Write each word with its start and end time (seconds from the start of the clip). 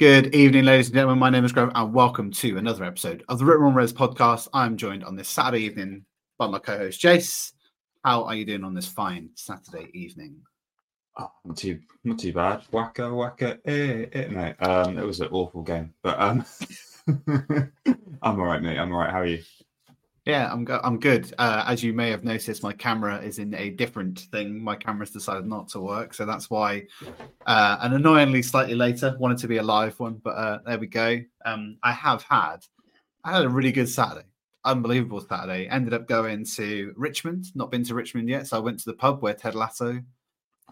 Good 0.00 0.34
evening, 0.34 0.64
ladies 0.64 0.86
and 0.86 0.94
gentlemen. 0.94 1.18
My 1.18 1.28
name 1.28 1.44
is 1.44 1.52
Graham, 1.52 1.72
and 1.74 1.92
welcome 1.92 2.30
to 2.30 2.56
another 2.56 2.84
episode 2.84 3.22
of 3.28 3.38
the 3.38 3.44
Rip 3.44 3.58
Roaring 3.58 3.74
Reds 3.74 3.92
podcast. 3.92 4.48
I'm 4.54 4.78
joined 4.78 5.04
on 5.04 5.14
this 5.14 5.28
Saturday 5.28 5.62
evening 5.62 6.06
by 6.38 6.46
my 6.46 6.58
co-host 6.58 7.02
Jace. 7.02 7.52
How 8.02 8.24
are 8.24 8.34
you 8.34 8.46
doing 8.46 8.64
on 8.64 8.72
this 8.72 8.86
fine 8.86 9.28
Saturday 9.34 9.90
evening? 9.92 10.40
Oh, 11.18 11.30
not 11.44 11.58
too, 11.58 11.80
not 12.02 12.18
too 12.18 12.32
bad. 12.32 12.62
Waka 12.72 13.12
waka, 13.12 13.58
eh, 13.66 14.06
eh, 14.10 14.28
mate. 14.28 14.54
Um, 14.60 14.96
it 14.96 15.04
was 15.04 15.20
an 15.20 15.28
awful 15.32 15.62
game, 15.62 15.92
but 16.02 16.18
um, 16.18 16.46
I'm 18.22 18.40
all 18.40 18.46
right, 18.46 18.62
mate. 18.62 18.78
I'm 18.78 18.94
all 18.94 19.00
right. 19.00 19.10
How 19.10 19.20
are 19.20 19.26
you? 19.26 19.42
Yeah, 20.30 20.48
I'm 20.52 20.64
go- 20.64 20.80
I'm 20.84 21.00
good. 21.00 21.34
Uh, 21.38 21.64
as 21.66 21.82
you 21.82 21.92
may 21.92 22.08
have 22.10 22.22
noticed, 22.22 22.62
my 22.62 22.72
camera 22.72 23.20
is 23.20 23.40
in 23.40 23.52
a 23.54 23.70
different 23.70 24.20
thing. 24.30 24.62
My 24.62 24.76
camera's 24.76 25.10
decided 25.10 25.44
not 25.44 25.66
to 25.70 25.80
work, 25.80 26.14
so 26.14 26.24
that's 26.24 26.48
why. 26.48 26.86
Uh, 27.46 27.78
and 27.82 27.94
annoyingly, 27.94 28.40
slightly 28.42 28.76
later, 28.76 29.16
wanted 29.18 29.38
to 29.38 29.48
be 29.48 29.56
a 29.56 29.62
live 29.62 29.98
one, 29.98 30.20
but 30.22 30.30
uh, 30.30 30.58
there 30.64 30.78
we 30.78 30.86
go. 30.86 31.18
Um, 31.44 31.78
I 31.82 31.90
have 31.90 32.22
had, 32.22 32.58
I 33.24 33.32
had 33.32 33.44
a 33.44 33.48
really 33.48 33.72
good 33.72 33.88
Saturday, 33.88 34.26
unbelievable 34.64 35.20
Saturday. 35.20 35.66
Ended 35.68 35.94
up 35.94 36.06
going 36.06 36.44
to 36.44 36.94
Richmond. 36.96 37.46
Not 37.56 37.72
been 37.72 37.82
to 37.86 37.94
Richmond 37.96 38.28
yet, 38.28 38.46
so 38.46 38.56
I 38.56 38.60
went 38.60 38.78
to 38.78 38.90
the 38.90 38.96
pub 38.96 39.22
where 39.22 39.34
Ted 39.34 39.56
Lasso 39.56 40.00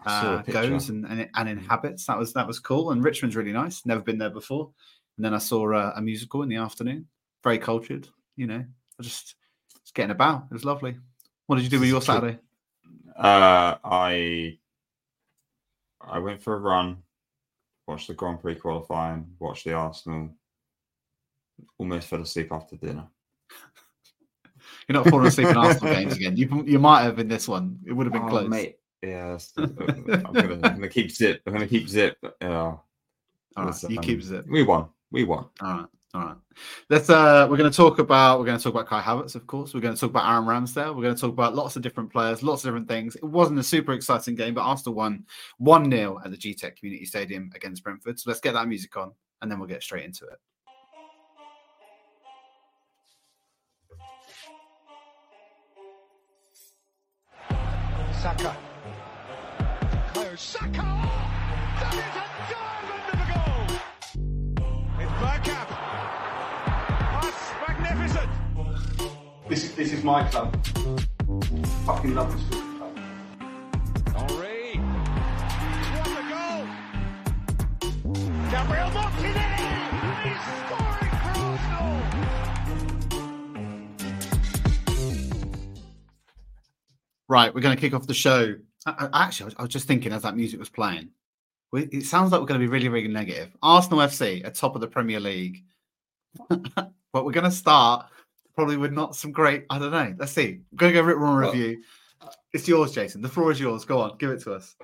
uh, 0.05 0.41
goes 0.43 0.87
and, 0.87 1.05
and 1.05 1.29
and 1.35 1.49
inhabits. 1.49 2.05
That 2.05 2.17
was 2.17 2.31
that 2.31 2.47
was 2.47 2.59
cool. 2.59 2.91
And 2.91 3.03
Richmond's 3.03 3.35
really 3.35 3.51
nice. 3.51 3.85
Never 3.85 4.01
been 4.01 4.19
there 4.19 4.29
before. 4.29 4.71
And 5.17 5.25
then 5.25 5.33
I 5.33 5.39
saw 5.39 5.69
a, 5.73 5.91
a 5.97 6.01
musical 6.01 6.43
in 6.43 6.49
the 6.49 6.55
afternoon. 6.55 7.07
Very 7.43 7.57
cultured, 7.57 8.07
you 8.37 8.47
know. 8.47 8.63
I 8.99 9.03
just 9.03 9.35
just 9.89 9.95
getting 9.95 10.11
about. 10.11 10.45
It 10.51 10.53
was 10.53 10.65
lovely. 10.65 10.95
What 11.47 11.55
did 11.55 11.63
you 11.63 11.69
do 11.69 11.79
with 11.79 11.89
your 11.89 12.01
Saturday? 12.01 12.37
Uh, 13.17 13.75
I 13.83 14.59
I 15.99 16.19
went 16.19 16.43
for 16.43 16.53
a 16.53 16.59
run, 16.59 16.97
watched 17.87 18.07
the 18.07 18.13
Grand 18.13 18.39
Prix 18.39 18.55
qualifying, 18.55 19.25
watched 19.39 19.65
the 19.65 19.73
Arsenal. 19.73 20.29
Almost 21.79 22.07
fell 22.07 22.21
asleep 22.21 22.51
after 22.51 22.75
dinner. 22.75 23.07
You're 24.87 24.93
not 24.93 25.09
falling 25.09 25.25
asleep 25.25 25.47
in 25.47 25.57
Arsenal 25.65 25.91
games 25.91 26.15
again. 26.15 26.37
You 26.37 26.63
you 26.67 26.77
might 26.77 27.01
have 27.01 27.17
in 27.17 27.27
this 27.27 27.47
one. 27.47 27.79
It 27.87 27.93
would 27.93 28.05
have 28.05 28.13
been 28.13 28.25
Oh, 28.25 28.29
close. 28.29 28.47
mate. 28.47 28.75
Yeah, 29.01 29.31
that's 29.31 29.53
I'm, 29.57 29.73
gonna, 29.73 30.19
I'm 30.23 30.75
gonna 30.75 30.87
keep 30.87 31.09
zip. 31.09 31.41
I'm 31.47 31.53
gonna 31.53 31.67
keep 31.67 31.89
zip. 31.89 32.15
Yeah, 32.41 32.47
All 32.51 32.83
right, 33.57 33.83
you 33.89 33.97
um, 33.97 34.03
keep 34.03 34.21
it. 34.21 34.45
We 34.47 34.61
won. 34.61 34.89
We 35.09 35.23
won. 35.23 35.45
All 35.61 35.77
right. 35.77 35.85
All 36.13 36.21
right. 36.21 36.37
Let's 36.89 37.07
uh 37.09 37.45
we're 37.49 37.57
gonna 37.57 37.69
talk 37.69 37.99
about 37.99 38.39
we're 38.39 38.45
gonna 38.45 38.57
talk 38.57 38.73
about 38.73 38.87
Kai 38.87 38.99
Havertz, 38.99 39.35
of 39.35 39.45
course. 39.45 39.75
We're 39.75 39.79
gonna 39.79 39.95
talk 39.95 40.09
about 40.09 40.27
Aaron 40.27 40.45
Ramsdale. 40.45 40.95
We're 40.95 41.03
gonna 41.03 41.15
talk 41.15 41.29
about 41.29 41.55
lots 41.55 41.75
of 41.75 41.83
different 41.83 42.11
players, 42.11 42.41
lots 42.41 42.63
of 42.63 42.69
different 42.69 42.87
things. 42.87 43.15
It 43.15 43.23
wasn't 43.23 43.59
a 43.59 43.63
super 43.63 43.93
exciting 43.93 44.33
game, 44.33 44.55
but 44.55 44.61
Arsenal 44.61 44.95
won 44.95 45.25
1-0 45.61 46.25
at 46.25 46.31
the 46.31 46.37
Gtech 46.37 46.77
Community 46.77 47.05
Stadium 47.05 47.51
against 47.53 47.83
Brentford. 47.83 48.19
So 48.19 48.29
let's 48.29 48.39
get 48.39 48.53
that 48.53 48.67
music 48.67 48.97
on 48.97 49.11
and 49.41 49.51
then 49.51 49.59
we'll 49.59 49.67
get 49.67 49.83
straight 49.83 50.03
into 50.03 50.25
it. 50.25 50.39
Saka. 58.19 58.57
Saka! 60.35 60.71
That 61.79 61.93
is 61.93 62.49
a 62.49 62.53
goal! 62.53 62.78
This 69.49 69.63
is 69.63 69.73
this 69.75 69.91
is 69.93 70.03
my 70.03 70.23
club. 70.29 70.53
Fucking 71.85 72.13
love 72.13 72.31
this 72.31 72.43
football 72.49 72.91
club. 72.91 72.99
Henri. 74.15 74.77
What 75.95 76.07
a 76.07 76.23
goal! 76.29 76.63
Gabriel 78.51 78.91
Martinelli! 78.91 79.69
He's 80.23 80.41
scoring 80.61 81.13
for 81.19 81.33
Arsenal! 81.39 81.97
Right, 87.27 87.53
we're 87.53 87.61
going 87.61 87.75
to 87.75 87.81
kick 87.81 87.93
off 87.93 88.05
the 88.07 88.13
show. 88.13 88.55
I- 88.85 89.07
I- 89.11 89.25
Actually, 89.25 89.55
I 89.57 89.63
was- 89.63 89.71
just 89.71 89.87
thinking 89.87 90.11
as 90.13 90.21
that 90.23 90.35
music 90.35 90.59
was 90.59 90.69
playing, 90.69 91.09
it 91.73 92.05
sounds 92.05 92.31
like 92.31 92.39
we're 92.41 92.47
going 92.47 92.59
to 92.59 92.65
be 92.65 92.71
really, 92.71 92.89
really 92.89 93.07
negative. 93.07 93.55
Arsenal 93.63 93.99
FC 93.99 94.45
are 94.45 94.51
top 94.51 94.75
of 94.75 94.81
the 94.81 94.87
Premier 94.87 95.19
League, 95.19 95.63
but 96.49 96.93
we're 97.13 97.31
going 97.31 97.43
to 97.45 97.51
start 97.51 98.07
probably 98.59 98.75
with 98.75 98.91
not 98.91 99.15
some 99.15 99.31
great. 99.31 99.63
I 99.69 99.79
don't 99.79 99.91
know. 99.91 100.13
Let's 100.19 100.33
see. 100.33 100.59
We're 100.73 100.77
going 100.77 100.93
to 100.93 100.99
go 100.99 101.05
Rip 101.05 101.17
Room 101.17 101.39
Well- 101.39 101.49
review. 101.51 101.81
It's 102.51 102.67
yours, 102.67 102.91
Jason. 102.91 103.21
The 103.21 103.29
floor 103.29 103.51
is 103.53 103.59
yours. 103.59 103.85
Go 103.85 104.01
on, 104.01 104.17
give 104.17 104.31
it 104.31 104.41
to 104.41 104.53
us. 104.53 104.75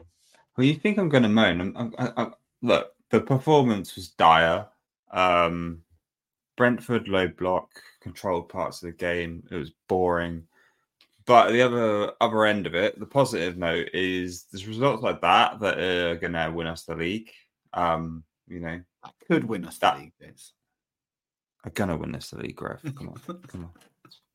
Well, 0.55 0.65
you 0.65 0.75
think 0.75 0.97
I'm 0.97 1.09
going 1.09 1.23
to 1.23 1.29
moan? 1.29 1.59
I'm, 1.59 1.73
I'm, 1.75 1.93
I, 1.97 2.11
I, 2.23 2.31
look, 2.61 2.93
the 3.09 3.19
performance 3.19 3.95
was 3.95 4.09
dire. 4.09 4.65
Um, 5.11 5.81
Brentford 6.55 7.09
low 7.09 7.27
block 7.27 7.69
controlled 8.01 8.47
parts 8.47 8.81
of 8.81 8.87
the 8.87 8.93
game. 8.93 9.43
It 9.51 9.55
was 9.57 9.71
boring. 9.89 10.43
But 11.25 11.51
the 11.51 11.61
other 11.63 12.13
other 12.21 12.45
end 12.45 12.67
of 12.67 12.75
it, 12.75 12.97
the 12.97 13.05
positive 13.05 13.57
note 13.57 13.89
is 13.93 14.45
there's 14.51 14.67
results 14.67 15.03
like 15.03 15.19
that 15.19 15.59
that 15.59 15.77
are 15.79 16.15
going 16.15 16.31
to 16.33 16.51
win 16.55 16.67
us 16.67 16.83
the 16.83 16.95
league. 16.95 17.29
Um, 17.73 18.23
you 18.47 18.61
know, 18.61 18.79
That 19.03 19.13
could 19.27 19.43
win 19.43 19.65
us 19.65 19.79
That- 19.79 19.97
the 19.97 20.03
league. 20.03 20.13
This. 20.19 20.53
Going 21.73 21.89
to 21.89 21.97
win 21.97 22.11
this 22.11 22.31
league, 22.33 22.55
Grev. 22.57 22.79
Come 22.95 23.09
on, 23.09 23.39
come 23.47 23.63
on. 23.65 23.69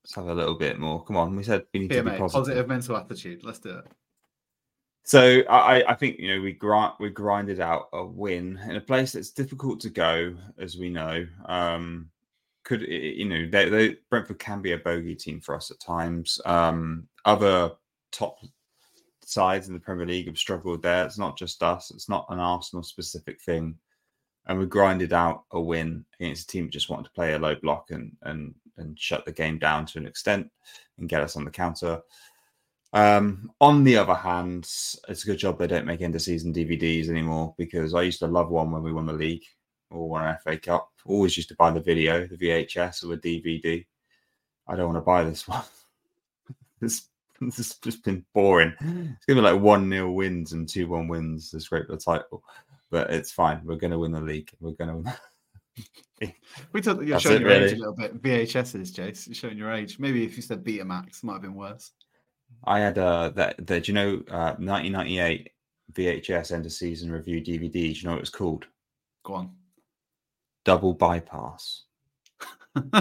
Let's 0.02 0.14
have 0.14 0.26
a 0.28 0.34
little 0.34 0.54
bit 0.56 0.78
more. 0.78 1.04
Come 1.04 1.16
on, 1.16 1.36
we 1.36 1.42
said 1.44 1.64
we 1.72 1.80
need 1.80 1.92
Here, 1.92 2.02
to 2.02 2.04
be 2.04 2.10
mate. 2.12 2.18
positive. 2.20 2.41
Positive 2.46 2.68
mental 2.68 2.96
attitude. 2.96 3.44
Let's 3.44 3.58
do 3.60 3.78
it. 3.78 3.84
So 5.04 5.41
I, 5.48 5.80
I- 5.82 5.92
I 5.92 5.94
think 5.94 6.18
you 6.18 6.34
know 6.34 6.42
we 6.42 6.52
grind 6.52 6.94
we 7.00 7.10
grinded 7.10 7.60
out 7.60 7.88
a 7.92 8.04
win 8.04 8.58
in 8.68 8.76
a 8.76 8.80
place 8.80 9.12
that's 9.12 9.30
difficult 9.30 9.80
to 9.80 9.91
go, 9.91 10.34
as 10.58 10.76
we 10.76 10.91
know. 10.91 11.26
Um, 11.46 12.10
could 12.64 12.82
you 12.82 13.24
know 13.28 13.48
they, 13.50 13.68
they, 13.68 13.97
Brentford 14.10 14.38
can 14.38 14.60
be 14.60 14.72
a 14.72 14.78
bogey 14.78 15.14
team 15.14 15.41
for 15.41 15.54
us 15.54 15.70
at 15.70 15.80
times. 15.80 16.41
Um, 16.44 17.06
other 17.24 17.72
top 18.12 18.38
sides 19.24 19.68
in 19.68 19.74
the 19.74 19.80
Premier 19.80 20.06
League 20.06 20.26
have 20.26 20.36
struggled 20.38 20.82
there. 20.82 21.04
It's 21.06 21.18
not 21.18 21.38
just 21.38 21.62
us. 21.62 21.91
It's 21.92 22.08
not 22.08 22.26
an 22.30 22.38
Arsenal 22.41 22.82
specific 22.82 23.41
thing. 23.41 23.76
And 24.47 24.59
we 24.59 24.67
grinded 24.67 25.12
out 25.12 25.45
a 25.53 25.61
win 25.61 26.05
against 26.19 26.45
a 26.45 26.47
team 26.47 26.65
that 26.65 26.73
just 26.73 26.89
wanted 26.89 27.05
to 27.05 27.12
play 27.12 27.34
a 27.34 27.39
low 27.39 27.55
block 27.55 27.91
and 27.91 28.17
and 28.23 28.55
and 28.78 28.99
shut 28.99 29.25
the 29.25 29.33
game 29.33 29.59
down 29.59 29.87
to 29.87 29.99
an 29.99 30.06
extent 30.06 30.51
and 30.99 31.09
get 31.09 31.23
us 31.23 31.37
on 31.37 31.45
the 31.45 31.51
counter. 31.51 32.01
Um, 32.93 33.53
on 33.61 33.84
the 33.84 33.97
other 33.97 34.15
hand, 34.15 34.65
it's 34.65 34.99
a 35.09 35.27
good 35.27 35.39
job 35.39 35.59
they 35.59 35.67
don't 35.67 35.87
make 35.87 36.01
end 36.01 36.15
of 36.17 36.23
season 36.23 36.53
DVDs 36.53 37.09
anymore 37.09 37.55
because 37.56 37.95
I 37.95 38.03
used 38.03 38.19
to 38.21 38.27
love 38.27 38.51
one 38.51 38.73
when 38.73 38.83
we 38.83 38.93
won 38.93 39.06
the 39.06 39.12
league 39.12 39.45
or 39.91 40.09
won 40.09 40.27
an 40.27 40.37
FA 40.43 40.57
Cup. 40.59 40.91
Always 41.05 41.37
used 41.37 41.51
to 41.51 41.57
buy 41.57 41.71
the 41.71 41.81
video, 41.81 42.27
the 42.27 42.37
VHS 42.37 43.05
or 43.05 43.17
the 43.17 43.43
DVD. 43.43 43.87
I 44.67 44.77
don't 44.77 44.93
want 44.93 44.97
to 44.97 45.03
buy 45.03 45.25
this 45.25 45.47
one. 45.49 45.62
this 46.81 47.07
this 47.41 47.57
has 47.57 47.75
just 47.77 48.05
been 48.05 48.25
boring. 48.34 48.75
It's 48.81 49.25
gonna 49.27 49.41
be 49.41 49.53
like 49.53 49.61
one 49.61 49.89
0 49.89 50.11
wins 50.11 50.53
and 50.53 50.69
two 50.69 50.89
one 50.89 51.09
wins 51.09 51.51
to 51.51 51.61
scrape 51.61 51.89
the 51.89 51.97
title, 51.97 52.43
but 52.91 53.11
it's 53.11 53.33
fine. 53.33 53.61
We're 53.65 53.77
gonna 53.77 53.99
win 53.99 54.12
the 54.12 54.21
league. 54.21 54.51
We're 54.61 54.73
gonna 54.73 54.97
win. 54.97 55.12
We 56.73 56.83
took, 56.83 56.99
you're 56.99 57.12
That's 57.12 57.23
showing 57.23 57.37
it, 57.37 57.43
your 57.43 57.51
age 57.53 57.73
a 57.73 57.77
little 57.77 57.95
bit. 57.95 58.21
VHSs, 58.21 58.93
Jace. 58.93 59.27
You're 59.27 59.34
showing 59.34 59.56
your 59.56 59.73
age. 59.73 59.99
Maybe 59.99 60.25
if 60.25 60.37
you 60.37 60.43
said 60.43 60.62
Betamax, 60.62 61.19
it 61.19 61.25
might 61.25 61.34
have 61.34 61.43
been 61.43 61.55
worse. 61.55 61.93
I 62.65 62.81
had 62.81 62.99
uh 62.99 63.31
that 63.31 63.67
that 63.67 63.84
do 63.84 63.93
you 63.93 63.95
know 63.95 64.23
uh 64.31 64.55
1998 64.59 65.49
VHS 65.93 66.53
end 66.53 66.67
of 66.67 66.73
season 66.73 67.11
review 67.11 67.41
DVD. 67.41 67.73
Do 67.73 67.81
you 67.81 68.05
know 68.05 68.11
what 68.11 68.19
it 68.19 68.23
was 68.23 68.31
called? 68.31 68.67
Go 69.25 69.34
on. 69.34 69.51
Double 70.65 70.93
bypass. 70.93 71.84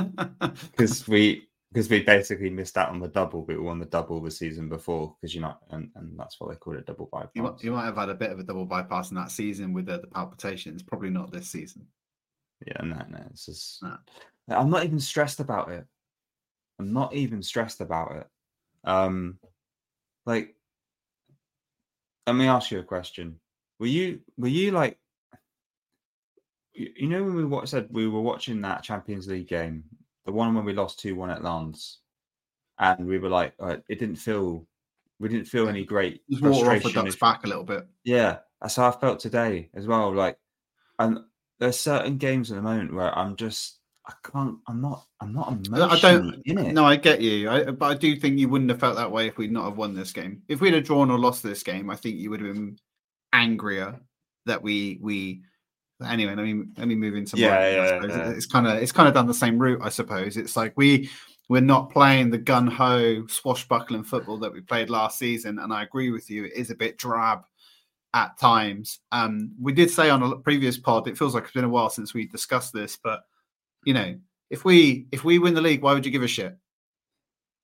because 0.71 1.07
we 1.07 1.48
because 1.71 1.89
we 1.89 2.01
basically 2.01 2.49
missed 2.49 2.77
out 2.77 2.89
on 2.89 2.99
the 2.99 3.07
double, 3.07 3.43
but 3.43 3.57
we 3.57 3.61
won 3.61 3.79
the 3.79 3.85
double 3.85 4.19
the 4.21 4.31
season 4.31 4.69
before 4.69 5.15
because 5.21 5.35
you're 5.35 5.43
not, 5.43 5.59
and, 5.69 5.89
and 5.95 6.17
that's 6.19 6.39
why 6.39 6.49
they 6.49 6.57
call 6.57 6.75
it 6.75 6.85
double 6.85 7.09
bypass. 7.11 7.31
You 7.35 7.43
might, 7.43 7.63
you 7.63 7.71
might 7.71 7.85
have 7.85 7.97
had 7.97 8.09
a 8.09 8.15
bit 8.15 8.31
of 8.31 8.39
a 8.39 8.43
double 8.43 8.65
bypass 8.65 9.11
in 9.11 9.17
that 9.17 9.31
season 9.31 9.73
with 9.73 9.85
the, 9.85 9.99
the 9.99 10.07
palpitations. 10.07 10.81
Probably 10.81 11.11
not 11.11 11.31
this 11.31 11.49
season. 11.49 11.85
Yeah, 12.65 12.81
no, 12.83 12.95
no, 13.09 13.23
it's 13.29 13.45
just. 13.45 13.83
No. 13.83 13.97
I'm 14.49 14.71
not 14.71 14.83
even 14.83 14.99
stressed 14.99 15.39
about 15.39 15.71
it. 15.71 15.85
I'm 16.79 16.91
not 16.91 17.13
even 17.13 17.43
stressed 17.43 17.81
about 17.81 18.15
it. 18.15 18.27
Um, 18.83 19.37
like, 20.25 20.55
let 22.25 22.35
me 22.35 22.47
ask 22.47 22.71
you 22.71 22.79
a 22.79 22.83
question. 22.83 23.39
Were 23.79 23.87
you 23.87 24.21
were 24.37 24.47
you 24.47 24.71
like, 24.71 24.97
you, 26.73 26.91
you 26.95 27.07
know, 27.07 27.23
when 27.23 27.35
we 27.35 27.45
what 27.45 27.69
said 27.69 27.87
we 27.91 28.07
were 28.07 28.21
watching 28.21 28.61
that 28.61 28.83
Champions 28.83 29.27
League 29.27 29.47
game, 29.47 29.83
the 30.29 30.35
one 30.35 30.53
when 30.53 30.63
we 30.65 30.73
lost 30.73 30.99
two 30.99 31.15
one 31.15 31.31
at 31.31 31.43
Lens, 31.43 31.99
and 32.77 33.07
we 33.07 33.17
were 33.17 33.29
like, 33.29 33.53
uh, 33.59 33.77
it 33.89 33.97
didn't 33.99 34.17
feel, 34.17 34.65
we 35.19 35.27
didn't 35.27 35.47
feel 35.47 35.67
any 35.67 35.83
great 35.83 36.21
Just 36.29 36.43
water 36.43 36.71
off 36.71 36.83
the 36.83 36.91
duck's 36.91 37.15
if- 37.15 37.19
back 37.19 37.43
a 37.43 37.47
little 37.47 37.63
bit. 37.63 37.87
yeah, 38.03 38.37
that's 38.61 38.75
how 38.75 38.89
I 38.89 38.91
felt 38.91 39.19
today 39.19 39.69
as 39.73 39.87
well. 39.87 40.13
Like, 40.13 40.37
and 40.99 41.19
there's 41.59 41.79
certain 41.79 42.17
games 42.17 42.51
at 42.51 42.55
the 42.55 42.61
moment 42.61 42.93
where 42.93 43.17
I'm 43.17 43.35
just, 43.35 43.79
I 44.07 44.13
can't, 44.31 44.57
I'm 44.67 44.81
not, 44.81 45.05
I'm 45.19 45.33
not 45.33 45.49
I- 45.73 45.95
I 45.95 45.99
don't. 45.99 46.41
in 46.45 46.57
it. 46.59 46.73
No, 46.73 46.85
I 46.85 46.95
get 46.95 47.21
you. 47.21 47.49
I, 47.49 47.71
but 47.71 47.85
I 47.87 47.95
do 47.95 48.15
think 48.15 48.37
you 48.37 48.49
wouldn't 48.49 48.69
have 48.69 48.79
felt 48.79 48.97
that 48.97 49.11
way 49.11 49.27
if 49.27 49.37
we'd 49.37 49.51
not 49.51 49.65
have 49.65 49.77
won 49.77 49.95
this 49.95 50.11
game. 50.11 50.43
If 50.47 50.61
we'd 50.61 50.73
have 50.75 50.83
drawn 50.85 51.09
or 51.09 51.17
lost 51.17 51.41
this 51.41 51.63
game, 51.63 51.89
I 51.89 51.95
think 51.95 52.17
you 52.17 52.29
would 52.29 52.41
have 52.41 52.53
been 52.53 52.77
angrier 53.33 53.99
that 54.45 54.61
we 54.61 54.99
we 55.01 55.41
Anyway, 56.07 56.33
let 56.33 56.43
me 56.43 56.63
let 56.77 56.87
me 56.87 56.95
move 56.95 57.15
into 57.15 57.37
Yeah, 57.37 57.49
mine, 57.49 57.59
yeah, 57.73 58.05
yeah. 58.07 58.29
It's 58.29 58.45
kind 58.45 58.67
of 58.67 58.81
it's 58.81 58.91
kind 58.91 59.07
of 59.07 59.13
done 59.13 59.27
the 59.27 59.33
same 59.33 59.59
route, 59.59 59.81
I 59.83 59.89
suppose. 59.89 60.37
It's 60.37 60.55
like 60.55 60.73
we 60.77 61.09
we're 61.49 61.61
not 61.61 61.89
playing 61.89 62.29
the 62.29 62.37
gun 62.37 62.67
ho 62.67 63.25
swashbuckling 63.27 64.03
football 64.03 64.37
that 64.37 64.53
we 64.53 64.61
played 64.61 64.89
last 64.89 65.17
season, 65.17 65.59
and 65.59 65.73
I 65.73 65.83
agree 65.83 66.11
with 66.11 66.29
you. 66.29 66.45
It 66.45 66.53
is 66.53 66.69
a 66.69 66.75
bit 66.75 66.97
drab 66.97 67.43
at 68.13 68.37
times. 68.39 68.99
Um, 69.11 69.51
we 69.59 69.73
did 69.73 69.91
say 69.91 70.09
on 70.09 70.23
a 70.23 70.37
previous 70.37 70.77
pod, 70.77 71.07
it 71.07 71.17
feels 71.17 71.35
like 71.35 71.43
it's 71.43 71.53
been 71.53 71.63
a 71.63 71.69
while 71.69 71.89
since 71.89 72.13
we 72.13 72.27
discussed 72.27 72.73
this, 72.73 72.97
but 73.01 73.23
you 73.83 73.93
know, 73.93 74.15
if 74.49 74.63
we 74.63 75.07
if 75.11 75.23
we 75.23 75.39
win 75.39 75.53
the 75.53 75.61
league, 75.61 75.81
why 75.81 75.93
would 75.93 76.05
you 76.05 76.11
give 76.11 76.23
a 76.23 76.27
shit? 76.27 76.57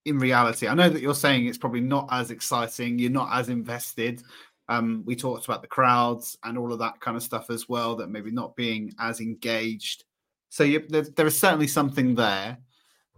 In 0.05 0.19
reality, 0.19 0.67
I 0.67 0.73
know 0.75 0.89
that 0.89 1.01
you're 1.01 1.15
saying 1.15 1.45
it's 1.45 1.57
probably 1.57 1.81
not 1.81 2.07
as 2.11 2.31
exciting. 2.31 2.99
You're 2.99 3.11
not 3.11 3.29
as 3.31 3.49
invested. 3.49 4.21
Um, 4.67 5.03
we 5.06 5.15
talked 5.15 5.45
about 5.45 5.62
the 5.62 5.67
crowds 5.67 6.38
and 6.44 6.57
all 6.57 6.73
of 6.73 6.79
that 6.79 7.00
kind 7.00 7.15
of 7.15 7.23
stuff 7.23 7.50
as 7.50 7.69
well. 7.69 7.95
That 7.95 8.09
maybe 8.09 8.31
not 8.31 8.56
being 8.56 8.94
as 9.00 9.21
engaged. 9.21 10.06
So 10.50 10.63
you, 10.63 10.85
there, 10.88 11.03
there 11.03 11.27
is 11.27 11.39
certainly 11.39 11.67
something 11.67 12.15
there, 12.15 12.57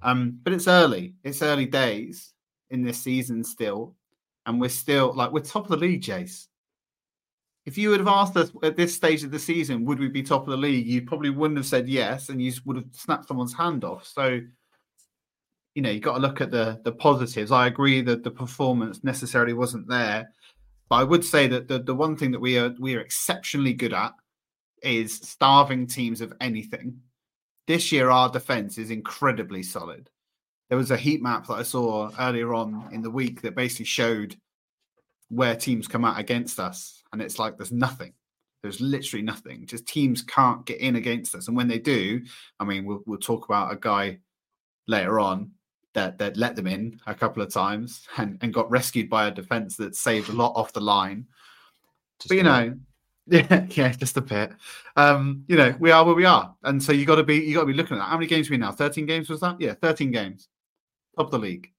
um, 0.01 0.39
but 0.43 0.53
it's 0.53 0.67
early. 0.67 1.13
It's 1.23 1.41
early 1.41 1.65
days 1.65 2.33
in 2.69 2.83
this 2.83 2.99
season 2.99 3.43
still, 3.43 3.95
and 4.45 4.59
we're 4.59 4.69
still 4.69 5.13
like 5.13 5.31
we're 5.31 5.41
top 5.41 5.65
of 5.65 5.69
the 5.69 5.77
league, 5.77 6.01
Jace. 6.01 6.47
If 7.65 7.77
you 7.77 7.89
would 7.89 7.99
have 7.99 8.07
asked 8.07 8.37
us 8.37 8.51
at 8.63 8.77
this 8.77 8.95
stage 8.95 9.23
of 9.23 9.31
the 9.31 9.39
season, 9.39 9.83
would 9.85 9.99
we 9.99 10.07
be 10.07 10.23
top 10.23 10.43
of 10.43 10.51
the 10.51 10.57
league? 10.57 10.87
You 10.87 11.01
probably 11.01 11.29
wouldn't 11.29 11.57
have 11.57 11.65
said 11.65 11.87
yes, 11.87 12.29
and 12.29 12.41
you 12.41 12.53
would 12.65 12.77
have 12.77 12.85
snapped 12.93 13.27
someone's 13.27 13.53
hand 13.53 13.83
off. 13.83 14.05
So, 14.07 14.39
you 15.75 15.81
know, 15.81 15.89
you 15.89 15.99
got 15.99 16.15
to 16.15 16.21
look 16.21 16.41
at 16.41 16.49
the 16.51 16.81
the 16.83 16.93
positives. 16.93 17.51
I 17.51 17.67
agree 17.67 18.01
that 18.01 18.23
the 18.23 18.31
performance 18.31 19.03
necessarily 19.03 19.53
wasn't 19.53 19.87
there, 19.87 20.29
but 20.89 20.97
I 20.97 21.03
would 21.03 21.25
say 21.25 21.47
that 21.47 21.67
the 21.67 21.79
the 21.79 21.95
one 21.95 22.15
thing 22.15 22.31
that 22.31 22.39
we 22.39 22.57
are 22.57 22.73
we 22.79 22.95
are 22.95 23.01
exceptionally 23.01 23.73
good 23.73 23.93
at 23.93 24.13
is 24.83 25.15
starving 25.15 25.87
teams 25.87 26.21
of 26.21 26.33
anything. 26.39 26.99
This 27.67 27.91
year, 27.91 28.09
our 28.09 28.29
defense 28.29 28.77
is 28.77 28.91
incredibly 28.91 29.63
solid. 29.63 30.09
There 30.69 30.77
was 30.77 30.91
a 30.91 30.97
heat 30.97 31.21
map 31.21 31.47
that 31.47 31.55
I 31.55 31.63
saw 31.63 32.11
earlier 32.19 32.53
on 32.53 32.89
in 32.91 33.01
the 33.01 33.11
week 33.11 33.41
that 33.41 33.55
basically 33.55 33.85
showed 33.85 34.35
where 35.29 35.55
teams 35.55 35.87
come 35.87 36.05
out 36.05 36.19
against 36.19 36.59
us, 36.59 37.03
and 37.11 37.21
it's 37.21 37.39
like 37.39 37.57
there's 37.57 37.71
nothing. 37.71 38.13
There's 38.63 38.81
literally 38.81 39.23
nothing. 39.23 39.65
Just 39.65 39.87
teams 39.87 40.21
can't 40.21 40.65
get 40.65 40.79
in 40.79 40.95
against 40.95 41.35
us, 41.35 41.47
and 41.47 41.57
when 41.57 41.67
they 41.67 41.79
do, 41.79 42.21
I 42.59 42.65
mean, 42.65 42.85
we'll 42.85 43.03
we'll 43.05 43.19
talk 43.19 43.45
about 43.45 43.73
a 43.73 43.77
guy 43.77 44.19
later 44.87 45.19
on 45.19 45.51
that 45.97 46.19
that 46.19 46.37
let 46.37 46.55
them 46.55 46.67
in 46.67 46.99
a 47.07 47.15
couple 47.15 47.41
of 47.41 47.51
times 47.51 48.07
and, 48.17 48.37
and 48.41 48.53
got 48.53 48.69
rescued 48.69 49.09
by 49.09 49.27
a 49.27 49.31
defense 49.31 49.75
that 49.77 49.95
saved 49.95 50.29
a 50.29 50.33
lot 50.33 50.53
off 50.55 50.71
the 50.71 50.79
line. 50.79 51.25
Just 52.19 52.29
But 52.29 52.37
you 52.37 52.43
know, 52.43 52.75
yeah, 53.27 53.65
yeah, 53.71 53.91
just 53.91 54.15
a 54.15 54.21
bit. 54.21 54.51
Um, 54.95 55.43
you 55.47 55.57
know, 55.57 55.75
we 55.79 55.89
are 55.89 56.05
where 56.05 56.13
we 56.13 56.25
are, 56.25 56.55
and 56.63 56.81
so 56.81 56.91
you 56.91 57.05
got 57.05 57.15
to 57.15 57.23
be 57.23 57.37
you 57.37 57.55
got 57.55 57.61
to 57.61 57.65
be 57.65 57.73
looking 57.73 57.97
at 57.97 58.01
that. 58.01 58.09
How 58.09 58.15
many 58.15 58.27
games 58.27 58.47
are 58.47 58.51
we 58.51 58.57
now? 58.57 58.71
Thirteen 58.71 59.07
games 59.07 59.27
was 59.27 59.39
that? 59.39 59.59
Yeah, 59.59 59.73
thirteen 59.73 60.11
games. 60.11 60.49
Top 61.17 61.25
of 61.25 61.31
the 61.31 61.39
league. 61.39 61.71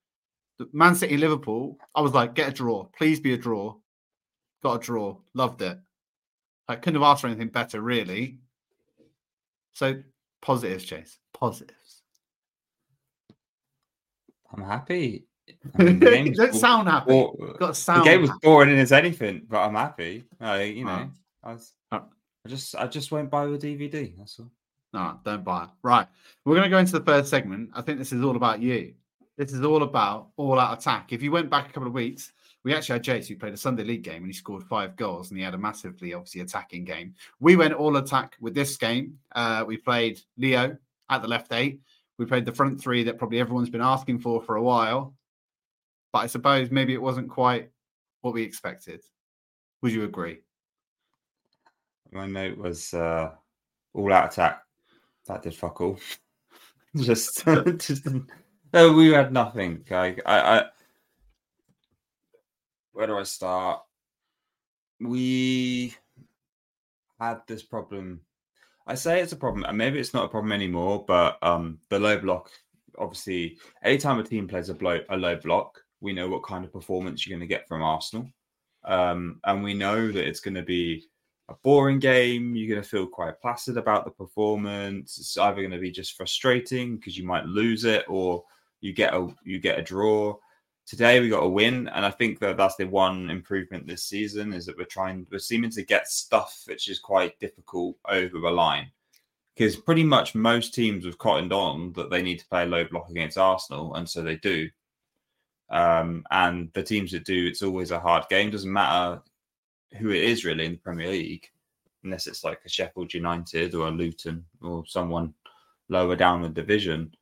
Man 0.73 0.97
City, 0.97 1.17
Liverpool. 1.17 1.79
I 1.95 2.01
was 2.01 2.13
like, 2.13 2.35
get 2.35 2.49
a 2.49 2.53
draw, 2.53 2.85
please 2.99 3.21
be 3.21 3.35
a 3.35 3.39
draw. 3.39 3.77
Got 4.65 4.83
a 4.83 4.85
draw. 4.85 5.17
Loved 5.35 5.63
it. 5.63 5.79
I 6.67 6.75
couldn't 6.75 7.01
have 7.01 7.09
asked 7.09 7.21
for 7.21 7.29
anything 7.29 7.49
better, 7.49 7.81
really. 7.81 8.39
So 9.75 10.03
positives, 10.43 10.85
Jace. 10.85 11.19
Positives. 11.33 11.78
I'm 14.55 14.63
happy. 14.63 15.25
I 15.79 15.83
mean, 15.83 16.01
you 16.27 16.35
don't 16.35 16.53
bo- 16.53 16.59
sound 16.59 16.89
happy. 16.89 17.11
bo- 17.11 17.55
Got 17.59 17.75
to 17.75 17.85
the 17.93 18.03
game 18.03 18.21
was 18.23 18.31
happy. 18.31 18.41
boring 18.43 18.79
as 18.79 18.93
anything, 18.93 19.43
but 19.49 19.59
I'm 19.59 19.75
happy. 19.75 20.25
I, 20.41 20.63
you 20.63 20.85
know, 20.85 21.09
Oh. 21.45 21.49
I, 21.51 21.53
was. 21.53 21.73
I 21.93 22.01
just, 22.49 22.75
I 22.77 22.87
just 22.87 23.11
went 23.13 23.31
by 23.31 23.47
the 23.47 23.59
DVD. 23.59 24.17
That's 24.17 24.39
all. 24.39 24.51
No, 24.93 25.19
don't 25.25 25.45
buy 25.45 25.65
it. 25.65 25.71
Right. 25.83 26.07
We're 26.45 26.55
going 26.55 26.65
to 26.65 26.71
go 26.71 26.79
into 26.79 26.93
the 26.93 27.01
third 27.05 27.27
segment. 27.27 27.71
I 27.75 27.83
think 27.83 27.99
this 27.99 28.13
is 28.13 28.23
all 28.25 28.37
about 28.37 28.61
you. 28.63 28.95
This 29.37 29.53
is 29.53 29.63
all 29.63 29.83
about 29.83 30.29
all 30.37 30.59
out 30.59 30.79
attack. 30.79 31.13
If 31.13 31.23
you 31.23 31.31
went 31.31 31.51
back 31.51 31.69
a 31.69 31.73
couple 31.73 31.87
of 31.89 31.93
weeks, 31.95 32.33
we 32.65 32.75
actually 32.75 32.95
had 32.95 33.05
Jace 33.05 33.29
who 33.29 33.37
played 33.37 33.53
a 33.55 33.57
Sunday 33.59 33.85
league 33.85 34.03
game 34.03 34.17
and 34.23 34.27
he 34.27 34.33
scored 34.33 34.65
five 34.65 34.97
goals 34.97 35.31
and 35.31 35.39
he 35.39 35.45
had 35.45 35.55
a 35.55 35.59
massively, 35.59 36.13
obviously, 36.15 36.41
attacking 36.41 36.85
game. 36.85 37.15
We 37.39 37.55
went 37.57 37.75
all 37.75 37.97
attack 37.99 38.37
with 38.41 38.55
this 38.55 38.77
game. 38.77 39.19
Uh, 39.35 39.65
we 39.67 39.77
played 39.77 40.21
Leo 40.39 40.77
at 41.11 41.23
the 41.23 41.29
left 41.29 41.53
eight. 41.53 41.81
We 42.19 42.27
played 42.27 42.45
the 42.45 42.53
front 42.53 42.81
three 42.81 43.05
that 43.05 43.19
probably 43.19 43.41
everyone's 43.41 43.71
been 43.71 43.81
asking 43.81 44.19
for 44.19 44.43
for 44.43 44.57
a 44.57 44.63
while. 44.63 45.15
But 46.13 46.21
I 46.21 46.27
suppose 46.27 46.71
maybe 46.71 46.95
it 46.95 47.03
wasn't 47.03 47.31
quite 47.31 47.71
what 48.23 48.35
we 48.35 48.43
expected. 48.43 49.03
Would 49.83 49.93
you 49.93 50.05
agree? 50.05 50.39
My 52.11 52.27
note 52.27 52.59
was 52.59 52.93
uh, 52.95 53.31
all 53.95 54.13
out 54.13 54.33
attack. 54.33 54.63
That 55.27 55.43
did 55.43 55.55
fuck 55.55 55.81
all. 55.81 55.99
just, 56.97 57.45
just 57.79 58.07
no, 58.73 58.93
we 58.93 59.13
had 59.13 59.33
nothing. 59.33 59.85
I, 59.91 60.17
I, 60.27 60.59
I, 60.59 60.65
where 62.93 63.07
do 63.07 63.19
I 63.19 63.23
start? 63.23 63.83
We 65.01 65.95
had 67.21 67.43
this 67.47 67.63
problem. 67.63 68.21
I 68.89 68.95
say 68.95 69.21
it's 69.21 69.33
a 69.33 69.37
problem, 69.37 69.65
and 69.65 69.77
maybe 69.77 69.99
it's 69.99 70.15
not 70.15 70.25
a 70.25 70.29
problem 70.29 70.51
anymore. 70.51 71.05
But 71.07 71.39
um, 71.43 71.79
the 71.91 71.99
low 71.99 72.19
block, 72.19 72.51
obviously, 72.99 73.59
anytime 73.85 74.19
a 74.19 74.25
team 74.25 74.49
plays 74.49 74.71
a 74.71 74.75
blow 74.75 75.01
a 75.11 75.17
low 75.17 75.37
block, 75.37 75.79
we 76.01 76.15
know 76.15 76.29
what 76.29 76.43
kind 76.43 76.65
of 76.65 76.73
performance 76.73 77.27
you're 77.27 77.39
going 77.39 77.47
to 77.47 77.55
get 77.55 77.69
from 77.69 77.83
Arsenal, 77.83 78.29
um, 78.85 79.41
and 79.45 79.63
we 79.63 79.75
know 79.75 80.11
that 80.11 80.27
it's 80.27 80.41
going 80.41 80.55
to 80.55 80.63
be 80.63 81.05
a 81.51 81.55
boring 81.63 81.99
game. 81.99 82.57
You're 82.57 82.69
going 82.69 82.83
to 82.83 82.89
feel 82.89 83.07
quite 83.07 83.41
placid 83.43 83.77
about 83.77 84.07
the 84.07 84.11
performance. 84.11 85.19
It's 85.19 85.37
either 85.37 85.61
going 85.61 85.71
to 85.71 85.79
be 85.79 85.91
just 85.91 86.17
frustrating 86.17 86.97
because 86.97 87.17
you 87.17 87.27
might 87.27 87.45
lose 87.45 87.85
it, 87.85 88.07
or 88.09 88.43
you 88.81 88.95
get 88.95 89.13
a 89.13 89.29
you 89.45 89.61
get 89.61 89.79
a 89.79 89.83
draw. 89.83 90.35
Today 90.89 91.21
we 91.21 91.29
got 91.29 91.43
a 91.43 91.49
win, 91.49 91.87
and 91.89 92.07
I 92.07 92.11
think 92.11 92.39
that 92.39 92.57
that's 92.57 92.77
the 92.77 92.87
one 92.87 93.29
improvement 93.29 93.87
this 93.87 94.05
season 94.05 94.55
is 94.55 94.65
that 94.65 94.79
we're 94.79 94.85
trying 94.85 95.27
we're 95.31 95.39
seeming 95.39 95.71
to 95.73 95.85
get 95.85 96.09
stuff 96.09 96.63
which 96.65 96.89
is 96.89 96.99
quite 96.99 97.39
difficult 97.41 97.99
over 98.09 98.41
the 98.41 98.51
line 98.51 98.91
because 99.55 99.77
pretty 99.77 100.03
much 100.03 100.35
most 100.35 100.73
teams 100.73 101.05
have 101.05 101.19
cottoned 101.19 101.53
on 101.53 101.93
that 101.93 102.09
they 102.09 102.23
need 102.23 102.39
to 102.39 102.47
play 102.47 102.63
a 102.63 102.67
low 102.67 102.85
block 102.85 103.11
against 103.11 103.37
Arsenal, 103.37 103.97
and 103.97 104.09
so 104.09 104.23
they 104.23 104.37
do. 104.37 104.71
Um, 105.69 106.25
and 106.31 106.71
the 106.73 106.83
teams 106.83 107.13
that 107.13 107.27
do, 107.27 107.47
it's 107.47 107.63
always 107.63 107.91
a 107.91 108.01
hard 108.01 108.25
game. 108.31 108.51
Doesn't 108.51 108.73
matter 108.73 109.21
who 109.99 110.09
it 110.09 110.23
is 110.23 110.47
really 110.47 110.65
in 110.65 110.73
the 110.73 110.79
Premier 110.79 111.11
League, 111.11 111.51
unless 112.03 112.27
it's 112.27 112.45
like 112.45 112.61
a 112.65 112.69
Sheffield 112.71 113.13
United 113.13 113.75
or 113.75 113.89
a 113.89 113.91
Luton 113.91 114.43
or 114.63 114.87
someone 114.87 115.35
lower 115.91 116.17
down 116.17 116.41
the 116.41 116.49
division. 116.49 117.13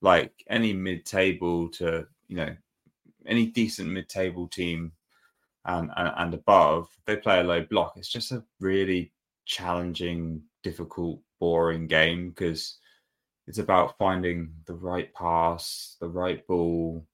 Like 0.00 0.32
any 0.48 0.72
mid-table 0.72 1.70
to 1.70 2.06
you 2.28 2.36
know 2.36 2.54
any 3.28 3.46
decent 3.46 3.90
mid-table 3.90 4.48
team 4.48 4.92
and, 5.64 5.90
and 5.96 6.12
and 6.16 6.34
above, 6.34 6.88
they 7.06 7.16
play 7.16 7.40
a 7.40 7.44
low 7.44 7.62
block. 7.62 7.94
It's 7.96 8.08
just 8.08 8.32
a 8.32 8.44
really 8.60 9.12
challenging, 9.44 10.42
difficult, 10.62 11.20
boring 11.40 11.86
game 11.86 12.30
because 12.30 12.78
it's 13.46 13.58
about 13.58 13.96
finding 13.98 14.52
the 14.66 14.74
right 14.74 15.12
pass, 15.14 15.96
the 16.00 16.08
right 16.08 16.46
ball, 16.46 17.06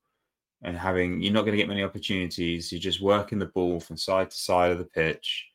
and 0.62 0.76
having 0.76 1.21
you're 1.21 1.33
not 1.33 1.42
going 1.42 1.52
to 1.52 1.59
get 1.59 1.69
many 1.69 1.83
opportunities. 1.83 2.73
You're 2.73 2.81
just 2.81 3.00
working 3.02 3.38
the 3.38 3.47
ball 3.47 3.81
from 3.81 3.97
side 3.97 4.31
to 4.31 4.37
side 4.37 4.71
of 4.71 4.78
the 4.78 4.85
pitch 4.85 5.47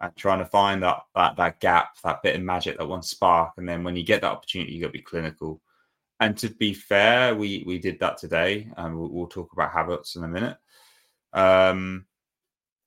and 0.00 0.14
trying 0.16 0.38
to 0.38 0.46
find 0.46 0.82
that 0.82 1.00
that 1.14 1.36
that 1.36 1.60
gap, 1.60 1.96
that 2.04 2.22
bit 2.22 2.36
of 2.36 2.42
magic, 2.42 2.78
that 2.78 2.88
one 2.88 3.02
spark. 3.02 3.52
And 3.56 3.68
then 3.68 3.84
when 3.84 3.96
you 3.96 4.04
get 4.04 4.20
that 4.22 4.32
opportunity, 4.32 4.72
you 4.72 4.80
got 4.80 4.88
to 4.88 4.92
be 4.92 5.02
clinical. 5.02 5.60
And 6.20 6.36
to 6.38 6.48
be 6.48 6.74
fair, 6.74 7.34
we 7.34 7.64
we 7.66 7.78
did 7.78 7.98
that 8.00 8.18
today, 8.18 8.70
and 8.76 8.96
we'll, 8.96 9.10
we'll 9.10 9.26
talk 9.26 9.52
about 9.52 9.72
Havertz 9.72 10.16
in 10.16 10.24
a 10.24 10.28
minute. 10.28 10.56
Um, 11.32 12.06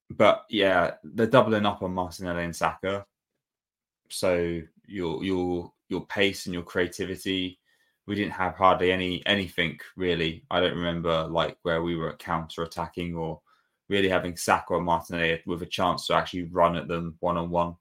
but 0.10 0.46
yeah, 0.50 0.96
the 1.04 1.28
doubling 1.28 1.66
up 1.66 1.84
on 1.84 1.94
Martinelli 1.94 2.44
and 2.44 2.56
Saka. 2.56 3.06
So 4.10 4.62
your 4.86 5.24
your 5.24 5.74
your 5.90 6.06
pace 6.06 6.46
and 6.46 6.54
your 6.54 6.64
creativity 6.64 7.60
we 8.08 8.16
didn't 8.16 8.32
have 8.32 8.56
hardly 8.56 8.92
any 8.92 9.22
anything 9.26 9.78
really. 9.96 10.44
I 10.50 10.60
don't 10.62 10.76
remember 10.76 11.28
like 11.28 11.58
where 11.62 11.84
we 11.84 11.96
were 11.98 12.14
counter 12.14 12.64
attacking 12.64 13.16
or 13.16 13.42
really 13.90 14.10
having 14.10 14.36
Saka 14.38 14.74
or 14.74 14.82
Martinelli 14.82 15.42
with 15.46 15.62
a 15.62 15.66
chance 15.66 16.08
to 16.08 16.14
actually 16.16 16.44
run 16.44 16.78
at 16.78 16.88
them 16.88 17.16
one 17.20 17.38
on 17.38 17.50
one. 17.50 17.76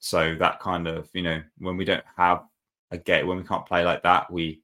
So 0.00 0.34
that 0.40 0.60
kind 0.60 0.88
of 0.88 1.08
you 1.14 1.22
know 1.22 1.40
when 1.58 1.76
we 1.76 1.84
don't 1.84 2.04
have 2.16 2.44
a 2.90 2.98
get 2.98 3.26
when 3.26 3.38
we 3.38 3.44
can't 3.44 3.66
play 3.66 3.84
like 3.84 4.02
that 4.02 4.30
we 4.32 4.60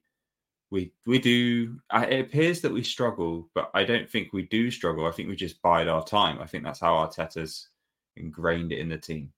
we 0.69 0.91
we 1.05 1.19
do 1.19 1.79
it 1.93 2.19
appears 2.19 2.61
that 2.61 2.71
we 2.71 2.83
struggle 2.83 3.49
but 3.55 3.71
i 3.73 3.83
don't 3.83 4.09
think 4.09 4.33
we 4.33 4.43
do 4.43 4.69
struggle 4.69 5.05
i 5.05 5.11
think 5.11 5.29
we 5.29 5.35
just 5.35 5.61
bide 5.61 5.87
our 5.87 6.03
time 6.03 6.39
i 6.39 6.45
think 6.45 6.63
that's 6.63 6.79
how 6.79 6.93
arteta's 6.93 7.69
ingrained 8.17 8.71
it 8.71 8.79
in 8.79 8.89
the 8.89 8.97
team 8.97 9.31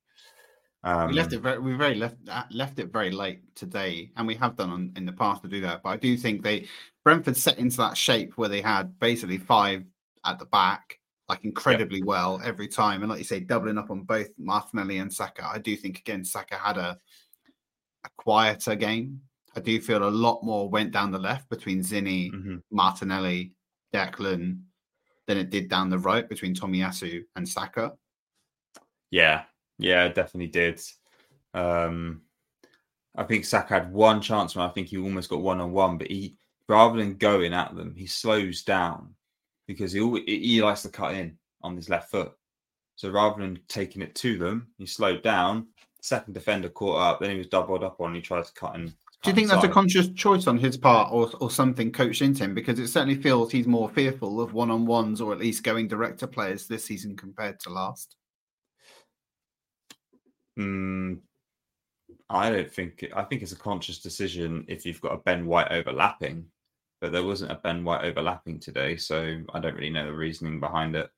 um 0.84 1.08
we 1.08 1.14
left 1.14 1.34
it 1.34 1.42
very 1.42 1.60
we 1.60 1.74
very 1.74 1.96
left 1.96 2.16
uh, 2.30 2.44
left 2.52 2.80
it 2.80 2.92
very 2.92 3.12
late 3.12 3.42
today 3.56 4.10
and 4.16 4.26
we 4.26 4.34
have 4.36 4.56
done 4.56 4.70
on, 4.70 4.92
in 4.96 5.06
the 5.06 5.12
past 5.12 5.44
to 5.44 5.50
do 5.50 5.62
that 5.62 5.84
but 5.84 5.90
i 5.90 5.98
do 5.98 6.18
think 6.18 6.42
they 6.42 6.66
brentford 7.04 7.38
set 7.38 7.60
into 7.60 7.78
that 7.78 7.96
shape 7.96 8.34
where 8.38 8.50
they 8.50 8.62
had 8.62 8.98
basically 9.00 9.38
five 9.38 9.84
at 10.26 10.40
the 10.40 10.46
back 10.46 11.00
like 11.30 11.46
incredibly 11.46 12.02
well 12.02 12.42
every 12.44 12.68
time. 12.68 13.02
And 13.02 13.10
like 13.10 13.20
you 13.20 13.24
say, 13.24 13.40
doubling 13.40 13.78
up 13.78 13.92
on 13.92 14.02
both 14.02 14.30
Martinelli 14.38 14.98
and 14.98 15.14
Saka. 15.14 15.48
I 15.48 15.60
do 15.60 15.76
think 15.76 16.00
again 16.00 16.26
Saka 16.26 16.56
had 16.56 16.78
a 16.78 16.98
a 18.04 18.10
quieter 18.18 18.76
game. 18.76 19.22
I 19.60 19.62
do 19.62 19.82
feel 19.82 20.08
a 20.08 20.10
lot 20.10 20.42
more 20.42 20.70
went 20.70 20.94
down 20.94 21.12
the 21.12 21.20
left 21.20 21.50
between 21.50 21.82
Zinni, 21.82 22.32
Mhm. 22.32 22.64
Martinelli, 22.72 23.52
Declan 23.94 24.64
than 25.28 25.38
it 25.38 25.50
did 25.50 25.68
down 25.68 25.90
the 25.90 26.00
right 26.00 26.30
between 26.30 26.56
Tomiyasu 26.56 27.26
and 27.36 27.48
Saka. 27.48 27.98
Yeah, 29.12 29.44
yeah, 29.78 30.08
definitely 30.08 30.48
did. 30.48 30.82
Um, 31.54 32.22
I 33.18 33.24
think 33.26 33.44
Saka 33.44 33.74
had 33.74 33.92
one 33.92 34.22
chance 34.22 34.56
when 34.56 34.66
I 34.66 34.70
think 34.70 34.88
he 34.88 34.98
almost 34.98 35.30
got 35.30 35.42
one 35.42 35.60
on 35.60 35.74
one, 35.74 35.98
but 35.98 36.08
he 36.10 36.38
rather 36.70 36.98
than 36.98 37.18
going 37.18 37.54
at 37.54 37.76
them, 37.76 37.94
he 37.96 38.08
slows 38.08 38.64
down 38.64 39.14
because 39.68 39.92
he 39.92 40.00
always, 40.00 40.24
he 40.26 40.62
likes 40.62 40.84
to 40.84 40.90
cut 40.90 41.16
in 41.16 41.38
on 41.64 41.76
his 41.76 41.90
left 41.90 42.12
foot. 42.12 42.32
So 42.96 43.10
rather 43.10 43.42
than 43.42 43.60
taking 43.68 44.02
it 44.02 44.16
to 44.16 44.38
them, 44.38 44.72
he 44.78 44.86
slowed 44.86 45.22
down. 45.22 45.68
Second 46.02 46.34
defender 46.34 46.70
caught 46.70 46.98
up, 47.02 47.20
then 47.20 47.32
he 47.32 47.38
was 47.38 47.48
doubled 47.48 47.84
up 47.84 48.00
on. 48.00 48.16
He 48.16 48.22
tried 48.22 48.46
to 48.46 48.54
cut 48.54 48.76
in. 48.76 48.94
Do 49.22 49.30
you 49.30 49.36
think 49.36 49.50
that's 49.50 49.66
a 49.66 49.70
conscious 49.70 50.08
choice 50.10 50.48
on 50.48 50.58
his 50.58 50.78
part 50.78 51.12
or, 51.12 51.30
or 51.42 51.52
something 51.52 51.92
coached 51.92 52.22
into 52.22 52.46
him? 52.46 52.54
Because 52.54 52.80
it 52.80 52.88
certainly 52.88 53.16
feels 53.16 53.52
he's 53.52 53.68
more 53.68 53.90
fearful 53.90 54.40
of 54.40 54.54
one 54.54 54.72
on 54.72 54.86
ones 54.86 55.20
or 55.20 55.34
at 55.34 55.40
least 55.40 55.64
going 55.64 55.90
direct 55.90 56.20
to 56.20 56.28
players 56.28 56.68
this 56.68 56.86
season 56.86 57.18
compared 57.18 57.60
to 57.62 57.70
last. 57.70 58.16
Mm, 60.58 61.20
I 62.30 62.50
don't 62.50 62.72
think. 62.72 63.06
I 63.14 63.24
think 63.24 63.42
it's 63.42 63.52
a 63.52 63.58
conscious 63.58 64.00
decision 64.00 64.64
if 64.70 64.86
you've 64.86 65.02
got 65.02 65.14
a 65.14 65.18
Ben 65.18 65.46
White 65.46 65.72
overlapping, 65.72 66.46
but 67.02 67.12
there 67.12 67.24
wasn't 67.24 67.52
a 67.52 67.60
Ben 67.62 67.84
White 67.84 68.06
overlapping 68.06 68.60
today, 68.60 68.96
so 68.96 69.42
I 69.54 69.60
don't 69.60 69.76
really 69.76 69.90
know 69.90 70.06
the 70.06 70.14
reasoning 70.14 70.62
behind 70.62 70.96
it. 70.96 71.10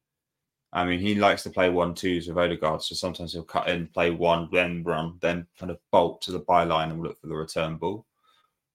I 0.74 0.86
mean, 0.86 1.00
he 1.00 1.16
likes 1.16 1.44
to 1.44 1.50
play 1.50 1.70
one 1.70 1.94
twos 1.94 2.28
with 2.28 2.38
Odegaard, 2.38 2.82
so 2.82 2.96
sometimes 2.96 3.34
he'll 3.34 3.44
cut 3.44 3.68
in, 3.68 3.88
play 3.88 4.10
one, 4.10 4.48
then 4.54 4.84
run, 4.84 5.18
then 5.20 5.46
kind 5.60 5.70
of 5.70 5.80
bolt 5.92 6.22
to 6.24 6.32
the 6.32 6.40
byline 6.40 6.92
and 6.92 7.01
look 7.01 7.20
for 7.20 7.28
the 7.28 7.36
return 7.36 7.75
ball, 7.75 8.06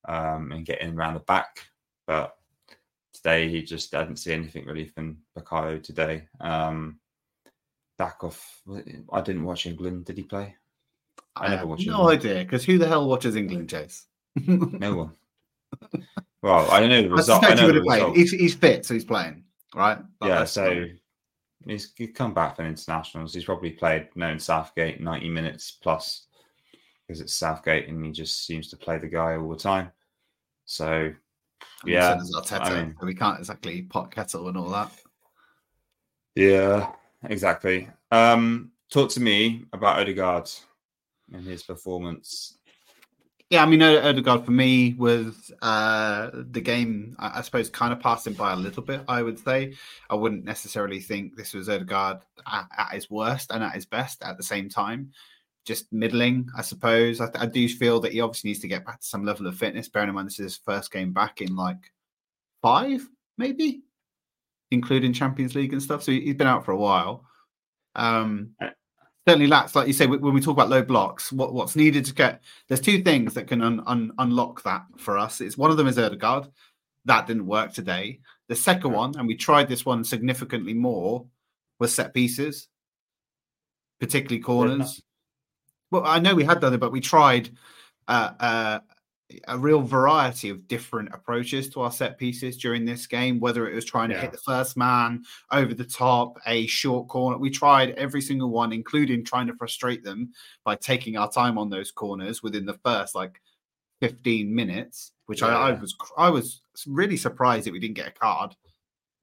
um, 0.06 0.52
and 0.52 0.66
get 0.66 0.82
in 0.82 0.94
around 0.96 1.14
the 1.14 1.20
back. 1.20 1.60
But 2.06 2.36
today 3.14 3.48
he 3.48 3.62
just 3.62 3.94
I 3.94 4.02
didn't 4.02 4.18
see 4.18 4.32
anything 4.34 4.66
really 4.66 4.86
from 4.86 5.18
Bukayo 5.36 5.82
today. 5.82 6.28
Um, 6.40 6.98
Dakov, 7.98 8.38
I 9.10 9.20
didn't 9.22 9.44
watch 9.44 9.64
England. 9.64 10.04
Did 10.04 10.18
he 10.18 10.22
play? 10.22 10.54
I 11.34 11.48
never 11.48 11.60
have 11.60 11.68
watched 11.68 11.86
No 11.86 12.00
England. 12.10 12.20
idea, 12.20 12.44
because 12.44 12.64
who 12.64 12.76
the 12.78 12.86
hell 12.86 13.08
watches 13.08 13.36
England, 13.36 13.68
Jace? 13.68 14.04
No 14.46 14.96
one. 14.96 15.12
well, 16.42 16.70
I 16.70 16.80
don't 16.80 16.90
know 16.90 17.02
the 17.02 17.10
result. 17.10 17.42
I 17.42 17.54
he 17.54 17.62
know 17.62 17.72
the 17.72 17.80
result. 17.80 18.16
He's, 18.16 18.32
he's 18.32 18.54
fit, 18.54 18.84
so 18.84 18.92
he's 18.92 19.04
playing, 19.04 19.44
right? 19.74 19.98
Like, 20.20 20.28
yeah, 20.28 20.44
so 20.44 20.66
fine. 20.66 20.98
He's, 21.66 21.92
come 22.14 22.34
back 22.34 22.56
from 22.56 22.66
internationals. 22.66 23.34
He's 23.34 23.44
probably 23.44 23.70
played 23.70 24.08
known 24.14 24.38
Southgate 24.38 25.00
90 25.00 25.28
minutes 25.30 25.70
plus 25.70 26.26
because 27.06 27.20
it's 27.20 27.34
Southgate 27.34 27.88
and 27.88 28.04
he 28.04 28.12
just 28.12 28.46
seems 28.46 28.68
to 28.70 28.76
play 28.76 28.98
the 28.98 29.06
guy 29.06 29.36
all 29.36 29.48
the 29.48 29.56
time. 29.56 29.90
So, 30.64 31.12
yeah, 31.84 32.18
so 32.18 32.40
Arteta, 32.40 32.60
I 32.60 32.82
mean- 32.82 32.96
we 33.02 33.14
can't 33.14 33.38
exactly 33.38 33.82
pot 33.82 34.10
kettle 34.10 34.48
and 34.48 34.56
all 34.56 34.70
that. 34.70 34.90
yeah, 36.34 36.92
exactly. 37.24 37.88
Um, 38.10 38.72
talk 38.90 39.10
to 39.10 39.20
me 39.20 39.64
about 39.72 40.00
Odegaard 40.00 40.50
and 41.32 41.44
his 41.44 41.62
performance. 41.62 42.58
Yeah, 43.50 43.62
I 43.62 43.66
mean, 43.66 43.80
Ode- 43.80 44.04
Odegaard 44.04 44.44
for 44.44 44.50
me 44.50 44.94
was 44.94 45.52
uh, 45.62 46.30
the 46.32 46.60
game. 46.60 47.14
I, 47.18 47.42
suppose 47.42 47.70
kind 47.70 47.92
of 47.92 48.00
passed 48.00 48.26
him 48.26 48.32
by 48.34 48.52
a 48.52 48.56
little 48.56 48.82
bit. 48.82 49.02
I 49.06 49.22
would 49.22 49.38
say 49.38 49.74
I 50.10 50.16
wouldn't 50.16 50.44
necessarily 50.44 50.98
think 50.98 51.36
this 51.36 51.54
was 51.54 51.68
Odegaard 51.68 52.18
at, 52.44 52.66
at 52.76 52.92
his 52.92 53.08
worst 53.08 53.52
and 53.52 53.62
at 53.62 53.74
his 53.74 53.86
best 53.86 54.22
at 54.24 54.36
the 54.36 54.42
same 54.42 54.68
time. 54.68 55.12
Just 55.64 55.92
middling, 55.92 56.48
I 56.56 56.62
suppose. 56.62 57.20
I, 57.20 57.30
I 57.36 57.46
do 57.46 57.68
feel 57.68 58.00
that 58.00 58.12
he 58.12 58.20
obviously 58.20 58.50
needs 58.50 58.60
to 58.60 58.68
get 58.68 58.84
back 58.84 59.00
to 59.00 59.06
some 59.06 59.24
level 59.24 59.46
of 59.46 59.56
fitness. 59.56 59.88
Bearing 59.88 60.08
in 60.08 60.16
mind 60.16 60.26
this 60.26 60.40
is 60.40 60.54
his 60.54 60.56
first 60.56 60.90
game 60.90 61.12
back 61.12 61.40
in 61.40 61.54
like 61.54 61.92
five, 62.62 63.08
maybe, 63.38 63.82
including 64.72 65.12
Champions 65.12 65.54
League 65.54 65.72
and 65.72 65.82
stuff. 65.82 66.02
So 66.02 66.10
he, 66.10 66.20
he's 66.20 66.34
been 66.34 66.48
out 66.48 66.64
for 66.64 66.72
a 66.72 66.76
while. 66.76 67.24
Um, 67.94 68.54
Uh, 68.60 68.70
certainly 69.26 69.48
lacks, 69.48 69.74
like 69.74 69.88
you 69.88 69.92
say, 69.92 70.06
when 70.06 70.34
we 70.34 70.40
talk 70.40 70.52
about 70.52 70.68
low 70.68 70.82
blocks, 70.82 71.32
what, 71.32 71.52
what's 71.52 71.74
needed 71.74 72.04
to 72.04 72.14
get 72.14 72.42
there's 72.68 72.80
two 72.80 73.02
things 73.02 73.34
that 73.34 73.48
can 73.48 73.62
un, 73.62 73.82
un, 73.86 74.12
unlock 74.18 74.62
that 74.62 74.84
for 74.98 75.18
us. 75.18 75.40
It's 75.40 75.58
one 75.58 75.70
of 75.70 75.76
them 75.76 75.88
is 75.88 75.98
Odegaard. 75.98 76.46
That 77.04 77.26
didn't 77.26 77.46
work 77.46 77.72
today. 77.72 78.20
The 78.48 78.56
second 78.56 78.92
one, 78.92 79.16
and 79.18 79.26
we 79.26 79.34
tried 79.34 79.68
this 79.68 79.84
one 79.84 80.04
significantly 80.04 80.74
more, 80.74 81.26
was 81.78 81.94
set 81.94 82.14
pieces, 82.14 82.68
particularly 84.00 84.40
corners. 84.40 85.02
Well, 85.90 86.04
I 86.04 86.20
know 86.20 86.34
we 86.34 86.44
had 86.44 86.60
done 86.60 86.74
it, 86.74 86.78
but 86.78 86.92
we 86.92 87.00
tried 87.00 87.50
uh, 88.08 88.32
uh, 88.38 88.78
a 89.48 89.58
real 89.58 89.82
variety 89.82 90.50
of 90.50 90.68
different 90.68 91.08
approaches 91.12 91.68
to 91.70 91.80
our 91.80 91.90
set 91.90 92.16
pieces 92.16 92.56
during 92.56 92.84
this 92.84 93.06
game. 93.06 93.40
Whether 93.40 93.68
it 93.68 93.74
was 93.74 93.84
trying 93.84 94.10
to 94.10 94.18
hit 94.18 94.30
the 94.30 94.38
first 94.38 94.76
man 94.76 95.24
over 95.50 95.74
the 95.74 95.84
top, 95.84 96.38
a 96.46 96.66
short 96.66 97.08
corner, 97.08 97.36
we 97.36 97.50
tried 97.50 97.90
every 97.90 98.22
single 98.22 98.50
one, 98.50 98.72
including 98.72 99.24
trying 99.24 99.48
to 99.48 99.56
frustrate 99.56 100.04
them 100.04 100.32
by 100.64 100.76
taking 100.76 101.16
our 101.16 101.30
time 101.30 101.58
on 101.58 101.70
those 101.70 101.90
corners 101.90 102.42
within 102.42 102.66
the 102.66 102.78
first 102.84 103.14
like 103.14 103.40
15 104.00 104.54
minutes. 104.54 105.12
Which 105.26 105.42
I, 105.42 105.70
I 105.70 105.72
was 105.72 105.96
I 106.16 106.30
was 106.30 106.62
really 106.86 107.16
surprised 107.16 107.66
that 107.66 107.72
we 107.72 107.80
didn't 107.80 107.96
get 107.96 108.08
a 108.08 108.12
card. 108.12 108.54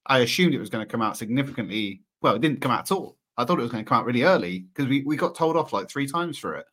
I 0.05 0.19
assumed 0.19 0.53
it 0.53 0.59
was 0.59 0.69
going 0.69 0.85
to 0.85 0.91
come 0.91 1.01
out 1.01 1.15
significantly. 1.15 2.01
Well, 2.21 2.35
it 2.35 2.41
didn't 2.41 2.59
come 2.59 2.71
out 2.71 2.91
at 2.91 2.91
all. 2.91 3.17
I 3.37 3.45
thought 3.45 3.57
it 3.57 3.63
was 3.63 3.71
going 3.71 3.85
to 3.85 3.87
come 3.87 3.99
out 3.99 4.05
really 4.05 4.23
early 4.23 4.59
because 4.59 4.89
we, 4.89 5.01
we 5.03 5.15
got 5.15 5.33
told 5.33 5.55
off 5.55 5.71
like 5.71 5.89
three 5.89 6.07
times 6.07 6.37
for 6.37 6.55
it. 6.55 6.65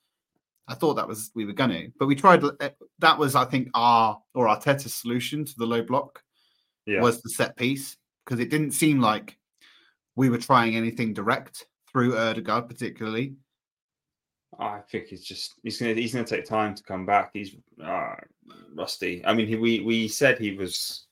I 0.69 0.75
thought 0.75 0.95
that 0.95 1.09
was 1.09 1.31
we 1.35 1.45
were 1.45 1.53
going 1.53 1.71
to, 1.71 1.91
but 1.99 2.07
we 2.07 2.15
tried. 2.15 2.45
uh, 2.45 2.71
That 3.01 3.19
was, 3.19 3.35
I 3.35 3.45
think, 3.45 3.71
our 3.75 4.21
or 4.35 4.47
Arteta's 4.47 4.95
solution 4.95 5.45
to 5.45 5.55
the 5.57 5.67
low 5.67 5.83
block 5.83 6.23
Yeah. 6.87 7.01
was 7.01 7.21
the 7.23 7.31
set 7.31 7.57
piece 7.57 7.97
because 8.25 8.41
it 8.41 8.51
didn't 8.51 8.73
seem 8.73 9.01
like 9.01 9.37
we 10.17 10.29
were 10.31 10.39
trying 10.39 10.77
anything 10.77 11.13
direct 11.15 11.67
through 11.91 12.17
Odegaard, 12.17 12.69
particularly. 12.69 13.35
I 14.59 14.81
think 14.91 15.07
he's 15.07 15.25
just 15.25 15.55
he's 15.63 15.79
gonna 15.79 15.95
he's 15.95 16.13
gonna 16.13 16.25
take 16.27 16.45
time 16.45 16.75
to 16.75 16.83
come 16.83 17.07
back. 17.07 17.31
He's 17.33 17.57
uh, 17.83 18.17
rusty. 18.75 19.25
I 19.25 19.33
mean, 19.33 19.47
he, 19.47 19.57
we 19.57 19.81
we 19.81 20.09
said 20.09 20.39
he 20.39 20.53
was 20.53 21.07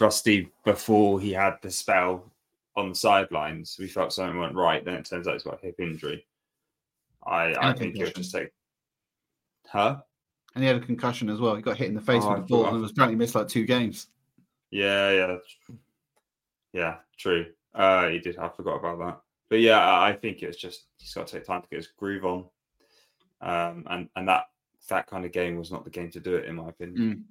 rusty 0.00 0.50
before 0.64 1.20
he 1.20 1.32
had 1.32 1.56
the 1.62 1.70
spell 1.70 2.32
on 2.76 2.88
the 2.90 2.94
sidelines. 2.94 3.76
We 3.78 3.86
felt 3.86 4.12
something 4.12 4.38
went 4.38 4.54
right. 4.56 4.84
Then 4.84 4.94
it 4.94 5.04
turns 5.04 5.28
out 5.28 5.34
he's 5.34 5.42
got 5.42 5.62
a 5.62 5.66
hip 5.66 5.76
injury. 5.78 6.26
I 7.24 7.54
I 7.54 7.72
think 7.74 7.94
he'll 7.96 8.10
just 8.10 8.32
take. 8.34 8.48
Huh? 9.70 9.98
And 10.54 10.64
he 10.64 10.68
had 10.68 10.82
a 10.82 10.84
concussion 10.84 11.30
as 11.30 11.40
well. 11.40 11.54
He 11.54 11.62
got 11.62 11.76
hit 11.76 11.88
in 11.88 11.94
the 11.94 12.00
face 12.00 12.24
Oh, 12.24 12.32
with 12.32 12.42
the 12.42 12.46
ball 12.46 12.66
and 12.66 12.82
was 12.82 12.90
apparently 12.90 13.16
missed 13.16 13.34
like 13.34 13.48
two 13.48 13.64
games. 13.64 14.08
Yeah, 14.70 15.10
yeah, 15.10 15.36
yeah. 16.72 16.96
True. 17.16 17.46
Uh, 17.74 18.08
he 18.08 18.18
did. 18.18 18.36
I 18.38 18.48
forgot 18.48 18.76
about 18.76 18.98
that. 18.98 19.20
But 19.48 19.60
yeah, 19.60 19.80
I 20.00 20.12
think 20.12 20.42
it's 20.42 20.56
just 20.56 20.86
he's 20.98 21.14
got 21.14 21.26
to 21.26 21.32
take 21.34 21.46
time 21.46 21.62
to 21.62 21.68
get 21.68 21.76
his 21.76 21.88
groove 21.88 22.24
on. 22.24 22.44
Um, 23.40 23.84
and 23.88 24.08
and 24.16 24.28
that 24.28 24.44
that 24.88 25.06
kind 25.06 25.24
of 25.24 25.32
game 25.32 25.56
was 25.56 25.70
not 25.70 25.84
the 25.84 25.90
game 25.90 26.10
to 26.12 26.20
do 26.20 26.36
it, 26.36 26.46
in 26.46 26.56
my 26.56 26.68
opinion. 26.68 27.24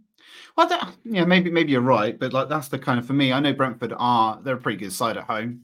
Well, 0.55 0.67
that, 0.67 0.95
yeah, 1.05 1.25
maybe 1.25 1.49
maybe 1.49 1.71
you're 1.71 1.81
right, 1.81 2.17
but 2.17 2.33
like 2.33 2.49
that's 2.49 2.67
the 2.67 2.79
kind 2.79 2.99
of 2.99 3.05
for 3.05 3.13
me. 3.13 3.31
I 3.31 3.39
know 3.39 3.53
Brentford 3.53 3.93
are 3.97 4.39
they're 4.41 4.55
a 4.55 4.61
pretty 4.61 4.77
good 4.77 4.93
side 4.93 5.17
at 5.17 5.23
home, 5.23 5.63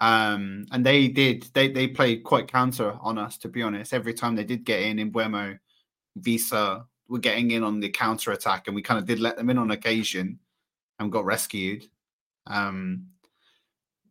um, 0.00 0.66
and 0.70 0.86
they 0.86 1.08
did 1.08 1.48
they 1.52 1.68
they 1.68 1.88
played 1.88 2.22
quite 2.22 2.50
counter 2.50 2.96
on 3.00 3.18
us. 3.18 3.36
To 3.38 3.48
be 3.48 3.62
honest, 3.62 3.92
every 3.92 4.14
time 4.14 4.36
they 4.36 4.44
did 4.44 4.64
get 4.64 4.82
in 4.82 4.98
in 4.98 5.12
Mbeumo, 5.12 5.58
Wissa 6.18 6.84
were 7.08 7.18
getting 7.18 7.50
in 7.50 7.62
on 7.62 7.80
the 7.80 7.90
counter 7.90 8.32
attack, 8.32 8.66
and 8.66 8.74
we 8.74 8.82
kind 8.82 8.98
of 8.98 9.06
did 9.06 9.20
let 9.20 9.36
them 9.36 9.50
in 9.50 9.58
on 9.58 9.70
occasion, 9.70 10.38
and 10.98 11.12
got 11.12 11.24
rescued. 11.24 11.84
Um, 12.46 13.06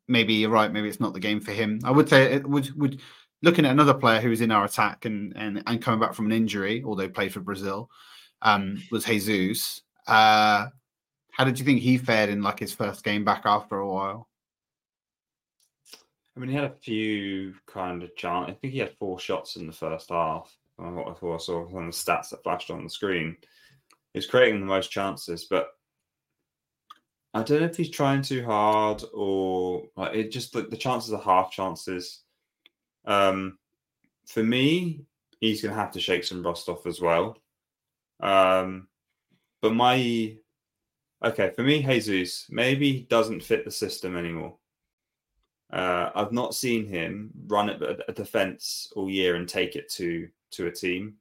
maybe 0.07 0.33
you're 0.35 0.49
right. 0.49 0.71
Maybe 0.71 0.87
it's 0.87 0.99
not 0.99 1.13
the 1.13 1.19
game 1.19 1.39
for 1.39 1.51
him. 1.51 1.79
I 1.83 1.91
would 1.91 2.09
say 2.09 2.33
it 2.33 2.47
would 2.47 2.77
would 2.79 3.01
looking 3.41 3.65
at 3.65 3.71
another 3.71 3.93
player 3.93 4.21
who 4.21 4.29
was 4.29 4.41
in 4.41 4.51
our 4.51 4.65
attack 4.65 5.05
and 5.05 5.33
and 5.35 5.63
and 5.65 5.81
coming 5.81 5.99
back 5.99 6.13
from 6.13 6.25
an 6.25 6.31
injury, 6.31 6.83
although 6.85 7.09
played 7.09 7.33
for 7.33 7.39
Brazil 7.39 7.89
um, 8.41 8.81
was 8.91 9.05
Jesus. 9.05 9.81
Uh, 10.07 10.67
how 11.31 11.43
did 11.43 11.59
you 11.59 11.65
think 11.65 11.81
he 11.81 11.97
fared 11.97 12.29
in 12.29 12.41
like 12.41 12.59
his 12.59 12.73
first 12.73 13.03
game 13.03 13.23
back 13.23 13.43
after 13.45 13.77
a 13.77 13.89
while? 13.89 14.27
I 16.35 16.39
mean, 16.39 16.49
he 16.49 16.55
had 16.55 16.65
a 16.65 16.75
few 16.81 17.55
kind 17.67 18.03
of 18.03 18.15
chance. 18.15 18.49
I 18.49 18.53
think 18.53 18.73
he 18.73 18.79
had 18.79 18.95
four 18.97 19.19
shots 19.19 19.57
in 19.57 19.67
the 19.67 19.73
first 19.73 20.09
half. 20.09 20.55
What 20.77 21.07
I 21.07 21.13
thought 21.13 21.35
I 21.35 21.37
saw 21.37 21.77
on 21.77 21.87
the 21.87 21.91
stats 21.91 22.29
that 22.29 22.43
flashed 22.43 22.71
on 22.71 22.83
the 22.83 22.89
screen. 22.89 23.37
He 24.13 24.17
was 24.17 24.27
creating 24.27 24.59
the 24.59 24.65
most 24.65 24.91
chances, 24.91 25.45
but 25.45 25.69
I 27.33 27.43
don't 27.43 27.61
know 27.61 27.67
if 27.67 27.77
he's 27.77 27.89
trying 27.89 28.21
too 28.23 28.43
hard 28.43 29.03
or 29.13 29.83
like 29.95 30.15
it 30.15 30.31
just 30.31 30.53
the, 30.53 30.63
the 30.63 30.77
chances 30.77 31.13
are 31.13 31.21
half 31.21 31.51
chances. 31.51 32.23
Um, 33.05 33.57
for 34.25 34.43
me, 34.43 35.05
he's 35.39 35.61
going 35.61 35.73
to 35.73 35.79
have 35.79 35.91
to 35.91 35.99
shake 35.99 36.23
some 36.23 36.43
rust 36.43 36.67
off 36.67 36.85
as 36.85 36.99
well. 36.99 37.37
Um, 38.19 38.87
but 39.61 39.73
my 39.73 40.35
okay 41.23 41.51
for 41.55 41.63
me, 41.63 41.83
Jesus 41.83 42.47
maybe 42.49 43.07
doesn't 43.09 43.43
fit 43.43 43.63
the 43.63 43.71
system 43.71 44.17
anymore. 44.17 44.57
Uh, 45.71 46.09
I've 46.15 46.33
not 46.33 46.53
seen 46.53 46.85
him 46.85 47.31
run 47.47 47.69
at 47.69 47.81
a, 47.81 48.11
defense 48.13 48.91
all 48.95 49.09
year 49.09 49.35
and 49.35 49.47
take 49.47 49.75
it 49.75 49.89
to 49.93 50.27
to 50.51 50.67
a 50.67 50.71
team. 50.71 51.15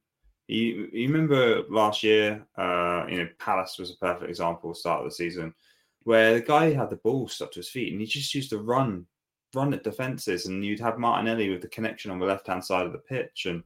You, 0.47 0.89
you 0.91 1.07
remember 1.07 1.63
last 1.69 2.03
year, 2.03 2.45
uh, 2.57 3.05
you 3.07 3.17
know, 3.17 3.29
Palace 3.39 3.77
was 3.79 3.91
a 3.91 3.95
perfect 3.95 4.29
example, 4.29 4.73
start 4.73 4.99
of 4.99 5.05
the 5.05 5.15
season, 5.15 5.53
where 6.03 6.33
the 6.33 6.41
guy 6.41 6.73
had 6.73 6.89
the 6.89 6.97
ball 6.97 7.29
stuck 7.29 7.53
to 7.53 7.59
his 7.59 7.69
feet 7.69 7.93
and 7.93 8.01
he 8.01 8.07
just 8.07 8.35
used 8.35 8.49
to 8.49 8.57
run, 8.57 9.05
run 9.55 9.73
at 9.73 9.85
defenses, 9.85 10.47
and 10.47 10.65
you'd 10.65 10.81
have 10.81 10.99
Martinelli 10.99 11.49
with 11.49 11.61
the 11.61 11.69
connection 11.69 12.11
on 12.11 12.19
the 12.19 12.25
left 12.25 12.47
hand 12.47 12.65
side 12.65 12.85
of 12.85 12.91
the 12.91 12.97
pitch, 12.97 13.45
and 13.45 13.63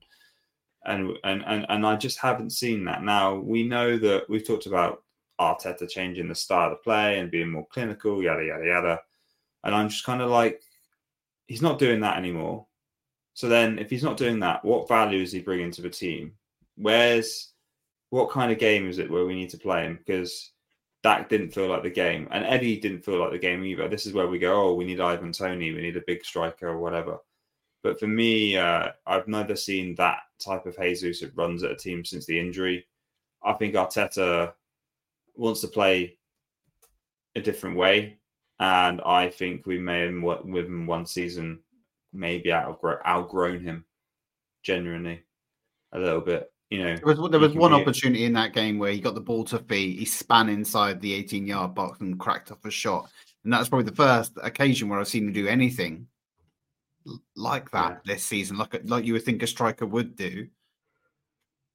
and 0.86 1.18
and 1.24 1.44
and 1.48 1.66
and 1.68 1.86
I 1.86 1.96
just 1.96 2.20
haven't 2.20 2.52
seen 2.52 2.86
that. 2.86 3.04
Now 3.04 3.34
we 3.36 3.64
know 3.64 3.98
that 3.98 4.30
we've 4.30 4.46
talked 4.46 4.68
about 4.68 5.02
Arteta 5.42 5.90
changing 5.90 6.28
the 6.28 6.36
style 6.36 6.72
of 6.72 6.84
play 6.84 7.18
and 7.18 7.32
being 7.32 7.50
more 7.50 7.68
clinical, 7.68 8.22
yada 8.22 8.46
yada 8.46 8.66
yada, 8.66 9.00
and 9.64 9.74
I'm 9.74 9.90
just 9.90 10.06
kind 10.06 10.22
of 10.22 10.30
like, 10.30 10.62
he's 11.48 11.62
not 11.62 11.80
doing 11.80 12.02
that 12.02 12.18
anymore. 12.18 12.66
So 13.34 13.50
then, 13.50 13.80
if 13.80 13.90
he's 13.90 14.04
not 14.04 14.18
doing 14.18 14.40
that, 14.40 14.64
what 14.64 14.88
value 14.88 15.22
is 15.22 15.32
he 15.32 15.40
bringing 15.40 15.72
to 15.72 15.82
the 15.82 15.90
team? 15.90 16.34
Where's 16.78 17.52
what 18.10 18.30
kind 18.30 18.52
of 18.52 18.60
game 18.60 18.88
is 18.88 18.98
it 18.98 19.12
where 19.12 19.26
we 19.26 19.36
need 19.36 19.50
to 19.50 19.58
play 19.58 19.84
him? 19.84 19.98
Because 19.98 20.52
that 21.04 21.30
didn't 21.30 21.54
feel 21.54 21.68
like 21.68 21.84
the 21.84 21.90
game, 21.90 22.28
and 22.32 22.46
Eddie 22.46 22.80
didn't 22.80 23.04
feel 23.04 23.20
like 23.20 23.32
the 23.32 23.38
game 23.38 23.64
either. 23.64 23.88
This 23.88 24.06
is 24.06 24.14
where 24.14 24.28
we 24.28 24.40
go. 24.40 24.70
Oh, 24.70 24.74
we 24.74 24.86
need 24.86 25.02
Ivan 25.02 25.32
Toney. 25.32 25.72
We 25.72 25.82
need 25.82 25.98
a 25.98 26.04
big 26.08 26.24
striker 26.26 26.70
or 26.70 26.80
whatever. 26.80 27.18
But 27.84 28.00
for 28.00 28.08
me, 28.08 28.58
uh, 28.58 28.90
I've 29.06 29.28
never 29.28 29.56
seen 29.56 29.94
that 29.96 30.22
type 30.40 30.66
of 30.66 30.78
Jesus 30.78 31.20
that 31.20 31.36
runs 31.36 31.62
at 31.62 31.72
a 31.72 31.76
team 31.76 32.04
since 32.04 32.26
the 32.26 32.40
injury. 32.40 32.88
I 33.44 33.54
think 33.54 33.76
Arteta 33.76 34.54
wants 35.36 35.62
to 35.62 35.68
play 35.68 36.18
a 37.36 37.42
different 37.42 37.78
way, 37.78 38.18
and 38.60 39.02
I 39.02 39.30
think 39.30 39.66
we 39.66 39.80
may 39.80 40.02
have 40.02 40.46
within 40.46 40.86
one 40.86 41.06
season 41.06 41.60
maybe 42.14 42.54
outgrown, 42.54 43.00
outgrown 43.06 43.62
him 43.62 43.86
genuinely 44.64 45.24
a 45.92 46.00
little 46.00 46.22
bit. 46.22 46.52
You 46.70 46.84
know, 46.84 46.96
there 46.96 47.16
was 47.16 47.32
there 47.32 47.40
was 47.40 47.54
one 47.54 47.74
opportunity 47.74 48.26
in 48.26 48.34
that 48.34 48.54
game 48.54 48.80
where 48.80 48.92
he 48.92 49.00
got 49.00 49.14
the 49.14 49.22
ball 49.22 49.44
to 49.46 49.60
feet, 49.60 50.00
he 50.00 50.06
span 50.06 50.50
inside 50.50 51.00
the 51.00 51.14
18 51.14 51.46
yard 51.46 51.76
box 51.76 52.00
and 52.00 52.20
cracked 52.20 52.52
off 52.52 52.66
a 52.66 52.72
shot, 52.72 53.10
and 53.44 53.54
that's 53.54 53.70
probably 53.70 53.86
the 53.86 53.96
first 53.96 54.34
occasion 54.42 54.90
where 54.90 55.00
I've 55.00 55.08
seen 55.08 55.28
him 55.28 55.34
do 55.34 55.48
anything 55.48 56.08
like 57.36 57.70
that 57.72 58.02
yeah. 58.04 58.14
this 58.14 58.24
season, 58.24 58.58
like 58.58 58.82
like 58.86 59.06
you 59.06 59.14
would 59.14 59.24
think 59.24 59.44
a 59.44 59.48
striker 59.48 59.86
would 59.86 60.16
do. 60.16 60.48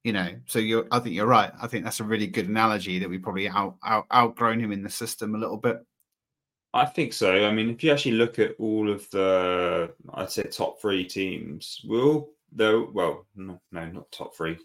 You 0.03 0.13
know, 0.13 0.29
so 0.45 0.59
you're. 0.59 0.87
I 0.91 0.99
think 0.99 1.15
you're 1.15 1.27
right. 1.27 1.51
I 1.61 1.67
think 1.67 1.83
that's 1.83 1.99
a 1.99 2.03
really 2.03 2.27
good 2.27 2.49
analogy 2.49 2.99
that 2.99 3.09
we 3.09 3.19
probably 3.19 3.47
out, 3.47 3.77
out 3.85 4.07
outgrown 4.13 4.59
him 4.59 4.71
in 4.71 4.83
the 4.83 4.89
system 4.89 5.35
a 5.35 5.37
little 5.37 5.57
bit. 5.57 5.77
I 6.73 6.85
think 6.85 7.11
so. 7.11 7.45
I 7.45 7.51
mean, 7.51 7.69
if 7.69 7.83
you 7.83 7.91
actually 7.91 8.13
look 8.13 8.39
at 8.39 8.55
all 8.57 8.89
of 8.89 9.09
the, 9.11 9.91
I'd 10.13 10.31
say 10.31 10.43
top 10.43 10.79
three 10.79 11.03
teams, 11.03 11.81
we'll 11.83 12.29
though. 12.51 12.89
Well, 12.93 13.25
no, 13.35 13.61
no, 13.71 13.85
not 13.87 14.11
top 14.11 14.35
three. 14.35 14.57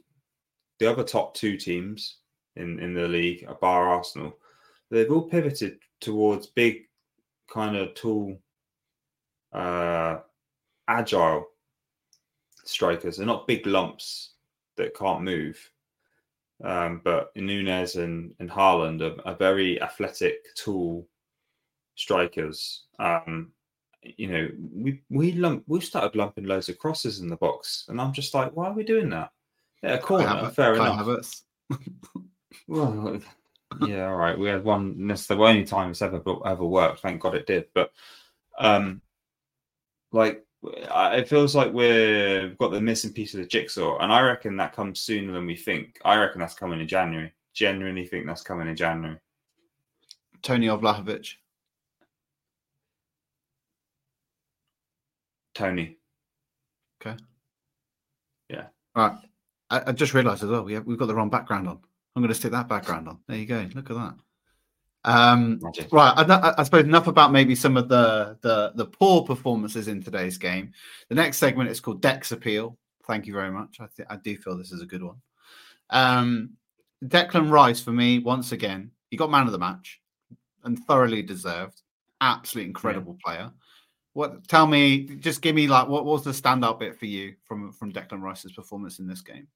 The 0.78 0.90
other 0.90 1.02
top 1.02 1.34
two 1.34 1.56
teams 1.56 2.18
in 2.54 2.78
in 2.78 2.94
the 2.94 3.08
league, 3.08 3.44
are 3.48 3.56
bar 3.56 3.88
Arsenal, 3.88 4.38
they've 4.90 5.10
all 5.10 5.28
pivoted 5.28 5.78
towards 6.00 6.46
big, 6.48 6.82
kind 7.50 7.76
of 7.76 7.94
tall, 7.94 8.38
uh, 9.52 10.18
agile 10.88 11.46
strikers. 12.64 13.16
They're 13.16 13.26
not 13.26 13.48
big 13.48 13.66
lumps 13.66 14.34
that 14.76 14.94
can't 14.94 15.22
move. 15.22 15.58
Um, 16.64 17.02
but 17.04 17.32
Nunez 17.36 17.96
and, 17.96 18.32
and 18.38 18.50
Haaland 18.50 19.02
are, 19.02 19.28
are 19.28 19.36
very 19.36 19.80
athletic, 19.82 20.36
tall 20.56 21.06
strikers. 21.96 22.84
Um, 22.98 23.52
you 24.02 24.28
know, 24.28 24.48
we 24.72 25.02
we 25.10 25.32
lump 25.32 25.64
we've 25.66 25.84
started 25.84 26.16
lumping 26.16 26.44
loads 26.44 26.68
of 26.68 26.78
crosses 26.78 27.20
in 27.20 27.28
the 27.28 27.36
box, 27.36 27.86
and 27.88 28.00
I'm 28.00 28.12
just 28.12 28.34
like, 28.34 28.54
why 28.54 28.68
are 28.68 28.74
we 28.74 28.84
doing 28.84 29.10
that? 29.10 29.30
Yeah, 29.82 29.94
a 29.94 29.98
corner, 29.98 30.48
fair 30.50 30.74
enough. 30.74 31.06
well, 32.68 33.20
yeah, 33.86 34.06
all 34.06 34.16
right. 34.16 34.38
We 34.38 34.48
had 34.48 34.64
one. 34.64 35.08
That's 35.08 35.26
the 35.26 35.36
only 35.36 35.64
time 35.64 35.90
it's 35.90 36.02
ever 36.02 36.22
ever 36.46 36.64
worked. 36.64 37.00
Thank 37.00 37.20
God 37.20 37.34
it 37.34 37.46
did. 37.46 37.66
But 37.74 37.90
um, 38.58 39.02
like 40.12 40.44
it 40.62 41.28
feels 41.28 41.54
like 41.54 41.72
we've 41.72 42.56
got 42.58 42.70
the 42.70 42.80
missing 42.80 43.12
piece 43.12 43.34
of 43.34 43.40
the 43.40 43.46
jigsaw, 43.46 43.98
and 43.98 44.12
I 44.12 44.20
reckon 44.20 44.56
that 44.56 44.74
comes 44.74 45.00
sooner 45.00 45.32
than 45.32 45.46
we 45.46 45.56
think. 45.56 45.98
I 46.04 46.16
reckon 46.16 46.40
that's 46.40 46.54
coming 46.54 46.80
in 46.80 46.88
January. 46.88 47.32
Genuinely 47.54 48.06
think 48.06 48.26
that's 48.26 48.42
coming 48.42 48.68
in 48.68 48.76
January. 48.76 49.18
Toney 50.42 50.68
or 50.68 50.78
Toney. 55.56 55.96
Okay. 57.00 57.16
Yeah. 58.50 58.66
All 58.94 59.08
right. 59.08 59.18
I, 59.70 59.82
I 59.86 59.92
just 59.92 60.12
realised 60.12 60.44
as 60.44 60.50
well 60.50 60.62
we 60.62 60.74
have, 60.74 60.86
we've 60.86 60.98
got 60.98 61.06
the 61.06 61.14
wrong 61.14 61.30
background 61.30 61.66
on. 61.66 61.78
I'm 62.14 62.22
going 62.22 62.28
to 62.28 62.34
stick 62.34 62.52
that 62.52 62.68
background 62.68 63.08
on. 63.08 63.18
There 63.26 63.38
you 63.38 63.46
go. 63.46 63.66
Look 63.74 63.90
at 63.90 63.96
that. 63.96 64.14
Um, 65.04 65.60
right, 65.92 66.14
I, 66.16 66.54
I, 66.58 66.62
suppose 66.64 66.84
enough 66.84 67.06
about 67.06 67.30
maybe 67.30 67.54
some 67.54 67.76
of 67.76 67.88
the, 67.88 68.36
the 68.40 68.72
the 68.74 68.86
poor 68.86 69.22
performances 69.22 69.86
in 69.86 70.02
today's 70.02 70.36
game. 70.36 70.72
The 71.08 71.14
next 71.14 71.38
segment 71.38 71.70
is 71.70 71.78
called 71.78 72.02
Dex 72.02 72.32
Appeal. 72.32 72.76
Thank 73.06 73.26
you 73.26 73.32
very 73.32 73.52
much. 73.52 73.76
I 73.78 73.86
th- 73.96 74.08
I 74.10 74.16
do 74.16 74.36
feel 74.36 74.58
this 74.58 74.72
is 74.72 74.82
a 74.82 74.86
good 74.86 75.04
one. 75.04 75.16
Um, 75.90 76.54
Declan 77.04 77.52
Rice 77.52 77.80
for 77.80 77.92
me 77.92 78.18
once 78.18 78.50
again. 78.50 78.90
He 79.10 79.16
got 79.16 79.30
man 79.30 79.46
of 79.46 79.52
the 79.52 79.60
match 79.60 80.00
and 80.64 80.76
thoroughly 80.86 81.22
deserved. 81.22 81.82
Absolutely 82.20 82.70
incredible 82.70 83.16
yeah. 83.20 83.24
player. 83.24 83.50
What? 84.16 84.48
Tell 84.48 84.66
me, 84.66 85.02
just 85.02 85.42
give 85.42 85.54
me 85.54 85.66
like 85.66 85.88
what 85.88 86.06
was 86.06 86.24
the 86.24 86.30
standout 86.30 86.78
bit 86.78 86.98
for 86.98 87.04
you 87.04 87.34
from 87.44 87.70
from 87.70 87.92
Declan 87.92 88.22
Rice's 88.22 88.52
performance 88.52 88.98
in 88.98 89.06
this 89.06 89.20
game? 89.20 89.46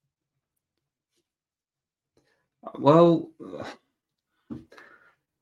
Well. 2.79 3.31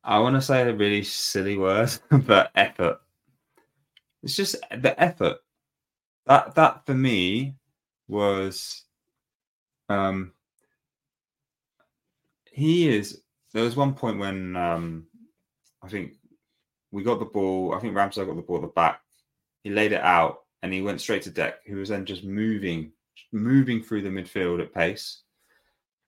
I 0.05 0.21
want 0.21 0.37
to 0.37 0.41
say 0.41 0.63
a 0.63 0.73
really 0.73 1.03
silly 1.03 1.59
word, 1.59 1.91
but 2.11 2.53
effort. 2.55 3.01
It's 4.23 4.37
just 4.37 4.55
the 4.71 4.95
effort. 5.03 5.39
That 6.27 6.55
that 6.55 6.87
for 6.87 6.95
me 6.95 7.57
was 8.07 8.85
um 9.89 10.31
he 12.53 12.89
is 12.89 13.21
there 13.53 13.65
was 13.65 13.75
one 13.75 13.95
point 13.95 14.21
when 14.21 14.55
um 14.55 15.09
I 15.83 15.89
think 15.89 16.13
we 16.93 17.03
got 17.03 17.19
the 17.19 17.25
ball, 17.25 17.75
I 17.75 17.81
think 17.81 17.97
Ramsey 17.97 18.25
got 18.25 18.37
the 18.37 18.43
ball 18.43 18.59
at 18.59 18.63
the 18.63 18.69
back. 18.69 19.01
He 19.69 19.75
laid 19.75 19.93
it 19.93 20.01
out 20.01 20.45
and 20.63 20.73
he 20.73 20.81
went 20.81 21.03
straight 21.03 21.21
to 21.25 21.31
Deck, 21.31 21.57
who 21.67 21.77
was 21.77 21.91
then 21.91 22.07
just 22.07 22.25
moving, 22.25 22.91
moving 23.33 23.83
through 23.83 24.01
the 24.01 24.09
midfield 24.09 24.63
at 24.63 24.73
pace. 24.73 25.25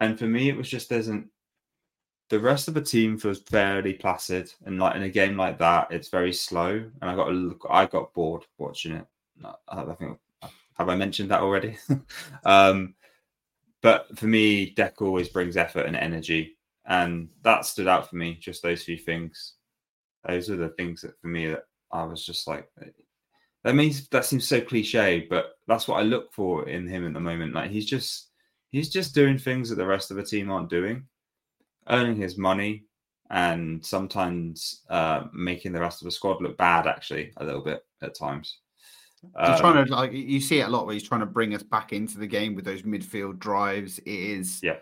And 0.01 0.19
for 0.19 0.25
me, 0.25 0.49
it 0.49 0.57
was 0.57 0.67
just 0.67 0.89
there's 0.89 1.09
an 1.09 1.29
the 2.31 2.41
rest 2.41 2.67
of 2.67 2.73
the 2.73 2.81
team 2.81 3.19
feels 3.19 3.41
fairly 3.41 3.93
placid, 3.93 4.51
and 4.65 4.79
like 4.79 4.97
in 4.97 5.03
a 5.03 5.11
game 5.11 5.37
like 5.37 5.59
that, 5.59 5.89
it's 5.91 6.09
very 6.09 6.33
slow. 6.33 6.71
And 6.71 7.11
I 7.11 7.15
got 7.15 7.31
I 7.69 7.85
got 7.85 8.15
bored 8.15 8.47
watching 8.57 8.93
it. 8.93 9.07
I 9.69 9.83
think 9.99 10.19
have 10.79 10.89
I 10.89 10.97
mentioned 10.97 11.31
that 11.31 11.43
already? 11.43 11.77
um, 12.47 12.95
but 13.83 14.07
for 14.19 14.27
me, 14.27 14.71
Deck 14.71 15.03
always 15.03 15.29
brings 15.29 15.59
effort 15.59 15.85
and 15.85 15.97
energy, 15.97 16.57
and 16.87 17.29
that 17.43 17.67
stood 17.67 17.89
out 17.89 18.09
for 18.09 18.17
me. 18.17 18.39
Just 18.41 18.63
those 18.63 18.85
few 18.85 18.97
things. 18.97 19.57
Those 20.27 20.49
are 20.49 20.57
the 20.57 20.71
things 20.71 21.03
that 21.03 21.21
for 21.21 21.27
me 21.29 21.49
that 21.49 21.65
I 21.93 22.05
was 22.05 22.25
just 22.25 22.49
like. 22.49 22.67
That 23.65 23.75
means 23.75 24.09
that 24.09 24.25
seems 24.25 24.49
so 24.49 24.61
cliche, 24.61 25.27
but 25.29 25.53
that's 25.67 25.87
what 25.87 25.99
I 25.99 26.03
look 26.03 26.33
for 26.33 26.69
in 26.69 26.89
him 26.89 27.07
at 27.07 27.13
the 27.13 27.21
moment. 27.21 27.55
Like 27.55 27.71
he's 27.71 27.87
just 27.87 28.31
he's 28.71 28.89
just 28.89 29.15
doing 29.15 29.37
things 29.37 29.69
that 29.69 29.77
the 29.77 29.87
rest 29.87 30.11
of 30.11 30.17
the 30.17 30.23
team 30.23 30.51
aren't 30.51 30.71
doing 30.71 31.05
earning 31.89 32.17
his 32.17 32.39
money 32.39 32.85
and 33.31 33.85
sometimes 33.85 34.83
uh, 34.91 35.25
making 35.33 35.73
the 35.73 35.81
rest 35.81 36.01
of 36.01 36.07
the 36.07 36.11
squad 36.11 36.43
look 36.43 36.57
bad, 36.57 36.87
actually, 36.87 37.33
a 37.37 37.45
little 37.45 37.63
bit 37.63 37.85
at 38.03 38.15
times. 38.15 38.59
He's 39.23 39.51
um, 39.51 39.59
trying 39.59 39.85
to 39.85 39.93
like 39.93 40.13
you 40.13 40.41
see 40.41 40.61
it 40.61 40.67
a 40.67 40.71
lot 40.71 40.87
where 40.87 40.95
he's 40.95 41.07
trying 41.07 41.21
to 41.21 41.27
bring 41.27 41.55
us 41.55 41.63
back 41.63 41.93
into 41.93 42.19
the 42.19 42.27
game 42.27 42.55
with 42.55 42.65
those 42.65 42.83
midfield 42.83 43.39
drives. 43.39 43.99
It 43.99 44.09
is 44.09 44.61
yeah 44.63 44.77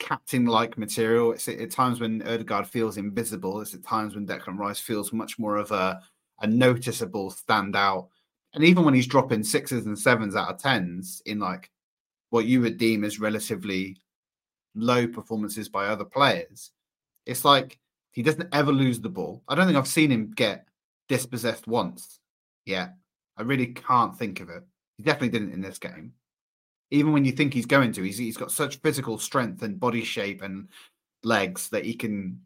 captain 0.00 0.46
like 0.46 0.76
material. 0.76 1.32
It's 1.32 1.46
at 1.46 1.70
times 1.70 2.00
when 2.00 2.22
Odegaard 2.22 2.66
feels 2.66 2.96
invisible. 2.96 3.60
It's 3.60 3.74
at 3.74 3.84
times 3.84 4.16
when 4.16 4.26
Declan 4.26 4.58
Rice 4.58 4.80
feels 4.80 5.12
much 5.12 5.38
more 5.38 5.56
of 5.56 5.70
a 5.70 6.00
a 6.40 6.46
noticeable 6.46 7.30
standout. 7.30 8.08
And 8.54 8.64
even 8.64 8.84
when 8.84 8.94
he's 8.94 9.06
dropping 9.06 9.44
sixes 9.44 9.86
and 9.86 9.98
sevens 9.98 10.36
out 10.36 10.50
of 10.50 10.58
tens 10.58 11.22
in 11.26 11.38
like 11.38 11.70
what 12.30 12.46
you 12.46 12.60
would 12.60 12.78
deem 12.78 13.04
as 13.04 13.20
relatively 13.20 13.96
low 14.74 15.06
performances 15.06 15.68
by 15.68 15.86
other 15.86 16.04
players, 16.04 16.70
it's 17.26 17.44
like 17.44 17.78
he 18.12 18.22
doesn't 18.22 18.48
ever 18.52 18.72
lose 18.72 19.00
the 19.00 19.08
ball. 19.08 19.42
I 19.48 19.54
don't 19.54 19.66
think 19.66 19.78
I've 19.78 19.86
seen 19.86 20.10
him 20.10 20.32
get 20.34 20.66
dispossessed 21.08 21.66
once 21.66 22.20
yet. 22.64 22.94
I 23.36 23.42
really 23.42 23.66
can't 23.66 24.16
think 24.16 24.40
of 24.40 24.48
it. 24.48 24.64
He 24.96 25.04
definitely 25.04 25.28
didn't 25.28 25.52
in 25.52 25.60
this 25.60 25.78
game. 25.78 26.12
Even 26.90 27.12
when 27.12 27.24
you 27.24 27.32
think 27.32 27.52
he's 27.52 27.66
going 27.66 27.92
to, 27.92 28.02
he's, 28.02 28.18
he's 28.18 28.36
got 28.36 28.50
such 28.50 28.80
physical 28.80 29.18
strength 29.18 29.62
and 29.62 29.78
body 29.78 30.02
shape 30.02 30.42
and 30.42 30.68
legs 31.22 31.68
that 31.68 31.84
he 31.84 31.94
can. 31.94 32.40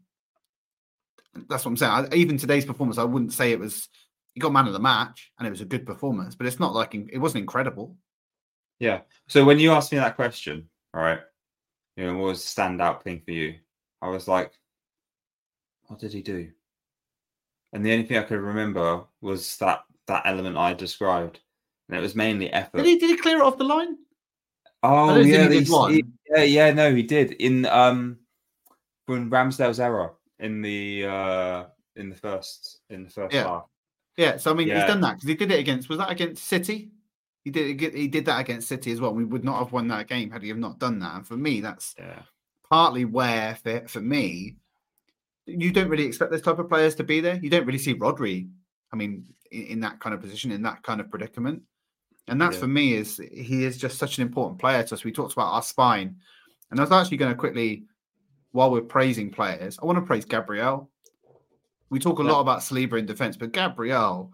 That's 1.49 1.65
what 1.65 1.71
I'm 1.71 1.77
saying. 1.77 1.91
I, 1.91 2.15
even 2.15 2.37
today's 2.37 2.65
performance, 2.65 2.97
I 2.97 3.03
wouldn't 3.03 3.33
say 3.33 3.51
it 3.51 3.59
was 3.59 3.89
he 4.33 4.39
got 4.39 4.51
man 4.51 4.67
of 4.67 4.73
the 4.73 4.79
match, 4.79 5.31
and 5.37 5.47
it 5.47 5.51
was 5.51 5.61
a 5.61 5.65
good 5.65 5.85
performance. 5.85 6.35
But 6.35 6.47
it's 6.47 6.59
not 6.59 6.73
like 6.73 6.95
it 6.95 7.17
wasn't 7.19 7.41
incredible. 7.41 7.97
Yeah. 8.79 9.01
So 9.27 9.45
when 9.45 9.59
you 9.59 9.71
asked 9.71 9.91
me 9.91 9.99
that 9.99 10.15
question, 10.15 10.69
all 10.93 11.01
right, 11.01 11.19
you 11.95 12.05
know, 12.05 12.17
what 12.17 12.27
was 12.27 12.43
the 12.43 12.61
standout 12.61 13.03
thing 13.03 13.21
for 13.23 13.31
you? 13.31 13.55
I 14.01 14.09
was 14.09 14.27
like, 14.27 14.51
what 15.87 15.99
did 15.99 16.13
he 16.13 16.21
do? 16.21 16.49
And 17.71 17.85
the 17.85 17.93
only 17.93 18.05
thing 18.05 18.17
I 18.17 18.23
could 18.23 18.39
remember 18.39 19.03
was 19.21 19.57
that 19.57 19.83
that 20.07 20.23
element 20.25 20.57
I 20.57 20.73
described, 20.73 21.39
and 21.87 21.97
it 21.97 22.01
was 22.01 22.15
mainly 22.15 22.51
effort. 22.51 22.77
Did 22.77 22.85
he? 22.85 22.99
Did 22.99 23.09
he 23.09 23.17
clear 23.17 23.37
it 23.37 23.43
off 23.43 23.57
the 23.57 23.63
line? 23.63 23.97
Oh 24.83 25.15
yeah, 25.19 25.43
he 25.43 25.47
did 25.47 25.51
he's- 25.51 25.69
one. 25.69 25.93
he- 25.93 26.05
yeah, 26.29 26.43
yeah, 26.43 26.71
no, 26.73 26.93
he 26.93 27.03
did 27.03 27.31
in 27.33 27.65
um 27.67 28.17
when 29.05 29.29
Ramsdale's 29.29 29.79
error 29.79 30.13
in 30.39 30.61
the 30.61 31.05
uh 31.05 31.63
in 31.95 32.09
the 32.09 32.15
first 32.15 32.79
in 32.89 33.03
the 33.05 33.09
first 33.09 33.33
Yeah. 33.33 33.43
half. 33.43 33.65
Yeah. 34.17 34.37
So 34.37 34.51
I 34.51 34.53
mean, 34.53 34.67
he's 34.67 34.83
done 34.85 35.01
that 35.01 35.15
because 35.15 35.29
he 35.29 35.35
did 35.35 35.51
it 35.51 35.59
against. 35.59 35.89
Was 35.89 35.97
that 35.99 36.11
against 36.11 36.45
City? 36.45 36.91
He 37.43 37.51
did. 37.51 37.79
He 37.95 38.07
did 38.07 38.25
that 38.25 38.39
against 38.39 38.67
City 38.67 38.91
as 38.91 39.01
well. 39.01 39.13
We 39.13 39.25
would 39.25 39.43
not 39.43 39.59
have 39.59 39.71
won 39.71 39.87
that 39.89 40.07
game 40.07 40.31
had 40.31 40.41
he 40.41 40.49
have 40.49 40.57
not 40.57 40.79
done 40.79 40.99
that. 40.99 41.15
And 41.15 41.27
for 41.27 41.35
me, 41.37 41.61
that's 41.61 41.93
Yeah, 41.97 42.21
partly 42.69 43.05
where 43.05 43.55
for, 43.55 43.87
for 43.87 44.01
me 44.01 44.55
you 45.45 45.71
don't 45.73 45.89
really 45.89 46.05
expect 46.05 46.31
those 46.31 46.41
type 46.41 46.57
of 46.57 46.69
players 46.69 46.95
to 46.95 47.03
be 47.03 47.19
there 47.19 47.37
you 47.43 47.49
don't 47.49 47.65
really 47.65 47.77
see 47.77 47.93
rodri 47.95 48.47
i 48.93 48.95
mean 48.95 49.25
in, 49.51 49.63
in 49.63 49.79
that 49.81 49.99
kind 49.99 50.15
of 50.15 50.21
position 50.21 50.53
in 50.53 50.61
that 50.61 50.81
kind 50.83 51.01
of 51.01 51.09
predicament 51.09 51.61
and 52.29 52.39
that's 52.39 52.55
Yeah. 52.55 52.61
for 52.61 52.67
me 52.67 52.93
is 52.93 53.17
he 53.29 53.65
is 53.65 53.77
just 53.77 53.97
such 53.97 54.17
an 54.17 54.21
important 54.21 54.57
player 54.57 54.81
to 54.83 54.95
us 54.95 55.03
we 55.03 55.11
talked 55.11 55.33
about 55.33 55.51
our 55.51 55.61
spine 55.61 56.15
and 56.71 56.79
i 56.79 56.83
was 56.83 56.93
actually 56.93 57.17
going 57.17 57.33
to 57.33 57.37
quickly 57.37 57.83
while 58.53 58.71
we're 58.71 58.81
praising 58.81 59.29
players 59.29 59.77
i 59.81 59.85
want 59.85 59.97
to 59.97 60.01
praise 60.01 60.25
gabriel 60.25 60.89
we 61.89 61.99
talk 61.99 62.19
a 62.19 62.23
Yeah. 62.23 62.31
lot 62.31 62.39
about 62.41 62.59
Saliba 62.61 62.97
in 62.97 63.05
defense 63.05 63.35
but 63.37 63.51
gabriel 63.51 64.31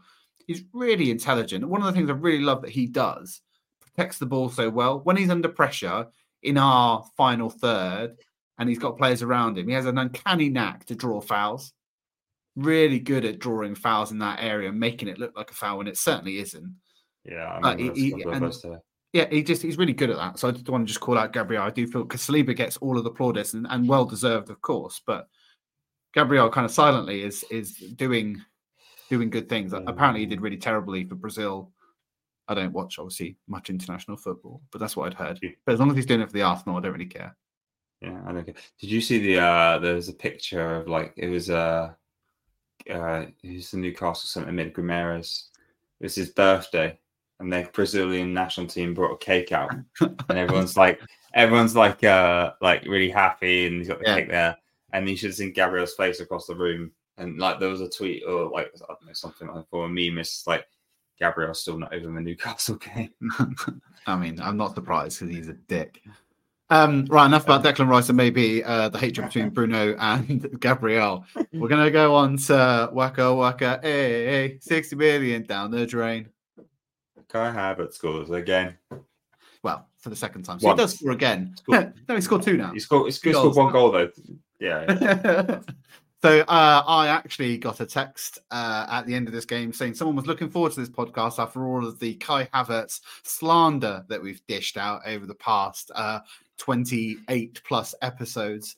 is 0.48 0.64
really 0.74 1.10
intelligent 1.12 1.68
one 1.68 1.82
of 1.82 1.88
the 1.88 1.94
things 1.94 2.10
i 2.10 2.14
really 2.14 2.44
love 2.44 2.62
that 2.62 2.72
he 2.72 2.86
does 2.86 3.42
protects 3.82 4.18
the 4.20 4.26
ball 4.28 4.50
so 4.50 4.70
well 4.70 5.00
when 5.02 5.18
he's 5.18 5.30
under 5.30 5.50
pressure 5.50 6.06
in 6.44 6.58
our 6.58 7.04
final 7.18 7.50
third 7.50 8.16
and 8.58 8.70
he's 8.70 8.80
got 8.80 8.98
players 8.98 9.22
around 9.22 9.58
him. 9.58 9.68
He 9.70 9.74
has 9.74 9.86
an 9.86 9.98
uncanny 9.98 10.50
knack 10.50 10.84
to 10.88 10.96
draw 10.96 11.22
fouls. 11.22 11.72
Really 12.58 13.00
good 13.00 13.24
at 13.24 13.40
drawing 13.40 13.74
fouls 13.76 14.12
in 14.12 14.20
that 14.20 14.40
area 14.42 14.68
and 14.70 14.78
making 14.80 15.08
it 15.08 15.18
look 15.18 15.32
like 15.38 15.50
a 15.50 15.54
foul 15.54 15.78
when 15.78 15.88
it 15.88 15.98
certainly 15.98 16.40
isn't. 16.40 16.76
yeah. 17.24 17.46
I 17.46 17.72
Uh, 17.72 17.76
remember 17.76 17.94
he- 18.00 18.12
of 18.24 18.34
and-. 18.34 18.80
Yeah, 19.14 19.26
he 19.30 19.42
just 19.42 19.62
he's 19.62 19.78
really 19.78 19.94
good 19.94 20.12
at 20.12 20.18
that. 20.18 20.38
So 20.38 20.48
I 20.48 20.52
just 20.52 20.70
want 20.70 20.86
to 20.86 20.88
just 20.88 21.00
call 21.00 21.18
out 21.18 21.34
Gabriel. 21.34 21.64
I 21.64 21.72
do 21.72 21.88
feel 21.88 22.04
because 22.04 22.22
Saliba 22.22 22.56
gets 22.56 22.78
all 22.78 22.98
of 22.98 23.04
the 23.04 23.12
plaudits 23.12 23.54
and, 23.54 23.66
and 23.70 23.88
well 23.88 24.06
deserved, 24.06 24.50
of 24.50 24.62
course. 24.62 25.02
But 25.06 25.28
Gabriel 26.14 26.50
kind 26.50 26.66
of 26.66 26.72
silently 26.72 27.24
is 27.24 27.44
is 27.50 27.74
doing 27.74 28.42
doing 29.10 29.30
good 29.30 29.50
things. 29.50 29.74
Apparently, 29.74 30.22
he 30.22 30.26
did 30.28 30.42
really 30.42 30.58
terribly 30.58 31.06
for 31.06 31.16
Brazil. 31.16 31.72
I 32.48 32.54
don't 32.54 32.74
watch 32.74 32.98
obviously 32.98 33.38
much 33.48 33.70
international 33.70 34.18
football, 34.18 34.62
but 34.72 34.80
that's 34.80 34.96
what 34.96 35.08
I'd 35.08 35.14
heard. 35.14 35.40
But 35.66 35.74
as 35.74 35.80
long 35.80 35.90
as 35.90 35.96
he's 35.96 36.06
doing 36.06 36.22
it 36.22 36.28
for 36.28 36.34
the 36.34 36.42
Arsenal, 36.42 36.78
I 36.78 36.82
don't 36.82 36.94
really 36.94 37.06
care. 37.06 37.36
Yeah, 38.02 38.20
I 38.26 38.32
don't 38.32 38.46
get. 38.46 38.58
Did 38.80 38.92
you 38.92 39.02
see 39.02 39.20
the? 39.20 39.40
uh 39.40 39.80
There 39.80 39.96
was 39.96 40.10
a 40.10 40.14
picture 40.14 40.76
of 40.76 40.88
like 40.88 41.14
it 41.18 41.30
was 41.30 41.50
uh, 41.50 41.94
uh 42.90 43.26
who's 43.42 43.72
the 43.72 43.78
Newcastle 43.78 44.28
centre 44.28 44.52
mid 44.52 44.74
Guimaraes. 44.74 45.46
It 46.00 46.06
was 46.06 46.16
his 46.16 46.30
birthday, 46.30 46.98
and 47.40 47.52
the 47.52 47.68
Brazilian 47.74 48.34
national 48.34 48.68
team 48.68 48.94
brought 48.94 49.14
a 49.14 49.18
cake 49.18 49.52
out, 49.52 49.72
and 50.02 50.38
everyone's 50.38 50.76
like, 50.78 51.00
everyone's 51.34 51.76
like, 51.76 52.04
uh, 52.04 52.54
like 52.62 52.84
really 52.86 53.10
happy, 53.10 53.68
and 53.68 53.78
he's 53.78 53.88
got 53.88 54.00
the 54.00 54.06
Yeah. 54.08 54.16
cake 54.16 54.30
there, 54.30 54.58
and 54.94 55.10
you 55.10 55.16
should 55.16 55.30
have 55.30 55.36
seen 55.38 55.54
Gabriel's 55.54 55.94
face 55.96 56.20
across 56.20 56.48
the 56.48 56.56
room, 56.56 56.92
and 57.18 57.38
like 57.38 57.60
there 57.60 57.70
was 57.70 57.82
a 57.82 57.90
tweet 57.90 58.24
or 58.28 58.50
like 58.50 58.72
I 58.76 58.86
don't 58.88 59.06
know 59.08 59.14
something 59.14 59.48
like 59.48 59.66
for 59.70 59.86
a 59.86 59.90
meme, 59.90 60.18
it's 60.20 60.46
like 60.48 60.66
Gabriel's 61.20 61.62
still 61.62 61.78
not 61.78 61.94
over 61.94 62.06
the 62.06 62.22
Newcastle 62.22 62.76
game. 62.96 63.12
I 64.08 64.16
mean, 64.16 64.40
I'm 64.42 64.58
not 64.58 64.76
surprised 64.76 65.20
because 65.20 65.36
he's 65.36 65.50
a 65.50 65.54
dick. 65.54 66.02
Um, 66.72 67.06
right, 67.10 67.26
enough 67.26 67.46
about 67.46 67.64
Declan 67.64 67.88
Rice 67.90 68.10
and 68.10 68.18
maybe 68.18 68.64
uh, 68.64 68.90
the 68.90 69.00
hatred 69.00 69.26
between 69.28 69.50
Bruno 69.50 69.96
and 69.98 70.60
Gabriel. 70.60 71.26
We're 71.52 71.68
going 71.68 71.84
to 71.84 71.90
go 71.90 72.14
on 72.14 72.38
to 72.38 72.90
Waka 72.94 73.34
Waka. 73.34 73.80
Hey, 73.82 74.26
hey, 74.26 74.58
60 74.62 74.96
million 74.96 75.44
down 75.48 75.72
the 75.72 75.88
drain. 75.88 76.30
Kai 77.30 77.52
Havertz 77.52 77.94
scores 77.94 78.30
again. 78.32 78.78
Well, 79.64 79.88
for 80.00 80.10
the 80.10 80.16
second 80.16 80.44
time. 80.44 80.60
So 80.60 80.70
he 80.70 80.76
does 80.76 80.96
score 80.96 81.12
again. 81.12 81.54
Scored. 81.58 81.94
no, 82.10 82.16
he 82.16 82.22
scored 82.22 82.44
two 82.44 82.58
now. 82.58 82.74
He 82.74 82.80
scored. 82.80 83.06
He 83.06 83.12
scored 83.12 83.34
Goals. 83.34 83.58
one 83.58 83.72
goal 83.72 83.92
though. 83.92 84.10
Yeah. 84.60 84.86
yeah. 85.02 85.60
so 86.22 86.40
uh, 86.42 86.84
I 86.88 87.08
actually 87.08 87.58
got 87.58 87.80
a 87.80 87.86
text 87.86 88.40
uh, 88.52 88.88
at 88.90 89.06
the 89.06 89.14
end 89.14 89.28
of 89.28 89.34
this 89.34 89.46
game 89.46 89.74
saying 89.74 89.96
someone 89.96 90.16
was 90.16 90.28
looking 90.28 90.50
forward 90.50 90.74
to 90.74 90.80
this 90.80 90.90
podcast 90.90 91.40
after 91.40 91.66
all 91.68 91.86
of 91.86 92.00
the 92.00 92.16
Kai 92.16 92.46
Havertz 92.46 93.02
slander 93.24 94.06
that 94.08 94.22
we've 94.22 94.42
dished 94.48 94.78
out 94.78 95.02
over 95.06 95.26
the 95.26 95.36
past 95.36 95.92
uh, 95.96 96.20
28 96.58 97.62
plus 97.66 97.94
episodes. 98.02 98.76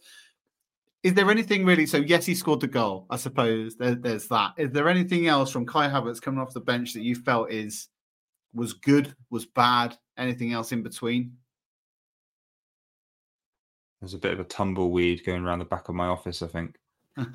Is 1.04 1.16
there 1.16 1.32
anything 1.32 1.66
really? 1.66 1.86
So 1.88 1.98
yes, 1.98 2.26
he 2.26 2.36
scored 2.36 2.60
the 2.60 2.68
goal. 2.68 3.08
I 3.10 3.18
suppose 3.18 3.76
there, 3.76 3.96
there's 3.96 4.28
that. 4.28 4.54
Is 4.58 4.72
there 4.72 4.88
anything 4.88 5.28
else 5.28 5.52
from 5.52 5.66
Kai 5.66 5.88
Havertz 5.88 6.22
coming 6.22 6.40
off 6.40 6.54
the 6.54 6.60
bench 6.60 6.94
that 6.94 7.02
you 7.02 7.16
felt 7.16 7.52
is 7.52 7.88
was 8.54 8.74
good, 8.74 9.16
was 9.30 9.46
bad? 9.46 9.98
Anything 10.18 10.54
else 10.54 10.72
in 10.72 10.84
between? 10.84 11.38
There's 14.00 14.14
a 14.14 14.20
bit 14.20 14.34
of 14.34 14.40
a 14.40 14.46
tumbleweed 14.46 15.24
going 15.26 15.44
around 15.44 15.60
the 15.60 15.66
back 15.66 15.90
of 15.90 15.96
my 15.96 16.08
office, 16.08 16.42
I 16.42 16.48
think. 16.48 16.76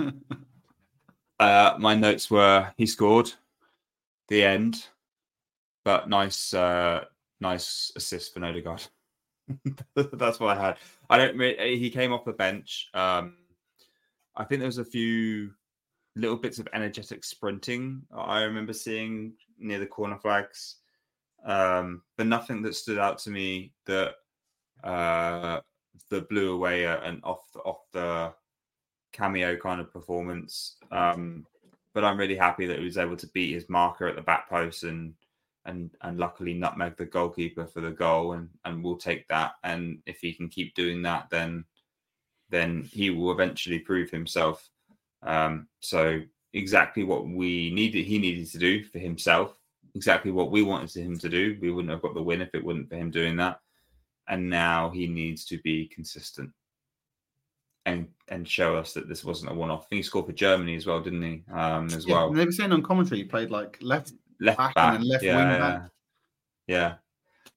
Uh, 1.39 1.75
my 1.79 1.95
notes 1.95 2.31
were 2.31 2.73
he 2.77 2.87
scored, 2.87 3.31
the 4.29 4.43
end, 4.43 4.87
but 5.85 6.09
nice, 6.09 6.55
uh, 6.55 7.05
nice 7.41 7.93
assist 7.95 8.33
for 8.33 8.45
Odegaard. 8.45 8.83
That's 9.95 10.41
what 10.41 10.57
I 10.57 10.61
had. 10.61 10.79
I 11.11 11.19
don't. 11.19 11.39
He 11.39 11.91
came 11.91 12.13
off 12.13 12.25
the 12.25 12.33
bench. 12.33 12.89
Um, 12.95 13.37
I 14.35 14.45
think 14.45 14.61
there 14.61 14.69
was 14.69 14.79
a 14.79 14.85
few 14.85 15.53
little 16.17 16.37
bits 16.37 16.59
of 16.59 16.67
energetic 16.73 17.23
sprinting 17.23 18.01
I 18.17 18.43
remember 18.43 18.73
seeing 18.73 19.35
near 19.59 19.79
the 19.79 19.87
corner 19.87 20.17
flags, 20.17 20.77
um, 21.47 22.03
but 22.17 22.27
nothing 22.27 22.61
that 22.63 22.75
stood 22.75 22.99
out 22.99 23.19
to 23.21 23.31
me 23.31 23.73
that 23.87 24.15
uh, 24.85 25.61
that 26.11 26.29
blew 26.29 26.53
away 26.53 26.85
an 26.85 27.21
off 27.25 27.51
the, 27.55 27.61
off 27.61 27.81
the 27.93 28.33
cameo 29.13 29.57
kind 29.57 29.81
of 29.81 29.93
performance. 29.93 30.77
Um, 30.91 31.47
but 31.95 32.05
I'm 32.05 32.19
really 32.19 32.37
happy 32.37 32.67
that 32.67 32.79
he 32.79 32.85
was 32.85 32.99
able 32.99 33.17
to 33.17 33.29
beat 33.29 33.55
his 33.55 33.71
marker 33.71 34.07
at 34.07 34.17
the 34.17 34.23
back 34.23 34.51
post 34.51 34.83
and 34.83 35.15
and 35.65 35.91
and 36.03 36.19
luckily 36.19 36.53
nutmeg 36.53 36.97
the 36.97 37.07
goalkeeper 37.07 37.67
for 37.67 37.81
the 37.81 37.91
goal 37.91 38.33
and 38.33 38.49
and 38.65 38.83
we'll 38.85 38.99
take 38.99 39.27
that. 39.29 39.53
And 39.65 40.03
if 40.05 40.19
he 40.21 40.33
can 40.33 40.49
keep 40.49 40.75
doing 40.75 41.01
that, 41.03 41.29
then 41.31 41.65
then 42.51 42.83
he 42.93 43.11
will 43.11 43.33
eventually 43.33 43.79
prove 43.79 44.11
himself. 44.11 44.69
Um, 45.23 45.69
so 45.81 46.21
exactly 46.53 47.05
what 47.05 47.27
we 47.27 47.73
needed, 47.73 48.05
he 48.05 48.19
needed 48.19 48.49
to 48.51 48.59
do 48.59 48.85
for 48.85 48.99
himself. 48.99 49.59
Exactly 49.97 50.31
what 50.31 50.51
we 50.53 50.63
wanted 50.63 50.95
him 50.95 51.19
to 51.19 51.29
do. 51.29 51.59
We 51.61 51.73
wouldn't 51.73 51.91
have 51.93 52.03
got 52.03 52.15
the 52.15 52.23
win 52.23 52.43
if 52.43 52.55
it 52.55 52.65
wasn't 52.65 52.89
for 52.89 52.97
him 52.97 53.11
doing 53.11 53.37
that 53.39 53.59
and 54.29 54.49
now 54.49 54.91
he 54.91 55.07
needs 55.07 55.45
to 55.47 55.59
be 55.59 55.87
consistent 55.89 56.51
and 57.85 58.09
and 58.29 58.49
show 58.49 58.77
us 58.77 58.93
that 58.93 59.09
this 59.09 59.25
wasn't 59.25 59.51
a 59.51 59.55
one-off. 59.55 59.83
I 59.85 59.87
think 59.89 59.99
he 59.99 60.03
scored 60.03 60.27
for 60.27 60.33
Germany 60.33 60.75
as 60.75 60.87
well, 60.87 61.01
didn't 61.01 61.23
he? 61.23 61.45
Um, 61.53 61.87
as 61.87 62.05
Yeah, 62.07 62.15
well, 62.15 62.33
they 62.33 62.45
were 62.45 62.51
saying 62.53 62.73
on 62.73 62.83
commentary 62.83 63.19
he 63.19 63.25
played 63.25 63.51
like 63.51 63.79
left. 63.81 64.13
left 64.41 64.59
back 64.59 64.75
back, 64.75 64.97
and 64.97 65.05
left 65.05 65.23
yeah, 65.23 65.37
wing 65.37 65.47
yeah, 65.47 65.59
back. 65.59 65.91
yeah. 66.67 66.95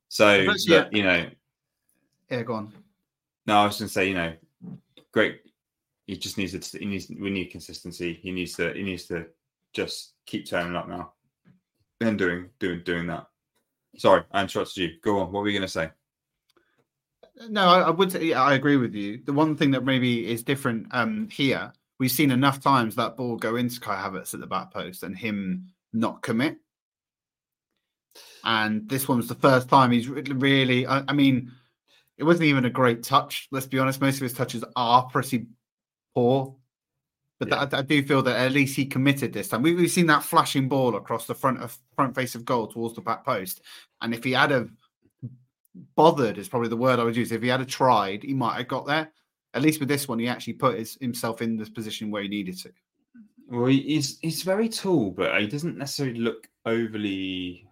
So 0.07 0.45
But 0.45 0.93
you 0.93 1.03
know, 1.03 1.29
Yeah, 2.29 2.43
go 2.43 2.53
on. 2.53 2.73
no, 3.47 3.57
I 3.57 3.65
was 3.65 3.79
going 3.79 3.87
to 3.87 3.93
say, 3.93 4.07
you 4.07 4.13
know, 4.13 4.33
great. 5.11 5.41
He 6.05 6.15
just 6.15 6.37
needs 6.37 6.57
to. 6.57 6.77
He 6.77 6.85
needs. 6.85 7.09
We 7.09 7.31
need 7.31 7.45
consistency. 7.45 8.19
He 8.21 8.31
needs 8.31 8.53
to. 8.57 8.71
He 8.73 8.83
needs 8.83 9.05
to 9.05 9.25
just 9.73 10.13
keep 10.27 10.47
turning 10.47 10.75
up 10.75 10.87
now, 10.87 11.13
and 12.01 12.17
doing 12.17 12.49
doing 12.59 12.81
doing 12.83 13.07
that. 13.07 13.27
Sorry, 13.97 14.23
I 14.31 14.41
interrupted 14.41 14.77
you. 14.77 14.89
Go 15.03 15.19
on. 15.19 15.31
What 15.31 15.41
were 15.41 15.49
you 15.49 15.57
going 15.57 15.67
to 15.67 15.71
say? 15.71 15.89
No, 17.49 17.67
I, 17.67 17.81
I 17.81 17.89
would 17.89 18.11
say 18.11 18.25
yeah, 18.25 18.41
I 18.41 18.53
agree 18.53 18.77
with 18.77 18.93
you. 18.93 19.21
The 19.25 19.33
one 19.33 19.55
thing 19.55 19.71
that 19.71 19.83
maybe 19.83 20.29
is 20.29 20.43
different 20.43 20.87
um, 20.91 21.29
here, 21.31 21.71
we've 21.99 22.11
seen 22.11 22.31
enough 22.31 22.61
times 22.61 22.95
that 22.95 23.17
ball 23.17 23.37
go 23.37 23.55
into 23.55 23.79
Kai 23.79 23.95
Havertz 23.95 24.33
at 24.33 24.39
the 24.39 24.47
back 24.47 24.71
post 24.71 25.03
and 25.03 25.17
him 25.17 25.69
not 25.93 26.21
commit. 26.21 26.57
And 28.43 28.87
this 28.89 29.07
one 29.07 29.17
was 29.17 29.27
the 29.27 29.35
first 29.35 29.69
time 29.69 29.91
he's 29.91 30.07
re- 30.07 30.21
really. 30.21 30.85
I, 30.85 31.03
I 31.07 31.13
mean, 31.13 31.51
it 32.17 32.23
wasn't 32.23 32.45
even 32.45 32.65
a 32.65 32.69
great 32.69 33.03
touch. 33.03 33.47
Let's 33.51 33.67
be 33.67 33.79
honest. 33.79 34.01
Most 34.01 34.15
of 34.15 34.21
his 34.21 34.33
touches 34.33 34.63
are 34.75 35.03
pretty 35.05 35.47
poor. 36.13 36.55
But 37.39 37.49
Yeah. 37.49 37.65
that, 37.65 37.77
I 37.77 37.81
do 37.81 38.03
feel 38.03 38.21
that 38.23 38.35
at 38.37 38.51
least 38.51 38.75
he 38.75 38.85
committed 38.85 39.31
this 39.31 39.47
time. 39.47 39.61
We, 39.61 39.73
we've 39.73 39.89
seen 39.89 40.07
that 40.07 40.23
flashing 40.23 40.67
ball 40.67 40.95
across 40.95 41.25
the 41.25 41.35
front 41.35 41.61
of 41.61 41.77
front 41.95 42.13
face 42.13 42.35
of 42.35 42.43
goal 42.45 42.67
towards 42.67 42.95
the 42.95 43.01
back 43.01 43.23
post, 43.25 43.61
and 44.01 44.13
if 44.13 44.23
he 44.23 44.33
had 44.33 44.51
have 44.51 44.69
bothered, 45.95 46.37
is 46.37 46.49
probably 46.49 46.69
the 46.69 46.77
word 46.77 46.99
I 46.99 47.03
would 47.03 47.15
use. 47.15 47.31
If 47.31 47.41
he 47.41 47.47
had 47.47 47.61
have 47.61 47.69
tried, 47.69 48.23
he 48.23 48.33
might 48.33 48.57
have 48.57 48.67
got 48.67 48.85
there. 48.85 49.11
At 49.53 49.61
least 49.61 49.79
with 49.79 49.89
this 49.89 50.07
one, 50.07 50.19
he 50.19 50.27
actually 50.27 50.53
put 50.53 50.77
his, 50.77 50.97
himself 51.01 51.41
in 51.41 51.57
this 51.57 51.69
position 51.69 52.11
where 52.11 52.21
he 52.21 52.27
needed 52.27 52.57
to. 52.59 52.71
Well, 53.47 53.65
he's 53.67 54.19
he's 54.19 54.43
very 54.43 54.69
tall, 54.69 55.11
but 55.11 55.39
he 55.41 55.47
doesn't 55.47 55.77
necessarily 55.77 56.19
look 56.19 56.47
overly 56.65 57.65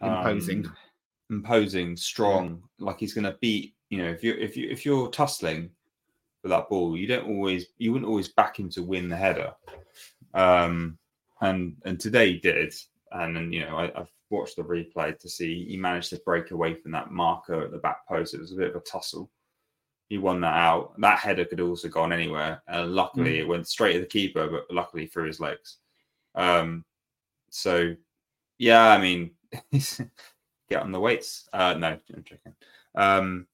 Imposing. 0.00 0.66
um, 0.66 0.76
imposing, 1.30 1.96
strong. 1.96 2.62
Like 2.78 2.98
he's 3.00 3.14
going 3.14 3.24
to 3.24 3.36
beat. 3.40 3.74
You 3.90 3.98
know, 3.98 4.08
if 4.10 4.22
you 4.24 4.34
if 4.34 4.56
you 4.56 4.70
if 4.70 4.86
you're 4.86 5.10
tussling 5.10 5.70
that 6.48 6.68
ball, 6.68 6.96
you 6.96 7.06
don't 7.06 7.28
always 7.28 7.66
you 7.78 7.92
wouldn't 7.92 8.08
always 8.08 8.28
back 8.28 8.58
him 8.58 8.68
to 8.70 8.82
win 8.82 9.08
the 9.08 9.16
header. 9.16 9.52
Um, 10.34 10.98
and 11.40 11.76
and 11.84 11.98
today 11.98 12.32
he 12.32 12.38
did, 12.38 12.74
and 13.12 13.36
then 13.36 13.52
you 13.52 13.60
know 13.60 13.76
I, 13.76 14.00
I've 14.00 14.12
watched 14.30 14.56
the 14.56 14.62
replay 14.62 15.16
to 15.18 15.28
see 15.28 15.66
he 15.66 15.76
managed 15.76 16.10
to 16.10 16.20
break 16.24 16.50
away 16.50 16.74
from 16.74 16.90
that 16.92 17.10
marker 17.10 17.62
at 17.62 17.70
the 17.70 17.78
back 17.78 18.06
post. 18.08 18.34
It 18.34 18.40
was 18.40 18.52
a 18.52 18.56
bit 18.56 18.70
of 18.70 18.76
a 18.76 18.80
tussle. 18.80 19.30
He 20.08 20.18
won 20.18 20.40
that 20.40 20.56
out. 20.56 20.92
That 21.00 21.20
header 21.20 21.44
could 21.44 21.60
also 21.60 21.88
gone 21.88 22.12
anywhere. 22.12 22.62
And 22.68 22.94
luckily, 22.94 23.38
it 23.38 23.48
went 23.48 23.68
straight 23.68 23.96
at 23.96 24.02
the 24.02 24.06
keeper, 24.06 24.46
but 24.46 24.66
luckily 24.74 25.06
through 25.06 25.28
his 25.28 25.40
legs. 25.40 25.78
Um, 26.34 26.84
so, 27.48 27.94
yeah, 28.58 28.88
I 28.88 29.00
mean, 29.00 29.30
get 29.72 30.82
on 30.82 30.92
the 30.92 31.00
weights. 31.00 31.48
Uh, 31.52 31.74
no, 31.74 31.88
I'm 31.88 32.24
joking. 32.24 32.54
Um, 32.94 33.46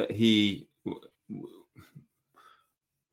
that 0.00 0.10
he 0.10 0.68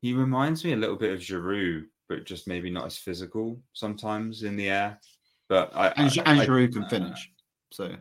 he 0.02 0.12
reminds 0.12 0.64
me 0.64 0.72
a 0.72 0.76
little 0.76 0.96
bit 0.96 1.12
of 1.12 1.20
Giroud, 1.20 1.84
but 2.08 2.24
just 2.24 2.46
maybe 2.46 2.70
not 2.70 2.86
as 2.86 2.96
physical 2.98 3.60
sometimes 3.72 4.42
in 4.42 4.56
the 4.56 4.68
air. 4.68 5.00
But 5.48 5.74
I 5.74 5.88
And, 5.88 6.12
I- 6.18 6.30
and 6.30 6.40
I- 6.40 6.46
Giroud 6.46 6.72
can 6.72 6.88
finish. 6.88 7.30
So 7.72 7.96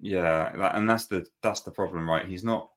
yeah, 0.00 0.70
and 0.76 0.88
that's 0.88 1.06
the 1.06 1.26
that's 1.42 1.60
the 1.60 1.70
problem, 1.70 2.08
right? 2.08 2.26
He's 2.26 2.44
not. 2.44 2.70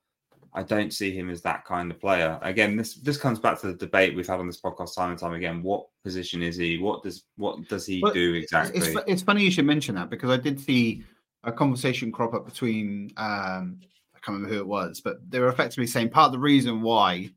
I 0.54 0.64
don't 0.64 0.92
see 0.92 1.12
him 1.16 1.30
as 1.30 1.42
that 1.44 1.64
kind 1.64 1.90
of 1.90 2.00
player. 2.02 2.38
Again, 2.42 2.76
this 2.76 2.96
this 2.96 3.18
comes 3.18 3.40
back 3.40 3.60
to 3.62 3.68
the 3.68 3.74
debate 3.74 4.16
we've 4.16 4.28
had 4.28 4.40
on 4.42 4.48
this 4.48 4.60
podcast 4.60 4.96
time 4.96 5.12
and 5.12 5.20
time 5.20 5.34
again. 5.34 5.64
What 5.64 5.88
position 6.04 6.42
is 6.44 6.58
he? 6.58 6.78
What 6.78 7.04
does 7.04 7.24
what 7.38 7.66
does 7.70 7.86
he 7.86 8.02
Well, 8.02 8.14
do 8.14 8.34
exactly? 8.34 8.78
It's, 8.82 8.98
it's 9.08 9.22
funny 9.22 9.44
you 9.44 9.52
should 9.52 9.66
mention 9.66 9.96
that 9.96 10.10
because 10.10 10.30
I 10.30 10.36
did 10.38 10.60
see 10.60 11.04
a 11.46 11.52
conversation 11.54 12.12
crop 12.12 12.34
up 12.34 12.46
between 12.46 13.12
um, 13.16 13.80
can't 14.24 14.36
remember 14.36 14.54
who 14.54 14.62
it 14.62 14.68
was, 14.68 15.02
but 15.02 15.18
they 15.30 15.40
were 15.40 15.50
effectively 15.50 15.88
saying 15.88 16.10
part 16.10 16.28
of 16.28 16.32
the 16.34 16.40
reason 16.40 16.82
why 16.82 17.30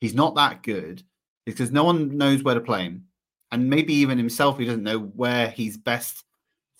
he's 0.00 0.14
not 0.14 0.34
that 0.34 0.62
good 0.62 1.02
is 1.46 1.54
because 1.54 1.70
no 1.70 1.84
one 1.84 2.16
knows 2.16 2.42
where 2.42 2.54
to 2.54 2.60
play 2.60 2.82
him, 2.84 3.04
and 3.50 3.68
maybe 3.68 3.94
even 3.94 4.18
himself 4.18 4.58
he 4.58 4.64
doesn't 4.64 4.82
know 4.82 4.98
where 4.98 5.48
he's 5.48 5.76
best 5.76 6.24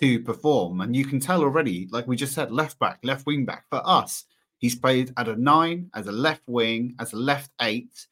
to 0.01 0.21
perform. 0.21 0.81
And 0.81 0.95
you 0.95 1.05
can 1.05 1.21
tell 1.21 1.43
already, 1.43 1.89
like 1.91 2.07
we 2.07 2.17
just 2.17 2.35
said, 2.35 2.51
left 2.51 2.79
back, 2.79 2.99
left 3.03 3.27
wing 3.27 3.45
back. 3.45 3.65
For 3.71 3.81
us, 3.85 4.25
he's 4.59 4.75
played 4.75 5.13
at 5.17 5.29
a 5.29 5.37
nine, 5.37 5.91
as 5.95 6.07
a 6.07 6.13
left 6.13 6.43
wing, 6.47 6.95
as 6.99 7.13
a 7.13 7.17
left 7.17 7.51
eight. 7.61 8.07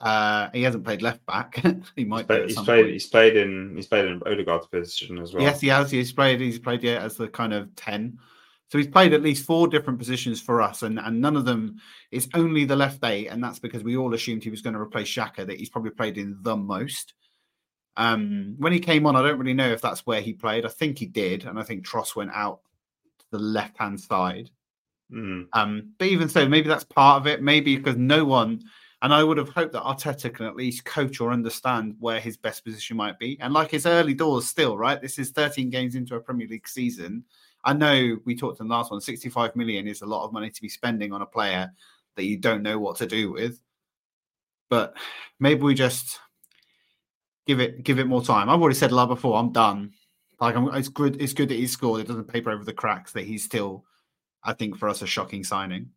Uh, 0.00 0.48
he 0.52 0.62
hasn't 0.62 0.84
played 0.84 1.02
left 1.02 1.24
back. 1.26 1.60
he 1.96 2.04
might. 2.04 2.28
do 2.28 2.38
But 2.38 2.48
he's 2.48 2.60
played. 2.60 2.86
He's 2.92 3.06
played 3.06 3.36
in. 3.36 3.72
He's 3.74 3.86
played 3.86 4.04
in 4.04 4.20
Odegaard's 4.26 4.66
position 4.66 5.18
as 5.18 5.32
well. 5.32 5.42
Yes, 5.42 5.60
he 5.60 5.68
has. 5.68 5.90
He's 5.90 6.12
played. 6.12 6.40
He's 6.40 6.58
played 6.58 6.82
yeah 6.82 7.02
as 7.02 7.16
the 7.16 7.28
kind 7.28 7.52
of 7.52 7.74
ten. 7.74 8.18
So 8.68 8.76
he's 8.76 8.86
played 8.86 9.14
at 9.14 9.22
least 9.22 9.46
four 9.46 9.66
different 9.66 9.98
positions 9.98 10.42
for 10.42 10.60
us, 10.60 10.82
and, 10.82 10.98
and 10.98 11.20
none 11.20 11.36
of 11.36 11.46
them 11.46 11.80
is 12.10 12.28
only 12.34 12.64
the 12.66 12.76
left 12.76 13.02
eight, 13.02 13.28
and 13.28 13.42
that's 13.42 13.58
because 13.58 13.82
we 13.82 13.96
all 13.96 14.12
assumed 14.12 14.44
he 14.44 14.50
was 14.50 14.60
going 14.60 14.74
to 14.74 14.80
replace 14.80 15.08
Xhaka, 15.08 15.46
that 15.46 15.58
he's 15.58 15.70
probably 15.70 15.90
played 15.90 16.18
in 16.18 16.36
the 16.42 16.56
most. 16.56 17.14
Um, 17.96 18.54
when 18.58 18.72
he 18.72 18.78
came 18.78 19.06
on, 19.06 19.16
I 19.16 19.22
don't 19.22 19.38
really 19.38 19.54
know 19.54 19.70
if 19.70 19.80
that's 19.80 20.06
where 20.06 20.20
he 20.20 20.34
played. 20.34 20.66
I 20.66 20.68
think 20.68 20.98
he 20.98 21.06
did, 21.06 21.44
and 21.46 21.58
I 21.58 21.62
think 21.62 21.86
Tross 21.86 22.14
went 22.14 22.30
out 22.34 22.60
to 23.20 23.24
the 23.32 23.38
left 23.38 23.78
hand 23.78 23.98
side. 24.00 24.50
Mm. 25.10 25.46
Um, 25.54 25.94
but 25.98 26.08
even 26.08 26.28
so, 26.28 26.46
maybe 26.46 26.68
that's 26.68 26.84
part 26.84 27.20
of 27.20 27.26
it. 27.26 27.42
Maybe 27.42 27.76
because 27.76 27.96
no 27.96 28.24
one, 28.24 28.62
and 29.00 29.14
I 29.14 29.24
would 29.24 29.38
have 29.38 29.48
hoped 29.48 29.72
that 29.72 29.82
Arteta 29.82 30.32
can 30.32 30.46
at 30.46 30.56
least 30.56 30.84
coach 30.84 31.20
or 31.20 31.32
understand 31.32 31.96
where 32.00 32.20
his 32.20 32.36
best 32.36 32.64
position 32.64 32.96
might 32.96 33.18
be. 33.18 33.38
And 33.40 33.54
like 33.54 33.70
his 33.70 33.86
early 33.86 34.14
doors, 34.14 34.46
still 34.46 34.76
right. 34.76 35.00
This 35.00 35.18
is 35.18 35.30
13 35.30 35.70
games 35.70 35.94
into 35.94 36.16
a 36.16 36.20
Premier 36.20 36.46
League 36.48 36.68
season. 36.68 37.24
I 37.64 37.72
know 37.72 38.18
we 38.24 38.36
talked 38.36 38.60
in 38.60 38.68
the 38.68 38.74
last 38.74 38.90
one. 38.90 39.00
65 39.00 39.56
million 39.56 39.88
is 39.88 40.02
a 40.02 40.06
lot 40.06 40.24
of 40.24 40.32
money 40.32 40.50
to 40.50 40.62
be 40.62 40.68
spending 40.68 41.12
on 41.12 41.22
a 41.22 41.26
player 41.26 41.70
that 42.16 42.24
you 42.24 42.36
don't 42.36 42.62
know 42.62 42.78
what 42.78 42.96
to 42.96 43.06
do 43.06 43.32
with. 43.32 43.60
But 44.70 44.96
maybe 45.40 45.62
we 45.62 45.74
just 45.74 46.20
give 47.46 47.60
it 47.60 47.82
give 47.82 47.98
it 47.98 48.06
more 48.06 48.22
time. 48.22 48.48
I've 48.48 48.60
already 48.60 48.76
said 48.76 48.90
a 48.90 48.94
lot 48.94 49.08
before. 49.08 49.38
I'm 49.38 49.52
done. 49.52 49.92
Like 50.40 50.54
I'm, 50.54 50.72
it's 50.74 50.88
good. 50.88 51.20
It's 51.20 51.32
good 51.32 51.48
that 51.48 51.56
he's 51.56 51.72
scored. 51.72 52.00
It 52.00 52.08
doesn't 52.08 52.28
paper 52.28 52.50
over 52.50 52.64
the 52.64 52.72
cracks. 52.72 53.12
That 53.12 53.24
he's 53.24 53.44
still 53.44 53.84
I 54.44 54.52
think 54.52 54.76
for 54.76 54.88
us 54.88 55.02
a 55.02 55.06
shocking 55.06 55.44
signing. 55.44 55.90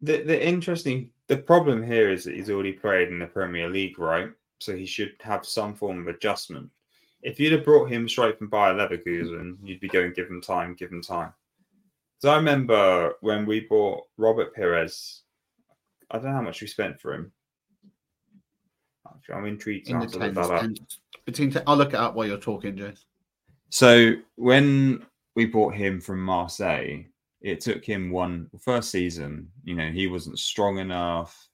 The 0.00 0.22
the 0.22 0.46
interesting 0.46 1.10
the 1.26 1.38
problem 1.38 1.82
here 1.82 2.10
is 2.10 2.24
that 2.24 2.34
he's 2.34 2.50
already 2.50 2.72
played 2.72 3.08
in 3.08 3.18
the 3.18 3.26
Premier 3.26 3.68
League, 3.68 3.98
right? 3.98 4.30
So 4.60 4.76
he 4.76 4.86
should 4.86 5.14
have 5.20 5.46
some 5.46 5.74
form 5.74 6.00
of 6.00 6.08
adjustment. 6.08 6.70
If 7.22 7.40
you'd 7.40 7.52
have 7.52 7.64
brought 7.64 7.90
him 7.90 8.08
straight 8.08 8.38
from 8.38 8.48
Bayer 8.48 8.74
Leverkusen, 8.74 9.56
you'd 9.62 9.80
be 9.80 9.88
going, 9.88 10.12
give 10.12 10.28
him 10.28 10.40
time, 10.40 10.74
give 10.74 10.90
him 10.92 11.02
time. 11.02 11.32
So 12.20 12.30
I 12.30 12.36
remember 12.36 13.14
when 13.20 13.46
we 13.46 13.60
bought 13.60 14.04
Robert 14.16 14.54
Pires, 14.54 15.22
I 16.10 16.18
don't 16.18 16.26
know 16.26 16.32
how 16.32 16.42
much 16.42 16.60
we 16.60 16.66
spent 16.66 17.00
for 17.00 17.14
him. 17.14 17.32
Actually, 19.08 19.34
I'm 19.34 19.46
intrigued 19.46 19.88
In 19.88 19.98
the 19.98 20.04
have 20.04 20.12
to 20.12 20.18
look 20.18 20.34
tens, 20.34 20.48
that 20.48 20.54
up. 20.54 20.60
tens- 20.60 21.00
between 21.24 21.54
I'll 21.66 21.76
look 21.76 21.90
it 21.90 21.96
up 21.96 22.14
while 22.14 22.26
you're 22.26 22.38
talking, 22.38 22.76
Jace. 22.76 23.04
So 23.70 24.14
when 24.36 25.04
we 25.34 25.46
bought 25.46 25.74
him 25.74 26.00
from 26.00 26.22
Marseille, 26.22 27.04
it 27.40 27.60
took 27.60 27.84
him 27.84 28.10
one 28.10 28.48
first 28.60 28.90
season. 28.90 29.50
You 29.64 29.74
know, 29.74 29.90
he 29.90 30.06
wasn't 30.06 30.38
strong 30.38 30.78
enough. 30.78 31.48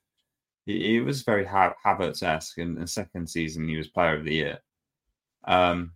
He, 0.65 0.93
he 0.93 1.01
was 1.01 1.23
very 1.23 1.45
ha- 1.45 1.75
Havertz 1.85 2.23
esque, 2.23 2.59
and 2.59 2.77
the 2.77 2.87
second 2.87 3.29
season 3.29 3.69
he 3.69 3.77
was 3.77 3.89
Player 3.89 4.17
of 4.17 4.25
the 4.25 4.35
Year. 4.35 4.59
Um, 5.47 5.93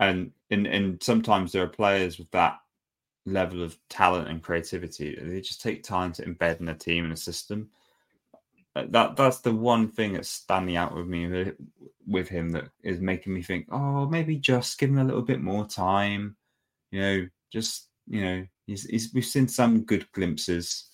and 0.00 0.32
and 0.50 0.66
and 0.66 1.02
sometimes 1.02 1.52
there 1.52 1.64
are 1.64 1.68
players 1.68 2.18
with 2.18 2.30
that 2.30 2.58
level 3.26 3.62
of 3.62 3.76
talent 3.88 4.28
and 4.28 4.42
creativity. 4.42 5.16
They 5.20 5.40
just 5.40 5.60
take 5.60 5.82
time 5.82 6.12
to 6.14 6.24
embed 6.24 6.60
in 6.60 6.68
a 6.68 6.74
team 6.74 7.04
and 7.04 7.12
a 7.12 7.16
system. 7.16 7.70
Uh, 8.74 8.86
That 8.90 9.16
that's 9.16 9.40
the 9.40 9.54
one 9.54 9.88
thing 9.88 10.14
that's 10.14 10.28
standing 10.28 10.76
out 10.76 10.94
with 10.94 11.06
me 11.06 11.52
with, 12.06 12.28
him 12.28 12.50
that 12.52 12.70
is 12.82 13.00
making 13.00 13.34
me 13.34 13.42
think, 13.42 13.66
oh, 13.70 14.06
maybe 14.06 14.36
just 14.36 14.78
give 14.78 14.90
him 14.90 14.98
a 14.98 15.04
little 15.04 15.22
bit 15.22 15.40
more 15.40 15.66
time. 15.66 16.36
You 16.90 17.00
know, 17.00 17.26
just 17.52 17.88
you 18.06 18.24
know, 18.24 18.46
he's, 18.66 18.84
he's 18.84 19.12
we've 19.12 19.24
seen 19.24 19.48
some 19.48 19.82
good 19.82 20.10
glimpses. 20.12 20.84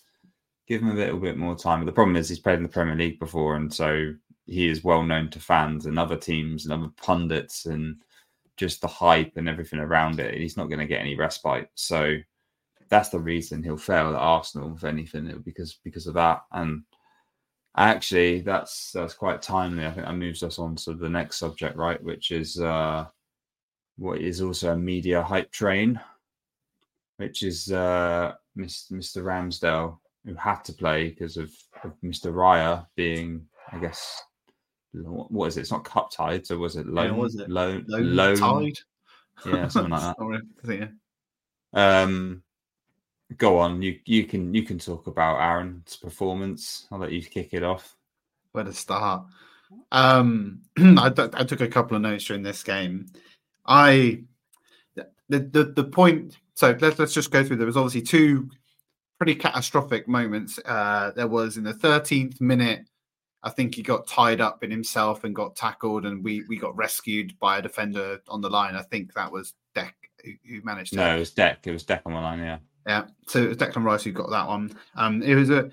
Give 0.66 0.81
him 0.81 0.90
a 0.90 0.94
little 0.94 1.20
bit 1.20 1.37
more 1.37 1.55
time. 1.57 1.81
But 1.81 1.87
the 1.87 1.92
problem 1.92 2.16
is 2.16 2.29
he's 2.29 2.38
played 2.38 2.57
in 2.57 2.62
the 2.62 2.68
Premier 2.70 2.96
League 2.96 3.18
before, 3.18 3.57
and 3.57 3.72
so 3.72 4.14
he 4.47 4.69
is 4.69 4.85
well 4.85 5.03
known 5.03 5.31
to 5.31 5.41
fans 5.41 5.87
and 5.87 5.99
other 5.99 6.17
teams 6.17 6.65
and 6.65 6.73
other 6.73 6.93
pundits 6.97 7.67
and 7.67 7.97
just 8.57 8.81
the 8.81 8.87
hype 8.89 9.33
and 9.37 9.49
everything 9.49 9.79
around 9.79 10.21
it. 10.21 10.35
He's 10.35 10.57
not 10.57 10.69
going 10.69 10.81
to 10.81 10.87
get 10.87 11.01
any 11.01 11.17
respite. 11.17 11.69
So 11.75 12.17
that's 12.89 13.09
the 13.09 13.19
reason 13.19 13.63
he'll 13.63 13.77
fail 13.77 14.09
at 14.09 14.15
Arsenal, 14.15 14.75
if 14.77 14.85
anything, 14.85 15.43
because 15.45 15.79
because 15.83 16.07
of 16.07 16.15
that. 16.15 16.43
And 16.53 16.83
actually, 17.77 18.41
that's 18.41 18.93
that's 18.93 19.15
quite 19.15 19.43
timely. 19.43 19.87
I 19.87 19.91
think 19.91 20.07
that 20.07 20.15
moves 20.15 20.43
us 20.43 20.59
on 20.59 20.77
to 20.77 20.95
the 20.95 21.09
next 21.09 21.39
subject, 21.39 21.77
right? 21.77 22.03
Which 22.03 22.31
is 22.31 22.61
uh, 22.61 23.07
what 23.97 24.21
is 24.21 24.41
also 24.41 24.73
a 24.73 24.77
media 24.77 25.23
hype 25.23 25.51
train, 25.51 26.01
which 27.17 27.43
is 27.43 27.73
uh, 27.73 28.35
Mr. 28.57 29.23
Ramsdale, 29.23 29.99
who 30.25 30.35
had 30.35 30.65
to 30.65 30.73
play 30.73 31.11
because 31.11 31.37
of, 31.37 31.51
of 31.83 31.93
Mr. 32.05 32.33
Raya 32.33 32.87
being, 32.97 33.47
I 33.73 33.79
guess, 33.79 34.23
what 35.03 35.47
is 35.47 35.57
it? 35.57 35.63
It's 35.63 35.71
not 35.71 35.85
cup 35.85 36.11
tied, 36.11 36.47
so 36.47 36.59
was 36.59 36.77
it 36.77 36.87
loan? 36.87 37.17
was 37.17 37.35
it? 37.37 37.49
Loan 37.49 37.85
loan, 37.89 38.37
tide. 38.37 38.79
yeah, 39.47 39.69
something 39.69 39.91
like 39.91 40.01
that. 40.01 40.17
Sorry, 40.19 40.79
yeah. 40.79 42.03
Um, 42.03 42.43
go 43.37 43.59
on. 43.59 43.83
You 43.83 43.99
you 44.05 44.25
can 44.25 44.55
you 44.55 44.63
can 44.63 44.79
talk 44.79 45.07
about 45.07 45.41
Aaron's 45.41 45.97
performance. 45.97 46.87
I'll 46.91 46.99
let 46.99 47.13
you 47.13 47.23
kick 47.23 47.51
it 47.53 47.63
off. 47.63 47.97
Where 48.53 48.65
to 48.65 48.73
start? 48.73 49.27
Um, 49.91 50.63
I, 50.79 51.13
I 51.35 51.45
took 51.45 51.61
a 51.61 51.69
couple 51.69 51.97
of 51.97 52.03
notes 52.03 52.25
during 52.25 52.43
this 52.43 52.63
game. 52.63 53.07
I 53.67 54.23
the 55.29 55.41
the, 55.41 55.73
the 55.77 55.85
point. 55.85 56.39
So 56.55 56.77
let's 56.81 56.99
let's 56.99 57.15
just 57.15 57.31
go 57.31 57.43
through. 57.43 57.57
There 57.57 57.67
was 57.67 57.77
obviously 57.77 58.03
two 58.03 58.49
pretty 59.19 59.35
catastrophic 59.35 60.09
moments. 60.09 60.59
Uh, 60.65 61.13
there 61.17 61.29
was 61.29 61.57
in 61.57 61.65
the 61.65 61.73
13th 61.73 62.41
minute. 62.41 62.87
I 63.45 63.51
think 63.51 63.75
he 63.75 63.83
got 63.83 64.07
tied 64.07 64.41
up 64.41 64.65
in 64.65 64.71
himself 64.71 65.23
and 65.23 65.35
got 65.35 65.55
tackled, 65.55 66.07
and 66.07 66.25
we 66.25 66.45
we 66.49 66.57
got 66.57 66.75
rescued 66.77 67.39
by 67.39 67.59
a 67.59 67.63
defender 67.63 68.21
on 68.29 68.41
the 68.41 68.51
line. 68.51 68.75
I 68.75 68.83
think 68.83 69.13
that 69.15 69.31
was 69.31 69.53
Deck 69.75 69.95
who, 70.25 70.33
who 70.49 70.63
managed 70.63 70.95
to 70.95 70.97
No, 70.97 71.15
it 71.15 71.19
was 71.19 71.31
Deck. 71.31 71.67
It 71.67 71.71
was 71.71 71.85
Deck 71.85 72.03
on 72.07 72.15
the 72.15 72.21
line. 72.21 72.41
Yeah. 72.41 72.59
Yeah, 72.87 73.05
so 73.27 73.43
it 73.43 73.49
was 73.49 73.57
Declan 73.57 73.85
Rice 73.85 74.05
who 74.05 74.13
got 74.13 74.31
that 74.31 74.47
one. 74.47 74.71
Um, 74.95 75.23
it 75.23 75.35
was 75.35 75.51
a 75.51 75.71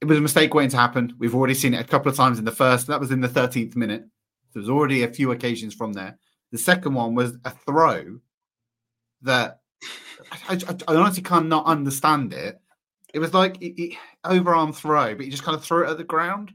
it 0.00 0.06
was 0.06 0.18
a 0.18 0.22
mistake 0.22 0.54
waiting 0.54 0.70
to 0.70 0.76
happen. 0.76 1.14
We've 1.18 1.34
already 1.34 1.54
seen 1.54 1.74
it 1.74 1.80
a 1.80 1.84
couple 1.84 2.10
of 2.10 2.16
times 2.16 2.38
in 2.38 2.44
the 2.44 2.52
first. 2.52 2.86
That 2.86 3.00
was 3.00 3.10
in 3.10 3.20
the 3.20 3.28
thirteenth 3.28 3.76
minute. 3.76 4.04
There's 4.52 4.68
already 4.68 5.02
a 5.02 5.08
few 5.08 5.32
occasions 5.32 5.74
from 5.74 5.92
there. 5.92 6.18
The 6.52 6.58
second 6.58 6.94
one 6.94 7.14
was 7.14 7.36
a 7.44 7.50
throw 7.50 8.18
that 9.22 9.60
I, 10.48 10.58
I, 10.68 10.76
I 10.88 10.96
honestly 10.96 11.22
cannot 11.22 11.66
understand 11.66 12.32
it. 12.32 12.60
It 13.12 13.18
was 13.18 13.34
like 13.34 13.60
it, 13.60 13.80
it, 13.80 13.98
overarm 14.24 14.74
throw, 14.74 15.14
but 15.14 15.24
you 15.24 15.30
just 15.30 15.42
kind 15.42 15.56
of 15.56 15.64
threw 15.64 15.86
it 15.86 15.90
at 15.90 15.98
the 15.98 16.04
ground. 16.04 16.52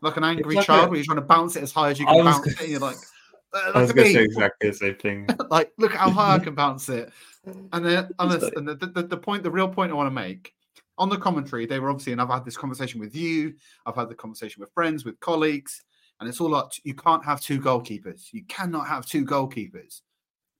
Like 0.00 0.16
an 0.16 0.24
angry 0.24 0.56
like 0.56 0.66
child 0.66 0.86
a- 0.86 0.88
where 0.88 0.96
you're 0.96 1.04
trying 1.04 1.16
to 1.16 1.22
bounce 1.22 1.56
it 1.56 1.62
as 1.62 1.72
high 1.72 1.90
as 1.90 1.98
you 1.98 2.06
can 2.06 2.24
bounce 2.24 2.38
gonna- 2.38 2.52
it, 2.52 2.60
and 2.60 2.68
you're 2.70 2.80
like, 2.80 2.96
uh, 3.54 3.72
I 3.74 3.80
was 3.80 3.92
going 3.92 4.08
to 4.08 4.14
say 4.14 4.24
exactly 4.24 4.70
the 4.70 4.76
same 4.76 4.94
thing. 4.96 5.28
like 5.50 5.72
look 5.78 5.92
how 5.92 6.10
high 6.10 6.34
I 6.34 6.38
can 6.44 6.54
bounce 6.54 6.88
it. 6.88 7.10
And 7.72 7.84
then, 7.84 8.10
and 8.18 8.30
the, 8.30 8.52
and 8.56 8.68
the, 8.68 8.74
the, 8.74 9.02
the 9.02 9.16
point, 9.16 9.42
the 9.42 9.50
real 9.50 9.68
point 9.68 9.90
I 9.90 9.94
want 9.94 10.08
to 10.08 10.14
make 10.14 10.52
on 10.98 11.08
the 11.08 11.16
commentary, 11.16 11.64
they 11.64 11.78
were 11.78 11.90
obviously, 11.90 12.12
and 12.12 12.20
I've 12.20 12.28
had 12.28 12.44
this 12.44 12.56
conversation 12.56 13.00
with 13.00 13.14
you, 13.14 13.54
I've 13.86 13.94
had 13.94 14.08
the 14.08 14.14
conversation 14.14 14.60
with 14.60 14.72
friends, 14.72 15.04
with 15.04 15.18
colleagues, 15.20 15.82
and 16.20 16.28
it's 16.28 16.40
all 16.40 16.50
like 16.50 16.66
you 16.82 16.94
can't 16.94 17.24
have 17.24 17.40
two 17.40 17.60
goalkeepers. 17.60 18.32
You 18.32 18.44
cannot 18.48 18.86
have 18.88 19.06
two 19.06 19.24
goalkeepers 19.24 20.02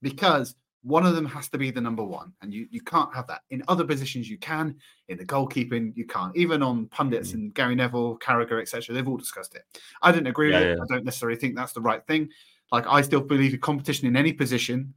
because 0.00 0.54
one 0.82 1.04
of 1.04 1.14
them 1.14 1.26
has 1.26 1.48
to 1.48 1.58
be 1.58 1.70
the 1.70 1.80
number 1.80 2.04
one, 2.04 2.32
and 2.40 2.52
you 2.54 2.66
you 2.70 2.80
can't 2.80 3.12
have 3.14 3.26
that. 3.26 3.42
In 3.50 3.62
other 3.68 3.84
positions, 3.84 4.28
you 4.30 4.38
can. 4.38 4.76
In 5.08 5.18
the 5.18 5.24
goalkeeping, 5.26 5.92
you 5.96 6.06
can't. 6.06 6.36
Even 6.36 6.62
on 6.62 6.86
pundits 6.86 7.30
Mm. 7.30 7.34
and 7.34 7.54
Gary 7.54 7.74
Neville, 7.74 8.18
Carragher, 8.18 8.60
etc., 8.60 8.94
they've 8.94 9.08
all 9.08 9.16
discussed 9.16 9.54
it. 9.54 9.62
I 10.02 10.12
didn't 10.12 10.28
agree 10.28 10.50
Yeah, 10.50 10.60
with 10.60 10.68
it. 10.70 10.80
I 10.80 10.94
don't 10.94 11.04
necessarily 11.04 11.38
think 11.38 11.56
that's 11.56 11.72
the 11.72 11.80
right 11.80 12.06
thing. 12.06 12.28
Like 12.70 12.86
I 12.86 13.00
still 13.02 13.20
believe 13.20 13.52
that 13.52 13.60
competition 13.62 14.06
in 14.06 14.16
any 14.16 14.32
position 14.32 14.94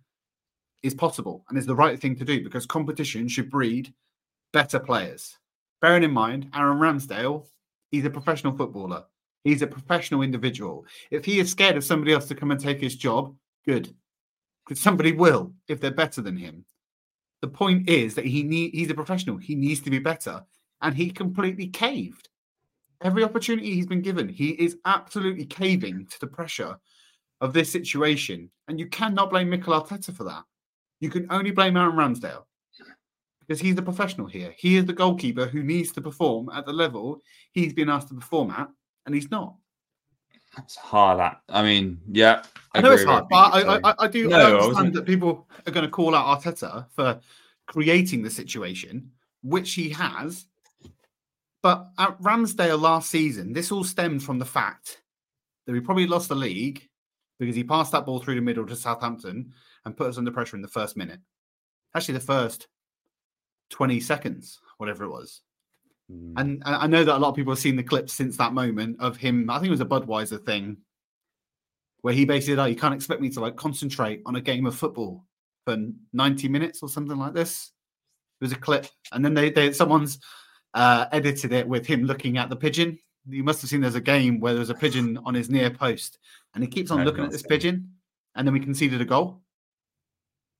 is 0.84 0.94
possible 0.94 1.46
and 1.50 1.58
is 1.58 1.66
the 1.66 1.76
right 1.76 2.00
thing 2.00 2.16
to 2.18 2.26
do 2.26 2.44
because 2.44 2.66
competition 2.66 3.28
should 3.28 3.50
breed 3.50 3.94
better 4.52 4.80
players. 4.80 5.38
Bearing 5.80 6.04
in 6.04 6.12
mind, 6.12 6.50
Aaron 6.54 6.80
Ramsdale, 6.80 7.48
he's 7.92 8.06
a 8.06 8.10
professional 8.10 8.56
footballer. 8.56 9.06
He's 9.44 9.62
a 9.62 9.68
professional 9.68 10.22
individual. 10.22 10.86
If 11.10 11.26
he 11.26 11.40
is 11.40 11.50
scared 11.50 11.78
of 11.78 11.84
somebody 11.84 12.14
else 12.14 12.28
to 12.28 12.36
come 12.36 12.52
and 12.52 12.60
take 12.60 12.80
his 12.82 12.96
job, 12.96 13.36
good. 13.66 13.96
Because 14.72 14.84
somebody 14.84 15.12
will 15.12 15.52
if 15.68 15.82
they're 15.82 15.92
better 15.92 16.22
than 16.22 16.38
him. 16.38 16.64
The 17.42 17.50
point 17.50 17.90
is 17.90 18.16
that 18.16 18.24
he 18.24 18.42
need 18.42 18.74
he's 18.74 18.90
a 18.90 18.94
professional. 18.94 19.36
He 19.36 19.54
needs 19.54 19.82
to 19.82 19.90
be 19.90 20.00
better. 20.00 20.46
And 20.82 20.96
he 20.96 21.12
completely 21.12 21.68
caved. 21.68 22.30
Every 23.02 23.26
opportunity 23.26 23.74
he's 23.74 23.86
been 23.86 24.02
given, 24.02 24.30
he 24.30 24.52
is 24.52 24.78
absolutely 24.86 25.44
caving 25.44 26.08
to 26.12 26.20
the 26.22 26.28
pressure 26.28 26.78
of 27.42 27.52
this 27.52 27.70
situation. 27.70 28.50
And 28.70 28.80
you 28.80 28.88
cannot 28.88 29.32
blame 29.32 29.50
Mikel 29.50 29.74
Arteta 29.74 30.16
for 30.16 30.24
that. 30.24 30.44
You 31.02 31.10
can 31.10 31.28
only 31.30 31.52
blame 31.52 31.76
Aaron 31.76 31.98
Ramsdale 31.98 32.46
because 33.42 33.60
he's 33.60 33.76
the 33.76 33.82
professional 33.82 34.28
here. 34.28 34.54
He 34.58 34.78
is 34.78 34.86
the 34.86 34.94
goalkeeper 34.94 35.48
who 35.48 35.64
needs 35.64 35.92
to 35.92 36.02
perform 36.02 36.48
at 36.48 36.66
the 36.66 36.72
level 36.72 37.20
he's 37.52 37.74
been 37.74 37.90
asked 37.90 38.08
to 38.08 38.14
perform 38.14 38.52
at, 38.52 38.70
and 39.06 39.14
he's 39.14 39.30
not. 39.30 39.54
It's 40.58 40.76
hard. 40.76 41.20
At, 41.20 41.42
I 41.50 41.64
mean, 41.64 42.00
yeah. 42.12 42.44
I 42.74 42.82
know 42.82 42.92
it's 42.92 43.04
hard, 43.04 43.26
but 43.30 43.36
I, 43.36 43.62
I, 43.62 43.80
I, 43.84 43.96
I 44.00 44.08
do 44.08 44.28
No, 44.28 44.38
I 44.38 44.42
I 44.42 44.64
understand 44.64 44.94
that 44.96 45.06
people 45.06 45.48
are 45.66 45.72
going 45.72 45.86
to 45.86 45.92
call 45.92 46.16
out 46.16 46.42
Arteta 46.42 46.88
for 46.92 47.20
creating 47.68 48.22
the 48.22 48.30
situation, 48.30 49.12
which 49.44 49.74
he 49.74 49.90
has. 49.90 50.46
But 51.64 51.88
at 52.00 52.20
Ramsdale 52.22 52.82
last 52.82 53.10
season, 53.10 53.54
this 53.54 53.72
all 53.72 53.84
stemmed 53.84 54.24
from 54.24 54.40
the 54.40 54.46
fact 54.46 55.02
that 55.66 55.74
we 55.74 55.80
probably 55.80 56.08
lost 56.08 56.30
the 56.30 56.36
league 56.36 56.88
because 57.40 57.56
he 57.56 57.64
passed 57.64 57.92
that 57.92 58.06
ball 58.06 58.20
through 58.20 58.36
the 58.36 58.42
middle 58.42 58.66
to 58.66 58.76
Southampton 58.76 59.54
and 59.86 59.98
put 59.98 60.08
us 60.08 60.18
under 60.18 60.32
pressure 60.32 60.56
in 60.56 60.62
the 60.62 60.68
first 60.68 60.98
minute. 60.98 61.20
Actually, 61.96 62.16
the 62.16 62.20
first 62.22 62.68
20 63.70 64.00
seconds, 64.00 64.60
whatever 64.78 65.04
it 65.04 65.10
was. 65.10 65.42
Saying. 66.12 66.34
And 66.38 66.64
and 66.66 66.76
I 66.76 66.88
know 66.88 67.04
that 67.04 67.16
a 67.16 67.20
lot 67.20 67.30
of 67.30 67.36
people 67.36 67.54
have 67.54 67.60
seen 67.60 67.76
the 67.76 67.84
clips 67.84 68.14
since 68.14 68.38
that 68.38 68.54
moment 68.54 68.98
of 69.00 69.18
him. 69.18 69.50
I 69.50 69.56
think 69.56 69.68
it 69.68 69.72
was 69.72 69.82
a 69.82 69.86
Budweiser 69.86 70.44
thing 70.44 70.78
where 72.02 72.14
he 72.14 72.26
basically 72.26 72.56
like, 72.56 72.74
you 72.74 72.80
can't 72.80 72.96
expect 72.96 73.22
me 73.22 73.30
to 73.30 73.40
like 73.40 73.56
concentrate 73.56 74.22
on 74.26 74.36
a 74.36 74.42
game 74.42 74.66
of 74.66 74.76
football 74.76 75.24
for 75.66 75.78
90 76.14 76.48
minutes 76.48 76.82
or 76.82 76.90
something 76.90 77.18
like 77.18 77.34
this. 77.34 77.72
It 78.40 78.46
was 78.46 78.52
a 78.52 78.58
clip, 78.58 78.88
and 79.12 79.24
then 79.24 79.36
they, 79.36 79.52
they 79.52 79.72
someone's 79.72 80.20
uh, 80.74 81.06
edited 81.12 81.54
it 81.54 81.68
with 81.68 81.86
him 81.86 82.06
looking 82.06 82.38
at 82.38 82.50
the 82.50 82.56
pigeon. 82.56 82.98
You 83.28 83.44
must 83.44 83.62
have 83.62 83.70
seen 83.70 83.82
there's 83.82 83.94
a 83.94 84.02
game 84.02 84.40
where 84.40 84.56
there's 84.56 84.72
a 84.72 84.76
pigeon 84.76 85.20
on 85.26 85.36
his 85.36 85.50
near 85.50 85.70
post, 85.70 86.18
and 86.56 86.64
he 86.64 86.68
keeps 86.68 86.90
on 86.90 87.04
looking 87.04 87.24
at 87.24 87.30
this 87.30 87.44
pigeon, 87.44 87.92
and 88.36 88.48
then 88.48 88.54
we 88.54 88.60
conceded 88.60 89.00
a 89.00 89.06
goal 89.06 89.42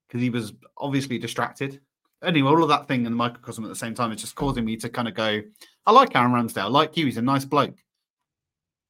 because 0.06 0.22
he 0.22 0.30
was 0.30 0.52
obviously 0.76 1.18
distracted. 1.18 1.80
Anyway, 2.22 2.48
all 2.48 2.62
of 2.62 2.68
that 2.68 2.86
thing 2.86 3.06
and 3.06 3.14
the 3.14 3.16
microcosm 3.16 3.64
at 3.64 3.68
the 3.68 3.76
same 3.76 3.94
time 3.94 4.12
is 4.12 4.20
just 4.20 4.36
causing 4.36 4.64
me 4.64 4.76
to 4.76 4.88
kind 4.88 5.08
of 5.08 5.14
go, 5.14 5.40
I 5.86 5.92
like 5.92 6.14
Aaron 6.14 6.32
Ramsdale. 6.32 6.62
I 6.62 6.68
like 6.68 6.96
you. 6.96 7.06
He's 7.06 7.16
a 7.16 7.22
nice 7.22 7.44
bloke. 7.44 7.76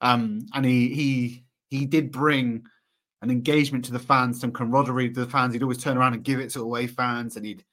Um, 0.00 0.46
and 0.52 0.64
he 0.64 0.94
he 0.94 1.44
he 1.70 1.86
did 1.86 2.10
bring 2.10 2.64
an 3.22 3.30
engagement 3.30 3.84
to 3.86 3.92
the 3.92 3.98
fans, 3.98 4.40
some 4.40 4.52
camaraderie 4.52 5.10
to 5.10 5.20
the 5.20 5.30
fans. 5.30 5.54
He'd 5.54 5.62
always 5.62 5.82
turn 5.82 5.96
around 5.96 6.14
and 6.14 6.24
give 6.24 6.40
it 6.40 6.50
to 6.50 6.60
away 6.60 6.86
fans, 6.86 7.36
and 7.36 7.46
he'd 7.46 7.64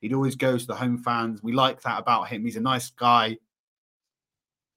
he'd 0.00 0.12
always 0.12 0.34
go 0.34 0.58
to 0.58 0.66
the 0.66 0.74
home 0.74 0.98
fans. 0.98 1.42
We 1.42 1.52
like 1.52 1.80
that 1.82 2.00
about 2.00 2.28
him. 2.28 2.44
He's 2.44 2.56
a 2.56 2.60
nice 2.60 2.90
guy. 2.90 3.38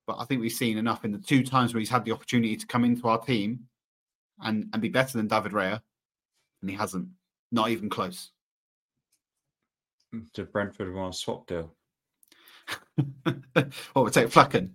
But 0.07 0.17
I 0.19 0.25
think 0.25 0.41
we've 0.41 0.51
seen 0.51 0.77
enough 0.77 1.03
in 1.03 1.11
the 1.11 1.17
two 1.17 1.43
times 1.43 1.73
where 1.73 1.79
he's 1.79 1.89
had 1.89 2.05
the 2.05 2.11
opportunity 2.11 2.55
to 2.55 2.67
come 2.67 2.83
into 2.85 3.07
our 3.07 3.19
team 3.19 3.67
and 4.41 4.69
and 4.71 4.81
be 4.81 4.89
better 4.89 5.17
than 5.17 5.27
David 5.27 5.51
Raya, 5.51 5.81
and 6.61 6.69
he 6.69 6.75
hasn't. 6.75 7.09
Not 7.51 7.71
even 7.71 7.89
close. 7.89 8.29
To 10.33 10.43
Brentford 10.43 10.93
want 10.93 11.13
a 11.13 11.17
swap 11.17 11.45
deal. 11.45 11.75
what 13.23 14.03
would 14.05 14.13
take 14.13 14.29
Flekken? 14.29 14.71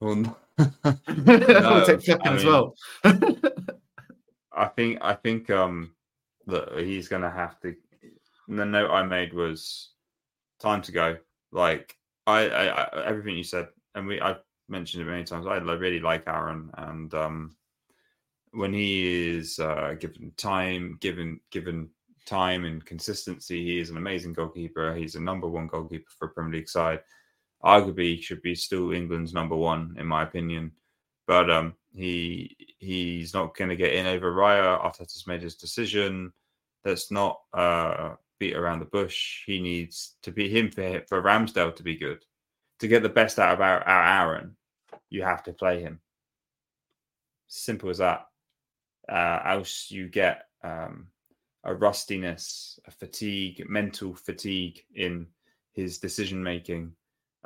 Well, 0.00 0.12
n- 0.12 0.34
what 0.56 0.76
would 0.84 1.86
take 1.86 2.00
Flekken 2.00 2.26
I 2.26 2.34
as 2.34 2.44
well? 2.44 2.74
I 4.52 4.66
think 4.66 4.98
I 5.00 5.14
think 5.14 5.48
um 5.50 5.94
that 6.46 6.78
he's 6.78 7.08
gonna 7.08 7.30
have 7.30 7.60
to. 7.60 7.74
The 8.48 8.64
note 8.64 8.90
I 8.90 9.04
made 9.04 9.32
was 9.32 9.90
time 10.58 10.82
to 10.82 10.92
go. 10.92 11.16
Like 11.52 11.96
I, 12.26 12.48
I, 12.48 12.66
I 12.66 13.06
everything 13.06 13.36
you 13.36 13.44
said, 13.44 13.68
and 13.94 14.06
we 14.06 14.20
I 14.20 14.36
mentioned 14.68 15.02
it 15.02 15.10
many 15.10 15.24
times. 15.24 15.46
I 15.46 15.58
really 15.58 16.00
like 16.00 16.24
Aaron, 16.26 16.70
and 16.74 17.14
um 17.14 17.56
when 18.52 18.72
he 18.72 19.36
is 19.36 19.58
uh, 19.58 19.94
given 20.00 20.32
time, 20.36 20.96
given 21.00 21.40
given 21.50 21.90
time 22.28 22.64
and 22.64 22.84
consistency, 22.84 23.64
he 23.64 23.78
is 23.78 23.90
an 23.90 23.96
amazing 23.96 24.34
goalkeeper. 24.34 24.94
He's 24.94 25.14
a 25.14 25.20
number 25.20 25.48
one 25.48 25.66
goalkeeper 25.66 26.10
for 26.18 26.28
Premier 26.28 26.58
League 26.58 26.68
side. 26.68 27.00
Arguably, 27.64 28.22
should 28.22 28.42
be 28.42 28.54
still 28.54 28.92
England's 28.92 29.34
number 29.34 29.56
one, 29.56 29.96
in 29.98 30.06
my 30.06 30.22
opinion. 30.22 30.72
But 31.26 31.50
um, 31.50 31.74
he 31.94 32.56
he's 32.78 33.34
not 33.34 33.56
going 33.56 33.70
to 33.70 33.76
get 33.76 33.94
in 33.94 34.06
over 34.06 34.32
Raya. 34.32 34.80
Arteta's 34.80 35.26
made 35.26 35.42
his 35.42 35.56
decision. 35.56 36.32
Let's 36.84 37.10
not 37.10 37.40
uh, 37.52 38.14
beat 38.38 38.56
around 38.56 38.78
the 38.78 38.86
bush. 38.86 39.42
He 39.46 39.60
needs 39.60 40.14
to 40.22 40.30
be 40.30 40.48
him 40.48 40.70
for 40.70 41.02
for 41.08 41.22
Ramsdale 41.22 41.74
to 41.76 41.82
be 41.82 41.96
good. 41.96 42.24
To 42.80 42.88
get 42.88 43.02
the 43.02 43.08
best 43.08 43.38
out 43.38 43.54
of 43.54 43.60
our, 43.60 43.82
our 43.82 44.22
Aaron, 44.22 44.56
you 45.10 45.22
have 45.22 45.42
to 45.44 45.52
play 45.52 45.80
him. 45.80 46.00
Simple 47.48 47.90
as 47.90 47.98
that. 47.98 48.26
Uh, 49.08 49.40
else 49.44 49.90
you 49.90 50.06
get 50.06 50.44
um, 50.62 51.08
a 51.64 51.74
rustiness, 51.74 52.78
a 52.86 52.90
fatigue, 52.90 53.64
mental 53.68 54.14
fatigue 54.14 54.84
in 54.94 55.26
his 55.72 55.98
decision 55.98 56.42
making, 56.42 56.92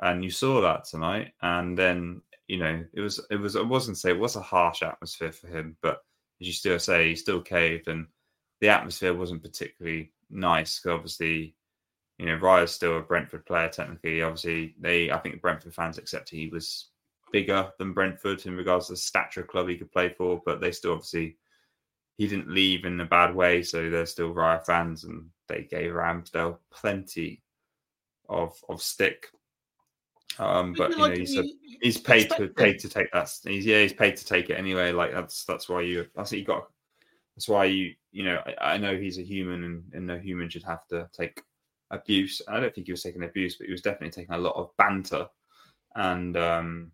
and 0.02 0.24
you 0.24 0.30
saw 0.30 0.60
that 0.60 0.84
tonight. 0.84 1.32
And 1.42 1.76
then 1.78 2.22
you 2.48 2.58
know 2.58 2.84
it 2.92 3.00
was 3.00 3.24
it 3.30 3.36
was 3.36 3.56
I 3.56 3.62
wasn't 3.62 3.98
say 3.98 4.10
it 4.10 4.18
was 4.18 4.36
a 4.36 4.40
harsh 4.42 4.82
atmosphere 4.82 5.32
for 5.32 5.48
him, 5.48 5.76
but 5.82 6.02
as 6.40 6.46
you 6.46 6.52
still 6.52 6.78
say, 6.78 7.08
he 7.10 7.16
still 7.16 7.40
caved, 7.40 7.88
and 7.88 8.06
the 8.60 8.68
atmosphere 8.68 9.14
wasn't 9.14 9.42
particularly 9.42 10.12
nice. 10.30 10.78
'cause 10.80 10.92
obviously, 10.92 11.56
you 12.18 12.26
know, 12.26 12.36
Raya's 12.36 12.72
still 12.72 12.98
a 12.98 13.02
Brentford 13.02 13.46
player 13.46 13.68
technically. 13.68 14.22
Obviously, 14.22 14.74
they 14.80 15.10
I 15.10 15.18
think 15.18 15.40
Brentford 15.42 15.74
fans 15.74 15.98
accepted 15.98 16.36
he 16.36 16.48
was 16.48 16.90
bigger 17.32 17.72
than 17.78 17.94
Brentford 17.94 18.44
in 18.46 18.56
regards 18.56 18.86
to 18.88 18.92
the 18.94 18.96
stature 18.98 19.40
of 19.42 19.48
club 19.48 19.68
he 19.68 19.78
could 19.78 19.90
play 19.92 20.10
for, 20.10 20.42
but 20.44 20.60
they 20.60 20.70
still 20.72 20.92
obviously 20.92 21.38
he 22.18 22.26
didn't 22.26 22.50
leave 22.50 22.84
in 22.84 23.00
a 23.00 23.06
bad 23.06 23.34
way, 23.34 23.62
so 23.62 23.88
they're 23.88 24.06
still 24.06 24.34
Raya 24.34 24.64
fans, 24.64 25.04
and 25.04 25.28
they 25.48 25.62
gave 25.62 25.92
Ramsdale 25.92 26.58
plenty 26.70 27.42
of 28.28 28.56
of 28.68 28.82
stick. 28.82 29.28
Um, 30.38 30.74
but 30.76 30.90
you 30.90 30.96
know, 30.96 31.10
he's 31.10 31.36
a, 31.36 31.44
he's 31.82 31.98
paid 31.98 32.30
to 32.30 32.48
paid 32.48 32.78
to 32.80 32.88
take 32.88 33.10
that. 33.12 33.30
He's 33.44 33.66
yeah, 33.66 33.82
he's 33.82 33.92
paid 33.92 34.16
to 34.16 34.24
take 34.24 34.50
it 34.50 34.58
anyway. 34.58 34.92
Like 34.92 35.12
that's 35.12 35.44
that's 35.44 35.68
why 35.68 35.82
you 35.82 36.06
that's 36.14 36.32
what 36.32 36.38
you 36.38 36.44
got. 36.44 36.68
That's 37.36 37.48
why 37.48 37.66
you 37.66 37.94
you 38.12 38.24
know 38.24 38.42
I, 38.46 38.74
I 38.74 38.76
know 38.78 38.96
he's 38.96 39.18
a 39.18 39.22
human 39.22 39.64
and, 39.64 39.84
and 39.92 40.06
no 40.06 40.18
human 40.18 40.48
should 40.48 40.64
have 40.64 40.86
to 40.88 41.08
take 41.12 41.42
abuse. 41.90 42.40
I 42.48 42.60
don't 42.60 42.74
think 42.74 42.86
he 42.86 42.92
was 42.92 43.02
taking 43.02 43.24
abuse, 43.24 43.56
but 43.56 43.66
he 43.66 43.72
was 43.72 43.82
definitely 43.82 44.10
taking 44.10 44.34
a 44.34 44.38
lot 44.38 44.56
of 44.56 44.70
banter, 44.78 45.26
and 45.94 46.36
um 46.36 46.92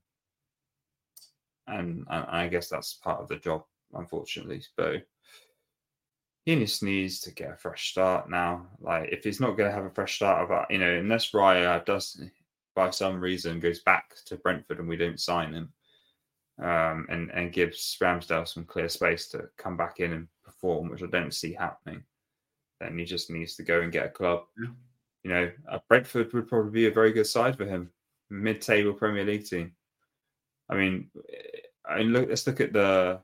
and, 1.69 2.07
and 2.09 2.25
I 2.31 2.49
guess 2.49 2.69
that's 2.69 2.95
part 2.95 3.21
of 3.21 3.29
the 3.29 3.37
job, 3.37 3.65
unfortunately. 3.95 4.63
So 4.79 4.97
he 6.45 6.57
just 6.57 6.83
needs 6.83 7.21
to 7.21 7.33
get 7.33 7.53
a 7.53 7.57
fresh 7.57 7.91
start 7.91 8.31
now. 8.31 8.67
Like 8.81 9.11
if 9.11 9.25
he's 9.25 9.41
not 9.41 9.57
going 9.57 9.69
to 9.69 9.75
have 9.75 9.85
a 9.85 9.91
fresh 9.91 10.17
start 10.17 10.49
that, 10.49 10.71
you 10.71 10.79
know, 10.79 10.95
unless 10.95 11.33
Raya 11.33 11.85
does 11.85 12.21
by 12.75 12.91
some 12.91 13.21
reason 13.21 13.61
goes 13.61 13.81
back 13.81 14.15
to 14.27 14.37
Brentford 14.37 14.79
and 14.79 14.89
we 14.89 14.97
don't 14.97 15.21
sign 15.21 15.53
him, 15.53 15.73
um, 16.63 17.07
and 17.11 17.31
and 17.33 17.53
gives 17.53 17.97
Ramsdale 18.01 18.47
some 18.47 18.65
clear 18.65 18.89
space 18.89 19.29
to 19.29 19.49
come 19.59 19.77
back 19.77 20.01
in 20.01 20.13
and 20.13 20.29
perform, 20.45 20.89
which 20.89 21.03
I 21.03 21.07
don't 21.07 21.35
see 21.35 21.53
happening, 21.53 22.03
then 22.81 22.99
he 22.99 23.05
just 23.05 23.31
needs 23.31 23.57
to 23.57 23.63
go 23.63 23.81
and 23.81 23.93
get 23.93 24.07
a 24.07 24.11
club. 24.11 24.45
Yeah. 24.59 24.71
You 25.25 25.31
know, 25.31 25.51
uh, 25.71 25.79
Brentford 25.89 26.33
would 26.33 26.49
probably 26.49 26.71
be 26.71 26.87
a 26.87 26.93
very 26.93 27.13
good 27.13 27.27
side 27.27 27.57
for 27.57 27.67
him, 27.67 27.91
mid-table 28.31 28.93
Premier 28.93 29.25
League 29.25 29.47
team. 29.47 29.73
I 30.71 30.77
mean, 30.77 31.11
I 31.85 31.99
mean, 31.99 32.13
look. 32.13 32.29
Let's 32.29 32.47
look 32.47 32.61
at 32.61 32.73
the 32.73 33.21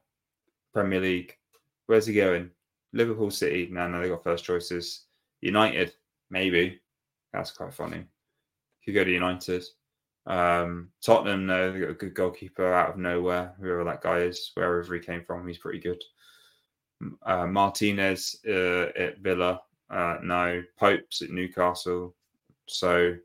Premier 0.75 1.01
League. 1.01 1.37
Where's 1.87 2.07
he 2.07 2.14
going? 2.14 2.51
Liverpool, 2.93 3.31
City. 3.31 3.68
No, 3.70 3.89
no, 3.89 4.03
they 4.03 4.09
got 4.09 4.25
first 4.25 4.45
choices. 4.45 5.05
United, 5.41 5.95
maybe. 6.31 6.81
That's 7.33 7.53
quite 7.53 7.72
funny. 7.72 8.05
Could 8.85 8.95
go 8.95 9.05
to 9.05 9.11
United. 9.11 9.64
Um, 10.27 10.91
Tottenham, 11.03 11.47
no, 11.47 11.72
they 11.72 11.81
got 11.81 11.91
a 11.91 11.95
good 11.95 12.14
goalkeeper 12.14 12.72
out 12.72 12.91
of 12.91 12.97
nowhere. 12.97 13.55
Whoever 13.61 13.85
that 13.85 14.03
guy 14.03 14.18
is, 14.18 14.51
wherever 14.55 14.95
he 14.95 15.01
came 15.01 15.25
from, 15.25 15.47
he's 15.47 15.59
pretty 15.59 15.81
good. 15.81 16.03
Uh, 17.22 17.47
Martinez 17.47 18.41
uh, 18.49 18.89
at 18.97 19.18
Villa, 19.18 19.61
uh, 19.91 20.18
no. 20.22 20.62
Pope's 20.79 21.22
at 21.22 21.31
Newcastle. 21.31 22.14
So, 22.66 23.16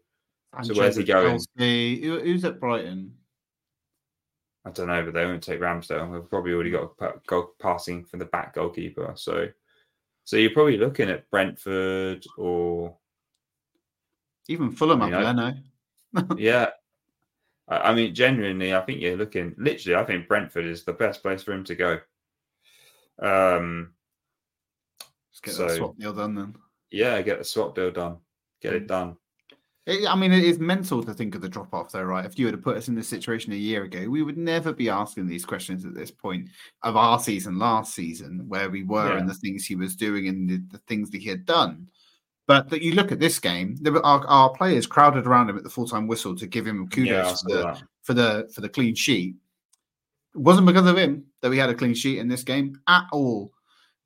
so 0.63 0.73
where's 0.73 0.97
he 0.97 1.03
going? 1.03 1.39
Chelsea. 1.57 2.01
Who's 2.01 2.43
at 2.43 2.59
Brighton? 2.59 3.13
I 4.65 4.71
don't 4.71 4.87
know, 4.87 5.03
but 5.03 5.13
they 5.13 5.25
won't 5.25 5.41
take 5.43 5.59
Ramsdale. 5.61 6.11
They've 6.11 6.29
probably 6.29 6.53
already 6.53 6.71
got 6.71 6.91
a 6.99 7.13
goal 7.27 7.51
passing 7.61 8.03
from 8.05 8.19
the 8.19 8.25
back 8.25 8.53
goalkeeper. 8.55 9.13
So, 9.15 9.47
so 10.25 10.35
you're 10.37 10.51
probably 10.51 10.77
looking 10.77 11.09
at 11.09 11.29
Brentford 11.31 12.25
or 12.37 12.97
Even 14.49 14.71
Fulham 14.71 15.01
I 15.01 15.11
up 15.11 15.13
I- 15.13 15.23
there, 15.23 15.33
no? 15.33 16.35
yeah. 16.37 16.69
I 17.67 17.77
I 17.91 17.93
mean, 17.95 18.13
genuinely, 18.13 18.73
I 18.73 18.81
think 18.81 18.99
you're 18.99 19.15
looking. 19.15 19.55
Literally, 19.57 19.95
I 19.95 20.03
think 20.05 20.27
Brentford 20.27 20.65
is 20.65 20.83
the 20.83 20.93
best 20.93 21.21
place 21.21 21.43
for 21.43 21.53
him 21.53 21.63
to 21.65 21.75
go. 21.75 21.99
Um, 23.21 23.93
Let's 25.31 25.57
get 25.57 25.67
that 25.67 25.77
swap 25.77 25.97
deal 25.97 26.13
done 26.13 26.35
then. 26.35 26.55
yeah, 26.91 27.21
get 27.21 27.37
the 27.37 27.43
swap 27.45 27.75
deal 27.75 27.91
done. 27.91 28.17
Get 28.61 28.73
it 28.73 28.87
done. 28.87 29.15
It, 29.85 30.07
I 30.07 30.15
mean, 30.15 30.31
it 30.31 30.43
is 30.43 30.59
mental 30.59 31.03
to 31.03 31.13
think 31.13 31.35
of 31.35 31.41
the 31.41 31.49
drop 31.49 31.73
off, 31.73 31.91
though, 31.91 32.03
right? 32.03 32.25
If 32.25 32.37
you 32.37 32.45
were 32.45 32.51
to 32.51 32.57
put 32.57 32.77
us 32.77 32.89
in 32.89 32.95
this 32.95 33.07
situation 33.07 33.53
a 33.53 33.55
year 33.55 33.83
ago, 33.83 34.07
we 34.07 34.21
would 34.21 34.37
never 34.37 34.73
be 34.73 34.89
asking 34.89 35.27
these 35.27 35.45
questions 35.45 35.85
at 35.85 35.95
this 35.95 36.11
point 36.11 36.49
of 36.83 36.95
our 36.95 37.19
season, 37.19 37.57
last 37.57 37.95
season, 37.95 38.45
where 38.47 38.69
we 38.69 38.83
were 38.83 39.17
and 39.17 39.27
the 39.27 39.33
things 39.33 39.65
he 39.65 39.75
was 39.75 39.95
doing 39.95 40.27
and 40.27 40.49
the, 40.49 40.61
the 40.71 40.77
things 40.79 41.09
that 41.11 41.21
he 41.21 41.29
had 41.29 41.45
done. 41.45 41.89
But 42.45 42.69
that 42.69 42.81
you 42.81 42.93
look 42.93 43.11
at 43.11 43.19
this 43.19 43.39
game, 43.39 43.77
there 43.81 43.93
were, 43.93 44.05
our, 44.05 44.25
our 44.27 44.49
players 44.49 44.87
crowded 44.87 45.27
around 45.27 45.49
him 45.49 45.57
at 45.57 45.63
the 45.63 45.69
full 45.69 45.87
time 45.87 46.07
whistle 46.07 46.35
to 46.35 46.47
give 46.47 46.65
him 46.65 46.89
kudos 46.89 47.07
yeah, 47.07 47.33
for, 47.33 47.49
the, 47.49 47.81
for 48.01 48.13
the 48.13 48.51
for 48.53 48.61
the 48.61 48.69
clean 48.69 48.95
sheet. 48.95 49.35
It 50.33 50.41
wasn't 50.41 50.67
because 50.67 50.87
of 50.87 50.97
him 50.97 51.25
that 51.41 51.49
we 51.49 51.57
had 51.57 51.69
a 51.69 51.75
clean 51.75 51.93
sheet 51.93 52.17
in 52.17 52.27
this 52.27 52.43
game 52.43 52.79
at 52.87 53.05
all. 53.11 53.51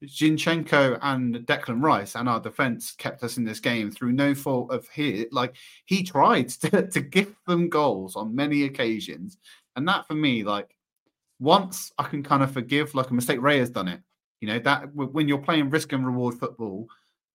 Zinchenko 0.05 0.99
and 1.01 1.35
Declan 1.47 1.81
Rice 1.83 2.15
and 2.15 2.27
our 2.29 2.39
defense 2.39 2.91
kept 2.91 3.23
us 3.23 3.37
in 3.37 3.43
this 3.43 3.59
game 3.59 3.91
through 3.91 4.11
no 4.13 4.33
fault 4.35 4.71
of 4.71 4.87
his. 4.89 5.25
Like 5.31 5.55
he 5.85 6.03
tried 6.03 6.49
to, 6.61 6.87
to 6.87 7.01
give 7.01 7.35
them 7.47 7.69
goals 7.69 8.15
on 8.15 8.35
many 8.35 8.63
occasions, 8.63 9.37
and 9.75 9.87
that 9.87 10.07
for 10.07 10.15
me, 10.15 10.43
like 10.43 10.75
once 11.39 11.91
I 11.97 12.03
can 12.03 12.23
kind 12.23 12.43
of 12.43 12.51
forgive, 12.51 12.95
like 12.95 13.09
a 13.09 13.13
mistake. 13.13 13.41
Ray 13.41 13.59
has 13.59 13.69
done 13.69 13.87
it. 13.87 14.01
You 14.41 14.47
know 14.49 14.59
that 14.59 14.93
when 14.93 15.27
you're 15.27 15.37
playing 15.37 15.69
risk 15.69 15.93
and 15.93 16.05
reward 16.05 16.35
football, 16.35 16.87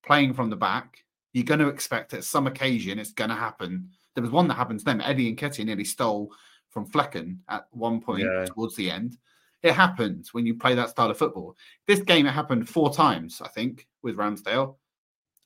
playing 0.04 0.34
from 0.34 0.50
the 0.50 0.56
back, 0.56 1.04
you're 1.32 1.44
going 1.44 1.60
to 1.60 1.68
expect 1.68 2.14
at 2.14 2.24
some 2.24 2.46
occasion 2.46 2.98
it's 2.98 3.12
going 3.12 3.30
to 3.30 3.36
happen. 3.36 3.88
There 4.14 4.22
was 4.22 4.30
one 4.30 4.48
that 4.48 4.54
happened 4.54 4.80
to 4.80 4.84
them. 4.84 5.00
Eddie 5.00 5.34
Nketiah 5.34 5.64
nearly 5.64 5.84
stole 5.84 6.32
from 6.70 6.86
Flekken 6.86 7.38
at 7.48 7.66
one 7.70 8.00
point 8.00 8.24
Yeah. 8.24 8.44
towards 8.46 8.76
the 8.76 8.90
end. 8.90 9.16
It 9.62 9.72
happens 9.72 10.32
when 10.32 10.46
you 10.46 10.54
play 10.54 10.74
that 10.74 10.90
style 10.90 11.10
of 11.10 11.18
football. 11.18 11.56
This 11.86 12.00
game, 12.00 12.26
it 12.26 12.32
happened 12.32 12.68
four 12.68 12.92
times, 12.92 13.40
I 13.44 13.48
think, 13.48 13.86
with 14.02 14.16
Ramsdale. 14.16 14.76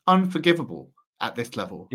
Unforgivable 0.07 0.91
at 1.21 1.35
this 1.35 1.57
level. 1.57 1.89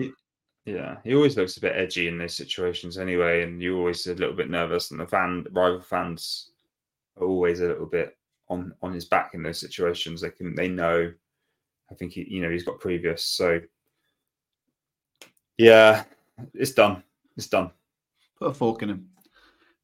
Yeah, 0.66 0.98
he 1.04 1.16
always 1.16 1.38
looks 1.38 1.58
a 1.58 1.62
bit 1.62 1.76
edgy 1.76 2.08
in 2.08 2.18
those 2.18 2.36
situations 2.36 2.98
anyway, 2.98 3.44
and 3.44 3.62
you're 3.62 3.78
always 3.78 4.06
a 4.08 4.16
little 4.16 4.36
bit 4.36 4.50
nervous. 4.50 4.92
And 4.92 5.00
the 5.00 5.06
fan, 5.06 5.46
rival 5.52 5.82
fans, 5.82 6.52
are 7.18 7.26
always 7.26 7.62
a 7.62 7.68
little 7.68 7.86
bit 7.86 8.18
on 8.50 8.74
on 8.82 8.94
his 8.94 9.06
back 9.06 9.34
in 9.34 9.44
those 9.44 9.60
situations. 9.60 10.22
They 10.22 10.30
can, 10.30 10.56
they 10.56 10.68
know. 10.68 11.12
I 11.90 11.96
think 11.96 12.14
he, 12.14 12.26
you 12.30 12.42
know, 12.42 12.50
he's 12.50 12.64
got 12.64 12.80
previous. 12.80 13.24
So, 13.24 13.62
yeah, 15.58 16.04
it's 16.54 16.72
done. 16.72 17.04
It's 17.38 17.48
done. 17.48 17.72
Put 18.38 18.52
a 18.52 18.54
fork 18.54 18.84
in 18.84 18.90
him. 18.90 19.10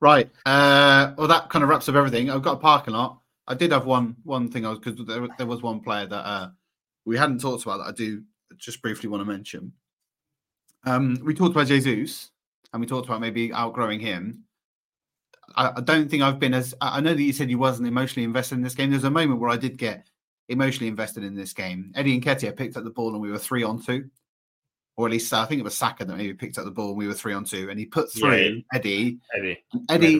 Right. 0.03 0.29
Uh, 0.45 1.13
well, 1.17 1.29
that 1.29 1.47
kind 1.47 1.63
of 1.63 1.69
wraps 1.69 1.87
up 1.87 1.95
everything. 1.95 2.29
I've 2.29 2.41
got 2.41 2.57
a 2.57 2.59
parking 2.59 2.93
lot. 2.93 3.21
I 3.47 3.53
did 3.53 3.71
have 3.71 3.85
one 3.85 4.17
one 4.25 4.51
thing. 4.51 4.65
I 4.65 4.69
was 4.71 4.79
because 4.79 4.99
there, 5.07 5.25
there 5.37 5.47
was 5.47 5.61
one 5.61 5.79
player 5.79 6.05
that 6.05 6.27
uh, 6.27 6.49
we 7.05 7.17
hadn't 7.17 7.39
talked 7.39 7.63
about 7.63 7.77
that 7.77 7.87
I 7.87 7.91
do 7.93 8.21
just 8.57 8.81
briefly 8.81 9.07
want 9.07 9.21
to 9.21 9.25
mention. 9.25 9.71
Um, 10.85 11.17
we 11.23 11.33
talked 11.33 11.55
about 11.55 11.67
Jesus, 11.67 12.31
and 12.73 12.81
we 12.81 12.85
talked 12.85 13.07
about 13.07 13.21
maybe 13.21 13.53
outgrowing 13.53 14.01
him. 14.01 14.43
I, 15.55 15.71
I 15.77 15.79
don't 15.79 16.11
think 16.11 16.21
I've 16.21 16.37
been 16.37 16.53
as. 16.53 16.75
I 16.81 16.99
know 16.99 17.13
that 17.13 17.23
you 17.23 17.31
said 17.31 17.49
you 17.49 17.57
wasn't 17.57 17.87
emotionally 17.87 18.25
invested 18.25 18.55
in 18.55 18.61
this 18.61 18.75
game. 18.75 18.91
There's 18.91 19.05
a 19.05 19.09
moment 19.09 19.39
where 19.39 19.51
I 19.51 19.57
did 19.57 19.77
get 19.77 20.09
emotionally 20.49 20.89
invested 20.89 21.23
in 21.23 21.33
this 21.33 21.53
game. 21.53 21.93
Eddie 21.95 22.19
Nketiah 22.19 22.57
picked 22.57 22.75
up 22.75 22.83
the 22.83 22.89
ball, 22.89 23.13
and 23.13 23.21
we 23.21 23.31
were 23.31 23.39
three 23.39 23.63
on 23.63 23.81
two, 23.81 24.09
or 24.95 25.07
at 25.07 25.11
least 25.11 25.33
uh, 25.33 25.41
I 25.41 25.45
think 25.45 25.59
it 25.59 25.63
was 25.63 25.77
Saka 25.77 26.05
that 26.05 26.17
maybe 26.17 26.33
picked 26.33 26.57
up 26.57 26.65
the 26.65 26.71
ball, 26.71 26.89
and 26.89 26.97
we 26.97 27.07
were 27.07 27.13
three 27.13 27.33
on 27.33 27.45
two, 27.45 27.69
and 27.69 27.79
he 27.79 27.85
put 27.85 28.09
Yeah, 28.15 28.21
through 28.21 28.63
Eddie. 28.73 29.19
Eddie, 29.35 29.63
and 29.89 30.01
made 30.01 30.01
the 30.01 30.19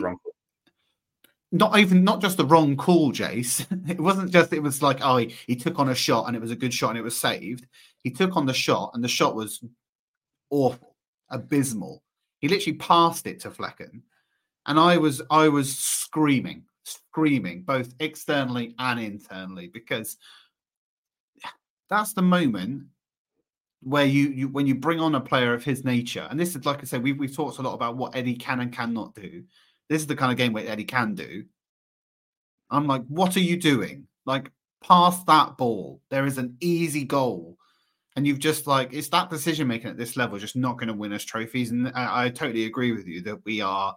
not 1.52 1.78
even 1.78 2.02
not 2.02 2.20
just 2.20 2.36
the 2.36 2.44
wrong 2.44 2.76
call, 2.76 3.12
Jace. 3.12 3.64
It 3.88 4.00
wasn't 4.00 4.32
just 4.32 4.52
it 4.52 4.62
was 4.62 4.82
like 4.82 4.98
oh 5.02 5.18
he, 5.18 5.34
he 5.46 5.56
took 5.56 5.78
on 5.78 5.88
a 5.90 5.94
shot 5.94 6.26
and 6.26 6.36
it 6.36 6.40
was 6.42 6.50
a 6.50 6.56
good 6.56 6.74
shot 6.74 6.90
and 6.90 6.98
it 6.98 7.04
was 7.04 7.16
saved. 7.16 7.66
He 8.02 8.10
took 8.10 8.36
on 8.36 8.46
the 8.46 8.54
shot 8.54 8.90
and 8.94 9.04
the 9.04 9.08
shot 9.08 9.36
was 9.36 9.62
awful, 10.50 10.96
abysmal. 11.30 12.02
He 12.40 12.48
literally 12.48 12.76
passed 12.78 13.26
it 13.26 13.40
to 13.40 13.50
Flekken, 13.50 14.02
and 14.66 14.78
I 14.78 14.96
was 14.96 15.22
I 15.30 15.48
was 15.48 15.76
screaming, 15.78 16.64
screaming 16.84 17.62
both 17.62 17.94
externally 18.00 18.74
and 18.78 18.98
internally 18.98 19.68
because 19.68 20.16
that's 21.88 22.14
the 22.14 22.22
moment 22.22 22.84
where 23.84 24.04
you, 24.04 24.28
you 24.28 24.48
when 24.48 24.66
you 24.66 24.74
bring 24.74 25.00
on 25.00 25.14
a 25.14 25.20
player 25.20 25.54
of 25.54 25.64
his 25.64 25.84
nature, 25.84 26.26
and 26.30 26.38
this 26.38 26.56
is 26.56 26.64
like 26.64 26.80
I 26.80 26.84
said, 26.84 27.02
we've 27.02 27.18
we've 27.18 27.34
talked 27.34 27.58
a 27.58 27.62
lot 27.62 27.74
about 27.74 27.96
what 27.96 28.16
Eddie 28.16 28.36
can 28.36 28.60
and 28.60 28.72
cannot 28.72 29.14
do. 29.14 29.44
This 29.88 30.00
is 30.00 30.06
the 30.06 30.16
kind 30.16 30.32
of 30.32 30.38
game 30.38 30.52
where 30.52 30.68
Eddie 30.68 30.84
can 30.84 31.14
do. 31.14 31.44
I'm 32.70 32.86
like, 32.86 33.02
what 33.06 33.36
are 33.36 33.40
you 33.40 33.56
doing? 33.56 34.06
Like, 34.24 34.50
pass 34.82 35.22
that 35.24 35.56
ball. 35.56 36.00
There 36.10 36.26
is 36.26 36.38
an 36.38 36.56
easy 36.60 37.04
goal. 37.04 37.58
And 38.16 38.26
you've 38.26 38.38
just 38.38 38.66
like, 38.66 38.92
it's 38.92 39.08
that 39.08 39.28
decision 39.28 39.66
making 39.66 39.90
at 39.90 39.96
this 39.96 40.16
level 40.16 40.38
just 40.38 40.56
not 40.56 40.78
going 40.78 40.88
to 40.88 40.94
win 40.94 41.12
us 41.12 41.24
trophies. 41.24 41.70
And 41.70 41.88
I, 41.94 42.26
I 42.26 42.28
totally 42.30 42.64
agree 42.64 42.92
with 42.92 43.06
you 43.06 43.20
that 43.22 43.44
we 43.44 43.60
are, 43.60 43.94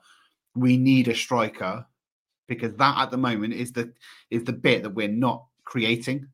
we 0.55 0.75
need 0.75 1.07
a 1.07 1.15
striker 1.15 1.85
because 2.47 2.73
that 2.75 2.97
at 2.97 3.11
the 3.11 3.17
moment 3.17 3.53
is 3.53 3.71
the 3.73 3.93
is 4.31 4.43
the 4.43 4.53
bit 4.53 4.83
that 4.83 4.89
we're 4.89 5.07
not 5.07 5.45
creating. 5.65 6.27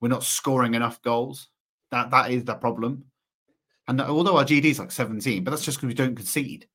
We're 0.00 0.08
not 0.08 0.22
scoring 0.22 0.74
enough 0.74 1.02
goals. 1.02 1.48
That 1.90 2.10
that 2.10 2.30
is 2.30 2.44
the 2.44 2.54
problem. 2.54 3.04
And 3.86 4.00
although 4.02 4.36
our 4.36 4.44
GD 4.44 4.64
is 4.66 4.78
like 4.78 4.92
17, 4.92 5.44
but 5.44 5.50
that's 5.50 5.64
just 5.64 5.78
because 5.78 5.88
we 5.88 5.94
don't 5.94 6.14
concede. 6.14 6.66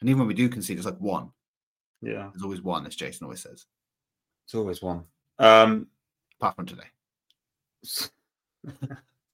And 0.00 0.08
even 0.08 0.20
when 0.20 0.28
we 0.28 0.34
do 0.34 0.48
concede, 0.48 0.78
it's 0.78 0.86
like 0.86 0.98
one. 0.98 1.30
Yeah, 2.00 2.30
There's 2.32 2.42
always 2.44 2.62
one, 2.62 2.86
as 2.86 2.94
Jason 2.96 3.24
always 3.24 3.42
says, 3.42 3.66
it's 4.46 4.54
always 4.54 4.80
one. 4.80 5.04
Um, 5.38 5.88
apart 6.40 6.56
from 6.56 6.66
today. 6.66 6.84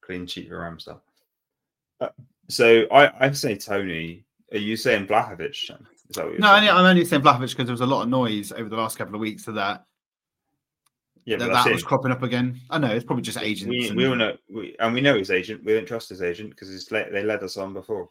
clean 0.01 0.27
sheet 0.27 0.49
for 0.49 0.57
Ramsdale. 0.59 1.01
Uh, 2.01 2.09
so 2.49 2.87
I, 2.91 3.27
I 3.27 3.31
say 3.33 3.57
Toney. 3.57 4.25
Are 4.53 4.59
you 4.59 4.77
saying 4.77 5.07
Vlahovic? 5.07 5.51
Is 5.51 5.69
that 5.69 6.25
what 6.25 6.33
you're 6.33 6.41
No, 6.41 6.55
saying? 6.55 6.69
I'm 6.69 6.85
only 6.85 7.05
saying 7.05 7.23
Vlahovic 7.23 7.51
because 7.51 7.67
there 7.67 7.73
was 7.73 7.81
a 7.81 7.87
lot 7.87 8.03
of 8.03 8.09
noise 8.09 8.51
over 8.53 8.69
the 8.69 8.77
last 8.77 8.99
couple 8.99 9.15
of 9.15 9.21
weeks 9.21 9.47
of 9.47 9.55
that 9.55 9.85
yeah, 11.25 11.37
that, 11.39 11.49
that 11.53 11.73
was 11.73 11.83
cropping 11.83 12.11
up 12.13 12.23
again. 12.23 12.61
I 12.71 12.79
know 12.79 12.89
it's 12.89 13.05
probably 13.05 13.23
just 13.23 13.39
agents. 13.39 13.71
we, 13.71 13.89
and- 13.89 13.97
we 13.97 14.07
all 14.07 14.15
know, 14.17 14.37
we, 14.53 14.77
and 14.79 14.93
we 14.95 15.01
know 15.01 15.17
his 15.17 15.31
agent. 15.31 15.65
We 15.65 15.73
don't 15.75 15.87
trust 15.87 16.09
his 16.09 16.23
agent 16.23 16.51
because 16.51 16.87
they 16.87 17.23
led 17.23 17.43
us 17.43 17.57
on 17.57 17.73
before. 17.73 18.11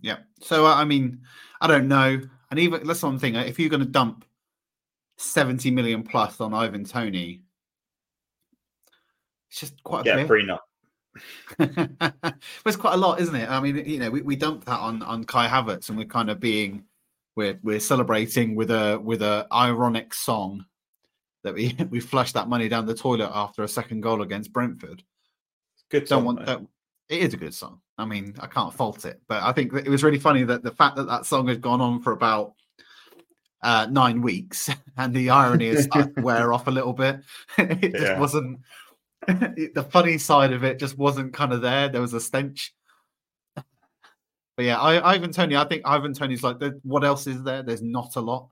Yeah. 0.00 0.18
So 0.40 0.66
uh, 0.66 0.74
I 0.74 0.84
mean, 0.84 1.20
I 1.60 1.66
don't 1.66 1.88
know. 1.88 2.20
And 2.50 2.58
even 2.58 2.86
that's 2.86 3.02
one 3.02 3.18
thing. 3.18 3.36
uh, 3.36 3.42
If 3.42 3.58
you're 3.58 3.68
going 3.70 3.84
to 3.84 3.88
dump 3.88 4.24
70 5.18 5.70
million 5.70 6.02
plus 6.02 6.40
on 6.40 6.52
Ivan 6.54 6.84
Toney, 6.84 7.42
it's 9.50 9.60
just 9.60 9.82
quite 9.82 10.06
a 10.06 10.08
Yeah, 10.08 10.16
bit. 10.16 10.28
prenup. 10.28 10.58
but 11.58 12.34
it's 12.66 12.76
quite 12.76 12.94
a 12.94 12.96
lot, 12.96 13.20
isn't 13.20 13.34
it? 13.34 13.48
I 13.50 13.60
mean, 13.60 13.76
you 13.84 13.98
know, 13.98 14.10
we, 14.10 14.22
we 14.22 14.36
dumped 14.36 14.66
that 14.66 14.78
on 14.78 15.02
on 15.02 15.24
Kai 15.24 15.48
Havertz, 15.48 15.88
and 15.88 15.98
we're 15.98 16.04
kind 16.06 16.30
of 16.30 16.40
being 16.40 16.84
we're 17.36 17.58
we're 17.62 17.80
celebrating 17.80 18.54
with 18.54 18.70
a 18.70 18.98
with 18.98 19.20
a 19.22 19.46
ironic 19.52 20.14
song 20.14 20.64
that 21.44 21.54
we 21.54 21.76
we 21.90 22.00
flushed 22.00 22.34
that 22.34 22.48
money 22.48 22.68
down 22.68 22.86
the 22.86 22.94
toilet 22.94 23.30
after 23.32 23.62
a 23.62 23.68
second 23.68 24.00
goal 24.02 24.22
against 24.22 24.52
Brentford. 24.52 25.02
Good. 25.90 26.00
Don't 26.06 26.18
song, 26.20 26.24
want 26.24 26.38
though. 26.40 26.44
that. 26.46 26.66
It 27.08 27.22
is 27.22 27.34
a 27.34 27.36
good 27.36 27.54
song. 27.54 27.80
I 27.98 28.04
mean, 28.04 28.34
I 28.40 28.46
can't 28.46 28.72
fault 28.72 29.04
it, 29.04 29.20
but 29.28 29.42
I 29.42 29.52
think 29.52 29.72
that 29.72 29.84
it 29.86 29.90
was 29.90 30.04
really 30.04 30.18
funny 30.20 30.44
that 30.44 30.62
the 30.62 30.70
fact 30.70 30.96
that 30.96 31.08
that 31.08 31.26
song 31.26 31.48
had 31.48 31.60
gone 31.60 31.80
on 31.80 32.00
for 32.00 32.12
about 32.12 32.54
uh, 33.62 33.86
nine 33.90 34.22
weeks, 34.22 34.70
and 34.96 35.12
the 35.12 35.30
irony 35.30 35.66
is 35.66 35.88
wear 36.18 36.52
off 36.54 36.66
a 36.68 36.70
little 36.70 36.92
bit. 36.92 37.20
it 37.58 37.92
just 37.92 38.04
Yeah. 38.04 38.18
wasn't. 38.20 38.60
the 39.26 39.86
funny 39.90 40.16
side 40.18 40.52
of 40.52 40.64
it 40.64 40.78
just 40.78 40.96
wasn't 40.96 41.34
kind 41.34 41.52
of 41.52 41.60
there. 41.60 41.88
There 41.88 42.00
was 42.00 42.14
a 42.14 42.20
stench. 42.20 42.72
But 43.54 44.64
yeah, 44.66 44.78
I, 44.80 45.14
Ivan 45.14 45.32
Toney. 45.32 45.56
I 45.56 45.64
think 45.64 45.82
Ivan 45.84 46.12
Toney's 46.14 46.42
like, 46.42 46.58
what 46.82 47.04
else 47.04 47.26
is 47.26 47.42
there? 47.42 47.62
There's 47.62 47.82
not 47.82 48.16
a 48.16 48.20
lot. 48.20 48.48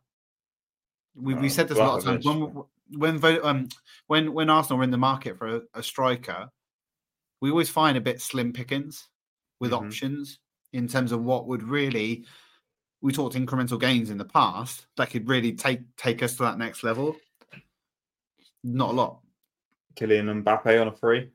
We, 1.15 1.35
we 1.35 1.47
Uh, 1.47 1.51
said 1.51 1.69
this 1.69 1.79
a 1.79 1.83
lot 1.83 1.99
of 1.99 2.05
times. 2.05 2.25
When 2.25 2.65
when 2.97 3.23
um 3.43 3.69
when 4.07 4.33
when 4.33 4.51
Arsenal 4.51 4.79
were 4.79 4.85
in 4.85 4.91
the 4.91 4.99
market 4.99 5.37
for 5.37 5.57
a, 5.57 5.61
a 5.75 5.83
striker, 5.83 6.49
we 7.41 7.51
always 7.51 7.69
find 7.69 7.97
a 7.97 8.01
bit 8.01 8.21
slim 8.21 8.53
pickings 8.53 9.09
with 9.61 9.73
Mhm. 9.73 9.87
options 9.87 10.39
in 10.73 10.89
terms 10.89 11.13
of 11.13 11.23
what 11.23 11.47
would 11.47 11.63
really. 11.63 12.25
We 13.01 13.13
talked 13.13 13.37
incremental 13.37 13.81
gains 13.81 14.11
in 14.11 14.19
the 14.19 14.25
past 14.25 14.87
that 14.97 15.11
could 15.11 15.29
really 15.29 15.53
take 15.53 15.81
take 15.97 16.23
us 16.23 16.37
to 16.37 16.43
that 16.45 16.59
next 16.59 16.83
level. 16.83 17.17
Not 18.65 18.91
a 18.91 18.93
lot. 18.93 19.21
Kylian 19.95 20.43
Mbappe 20.43 20.81
on 20.81 20.89
a 20.89 20.93
free. 20.93 21.31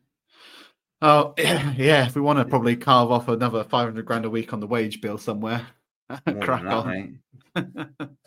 Oh 1.02 1.34
yeah, 1.38 2.06
if 2.06 2.16
we 2.16 2.22
want 2.22 2.40
to 2.40 2.46
probably 2.46 2.76
carve 2.76 3.12
off 3.12 3.28
another 3.28 3.64
five 3.64 3.86
hundred 3.88 4.06
grand 4.06 4.26
a 4.26 4.30
week 4.30 4.54
on 4.54 4.60
the 4.60 4.68
wage 4.68 5.02
bill 5.02 5.18
somewhere, 5.18 5.66
More 6.28 6.42
crack 6.42 6.64
that, 6.64 6.74
on. 6.74 7.20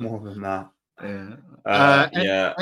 More 0.00 0.20
than 0.20 0.42
that. 0.42 0.70
Yeah. 1.02 1.36
Uh, 1.64 1.68
Uh, 1.68 2.08
yeah, 2.12 2.54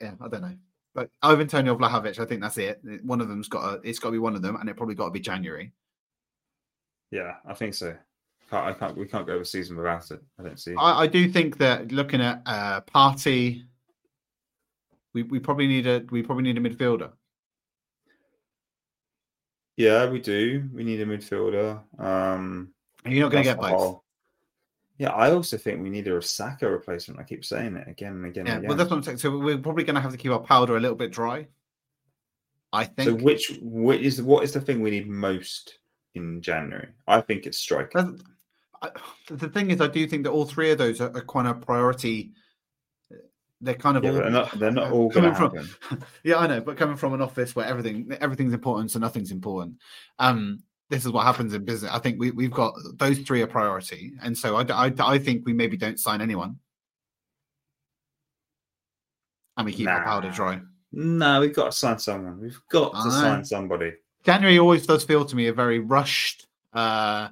yeah, 0.00 0.12
I 0.20 0.28
don't 0.28 0.42
know. 0.42 0.56
But 0.94 1.10
Ivan 1.22 1.46
Toney 1.46 1.68
or 1.68 1.76
Vlahovic, 1.76 2.18
I 2.18 2.24
think 2.24 2.40
that's 2.40 2.58
it. 2.58 2.80
One 3.04 3.20
of 3.20 3.28
them's 3.28 3.48
got 3.48 3.82
to, 3.82 3.88
it's 3.88 3.98
got 3.98 4.08
to 4.08 4.12
be 4.12 4.18
one 4.18 4.34
of 4.34 4.42
them, 4.42 4.56
and 4.56 4.68
it 4.68 4.76
probably 4.76 4.94
got 4.94 5.06
to 5.06 5.10
be 5.10 5.20
January. 5.20 5.72
yeah, 7.10 7.34
I 7.46 7.54
think 7.54 7.74
so. 7.74 7.94
Can't, 8.50 8.66
I 8.66 8.72
can't. 8.72 8.96
We 8.96 9.06
can't 9.06 9.26
go 9.26 9.40
a 9.40 9.44
season 9.44 9.76
without 9.76 10.10
it. 10.10 10.22
I 10.38 10.42
don't 10.44 10.58
see. 10.58 10.74
I, 10.78 11.02
I 11.02 11.06
do 11.06 11.28
think 11.28 11.58
that 11.58 11.90
looking 11.92 12.20
at 12.20 12.42
uh, 12.46 12.80
Partey, 12.82 13.64
we, 15.14 15.24
we 15.24 15.38
probably 15.40 15.66
need 15.66 15.86
a 15.86 16.04
we 16.10 16.22
probably 16.22 16.44
need 16.44 16.56
a 16.56 16.60
midfielder. 16.60 17.10
Yeah, 19.76 20.08
we 20.08 20.20
do. 20.20 20.68
We 20.72 20.84
need 20.84 21.00
a 21.00 21.06
midfielder. 21.06 21.82
Um, 21.98 22.72
you're 23.04 23.24
not 23.24 23.32
going 23.32 23.44
to 23.44 23.50
get 23.50 23.60
both. 23.60 24.00
Yeah, 24.98 25.10
I 25.10 25.32
also 25.32 25.58
think 25.58 25.82
we 25.82 25.90
need 25.90 26.08
a 26.08 26.22
Saka 26.22 26.70
replacement. 26.70 27.20
I 27.20 27.24
keep 27.24 27.44
saying 27.44 27.76
it 27.76 27.86
again 27.86 28.12
and 28.12 28.26
again. 28.26 28.46
Yeah, 28.46 28.54
and 28.56 28.68
well, 28.68 28.76
that's 28.76 28.90
what 28.90 28.96
I'm 28.96 29.02
saying. 29.02 29.18
So 29.18 29.36
we're 29.36 29.58
probably 29.58 29.84
going 29.84 29.96
to 29.96 30.00
have 30.00 30.12
to 30.12 30.16
keep 30.18 30.32
our 30.32 30.40
powder 30.40 30.76
a 30.76 30.80
little 30.80 30.96
bit 30.96 31.12
dry. 31.12 31.46
I 32.72 32.84
think. 32.84 33.08
So 33.08 33.24
which 33.24 33.58
which 33.60 34.00
is 34.00 34.22
what 34.22 34.44
is 34.44 34.52
the 34.52 34.60
thing 34.60 34.80
we 34.80 34.90
need 34.90 35.08
most 35.08 35.78
in 36.14 36.40
January? 36.40 36.88
I 37.06 37.20
think 37.20 37.46
it's 37.46 37.58
striker. 37.58 38.14
I, 38.82 38.90
the 39.30 39.48
thing 39.48 39.70
is, 39.70 39.80
I 39.80 39.88
do 39.88 40.06
think 40.06 40.24
that 40.24 40.30
all 40.30 40.46
three 40.46 40.70
of 40.70 40.78
those 40.78 41.00
are, 41.00 41.14
are 41.14 41.24
kind 41.24 41.46
of 41.48 41.60
priority. 41.60 42.32
They're 43.60 43.74
kind 43.74 43.96
of 43.96 44.04
Yeah, 44.04 44.10
all 44.10 44.16
they're 44.16 44.30
not. 44.30 44.58
They're 44.58 44.70
not 44.70 44.92
all 44.92 45.10
coming 45.10 45.34
from- 45.34 45.68
yeah, 46.24 46.36
I 46.36 46.46
know, 46.46 46.60
but 46.60 46.76
coming 46.76 46.96
from 46.96 47.14
an 47.14 47.22
office 47.22 47.56
where 47.56 47.66
everything 47.66 48.10
everything's 48.20 48.52
important, 48.52 48.90
so 48.90 48.98
nothing's 48.98 49.30
important. 49.32 49.76
Um, 50.18 50.62
this 50.88 51.04
is 51.04 51.12
what 51.12 51.24
happens 51.24 51.52
in 51.54 51.64
business. 51.64 51.90
I 51.92 51.98
think 51.98 52.20
we 52.20 52.30
we've 52.30 52.50
got 52.50 52.74
those 52.94 53.18
three 53.18 53.42
are 53.42 53.46
priority, 53.46 54.12
and 54.22 54.36
so 54.36 54.56
I 54.56 54.92
I 54.98 55.18
think 55.18 55.44
we 55.44 55.52
maybe 55.52 55.76
don't 55.76 55.98
sign 55.98 56.20
anyone, 56.20 56.58
and 59.56 59.66
we 59.66 59.72
keep 59.72 59.88
our 59.88 60.04
powder 60.04 60.30
dry. 60.30 60.60
No, 60.92 61.40
we've 61.40 61.54
got 61.54 61.66
to 61.66 61.72
sign 61.72 61.98
someone. 61.98 62.40
We've 62.40 62.60
got 62.70 62.92
to 62.92 63.10
sign 63.10 63.44
somebody. 63.44 63.92
January 64.24 64.58
always 64.58 64.86
does 64.86 65.04
feel 65.04 65.24
to 65.24 65.36
me 65.36 65.48
a 65.48 65.52
very 65.52 65.78
rushed, 65.78 66.46
uh, 66.72 67.28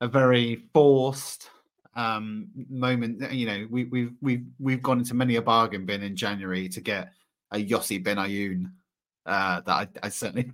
a 0.00 0.08
very 0.08 0.64
forced 0.72 1.50
um, 1.94 2.48
moment. 2.68 3.32
You 3.32 3.46
know, 3.46 3.66
we, 3.70 3.84
we've 3.84 4.12
we've 4.20 4.44
we've 4.58 4.82
gone 4.82 5.00
into 5.00 5.14
many 5.14 5.36
a 5.36 5.42
bargain 5.42 5.84
bin 5.84 6.02
in 6.02 6.16
January 6.16 6.68
to 6.68 6.80
get 6.80 7.12
a 7.50 7.56
Yossi 7.56 8.02
Benayoun 8.02 8.70
uh, 9.26 9.60
that 9.62 9.72
I, 9.72 9.88
I 10.06 10.08
certainly 10.08 10.50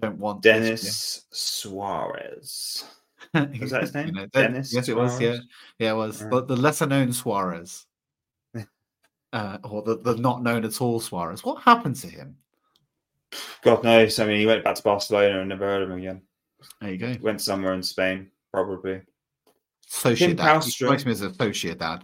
don't 0.00 0.18
want. 0.18 0.42
Denis 0.42 1.26
Suarez. 1.30 2.84
Was 3.34 3.70
that 3.70 3.82
his 3.82 3.94
You 3.94 4.02
name? 4.04 4.14
know, 4.14 4.20
that- 4.22 4.32
Denis 4.32 4.74
yes, 4.74 4.88
it 4.88 4.96
was. 4.96 5.20
Yeah, 5.20 5.36
yeah, 5.78 5.90
it 5.92 5.96
was. 5.96 6.22
Yeah. 6.22 6.28
But 6.30 6.48
the 6.48 6.56
lesser 6.56 6.86
known 6.86 7.12
Suarez, 7.12 7.84
uh, 9.32 9.58
or 9.64 9.82
the, 9.82 9.98
the 9.98 10.16
not 10.16 10.42
known 10.42 10.64
at 10.64 10.80
all 10.80 11.00
Suarez. 11.00 11.44
What 11.44 11.62
happened 11.62 11.96
to 11.96 12.06
him? 12.08 12.36
God 13.62 13.84
knows. 13.84 14.18
I 14.18 14.26
mean, 14.26 14.40
he 14.40 14.46
went 14.46 14.64
back 14.64 14.76
to 14.76 14.82
Barcelona 14.82 15.40
and 15.40 15.48
never 15.50 15.66
heard 15.66 15.82
of 15.82 15.90
him 15.90 15.98
again. 15.98 16.22
There 16.80 16.90
you 16.92 16.98
go. 16.98 17.16
Went 17.20 17.40
somewhere 17.40 17.74
in 17.74 17.82
Spain, 17.82 18.30
probably. 18.52 19.02
Sociedad. 19.90 20.64
He 20.64 20.70
strikes 20.70 21.04
me 21.04 21.12
as 21.12 21.22
a 21.22 21.30
Sociedad. 21.30 22.02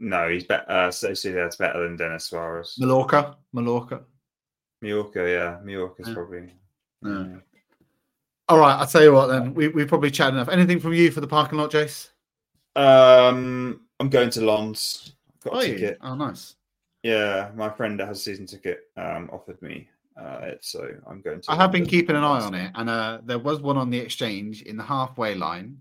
No, 0.00 0.28
he's 0.28 0.44
better. 0.44 0.64
Uh, 0.70 0.88
Sociedad's 0.88 1.56
better 1.56 1.82
than 1.82 1.96
Denis 1.96 2.24
Suarez. 2.26 2.74
Mallorca. 2.78 3.36
Mallorca. 3.52 4.02
Mallorca, 4.82 5.28
yeah, 5.28 5.58
Mallorca's 5.64 6.08
Yeah. 6.08 6.14
probably. 6.14 6.52
Yeah. 7.04 7.36
All 8.48 8.58
right, 8.58 8.74
I'll 8.76 8.86
tell 8.86 9.02
you 9.02 9.12
what 9.12 9.26
then. 9.26 9.52
We 9.54 9.68
we 9.68 9.84
probably 9.84 10.10
chatted 10.10 10.34
enough. 10.34 10.48
Anything 10.48 10.80
from 10.80 10.94
you 10.94 11.10
for 11.10 11.20
the 11.20 11.26
parking 11.26 11.58
lot, 11.58 11.70
Jace? 11.70 12.10
Um, 12.76 13.82
I'm 14.00 14.08
going 14.08 14.30
to 14.30 14.40
Lons. 14.40 15.14
Got 15.44 15.62
a 15.62 15.68
you? 15.68 15.74
ticket. 15.74 15.98
Oh, 16.00 16.14
nice. 16.14 16.56
Yeah, 17.02 17.50
my 17.54 17.68
friend 17.68 18.00
that 18.00 18.08
has 18.08 18.18
a 18.18 18.22
season 18.22 18.46
ticket 18.46 18.80
um, 18.96 19.30
offered 19.32 19.60
me 19.62 19.88
uh, 20.18 20.40
it, 20.42 20.64
so 20.64 20.88
I'm 21.06 21.20
going 21.20 21.40
to. 21.42 21.50
I 21.52 21.56
have 21.56 21.70
been 21.70 21.86
keeping 21.86 22.16
an 22.16 22.24
eye 22.24 22.40
on 22.40 22.54
it, 22.54 22.72
and 22.74 22.88
uh, 22.88 23.20
there 23.24 23.38
was 23.38 23.60
one 23.60 23.76
on 23.76 23.90
the 23.90 23.98
exchange 23.98 24.62
in 24.62 24.76
the 24.76 24.82
halfway 24.82 25.34
line 25.34 25.78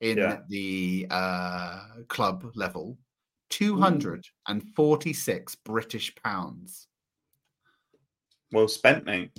in 0.00 0.18
Yeah. 0.18 0.38
the 0.48 1.06
uh, 1.10 1.82
club 2.08 2.50
level. 2.54 2.98
Two 3.50 3.78
hundred 3.78 4.26
and 4.46 4.62
forty-six 4.76 5.56
British 5.56 6.14
pounds. 6.22 6.86
Well 8.52 8.68
spent, 8.68 9.04
mate. 9.04 9.32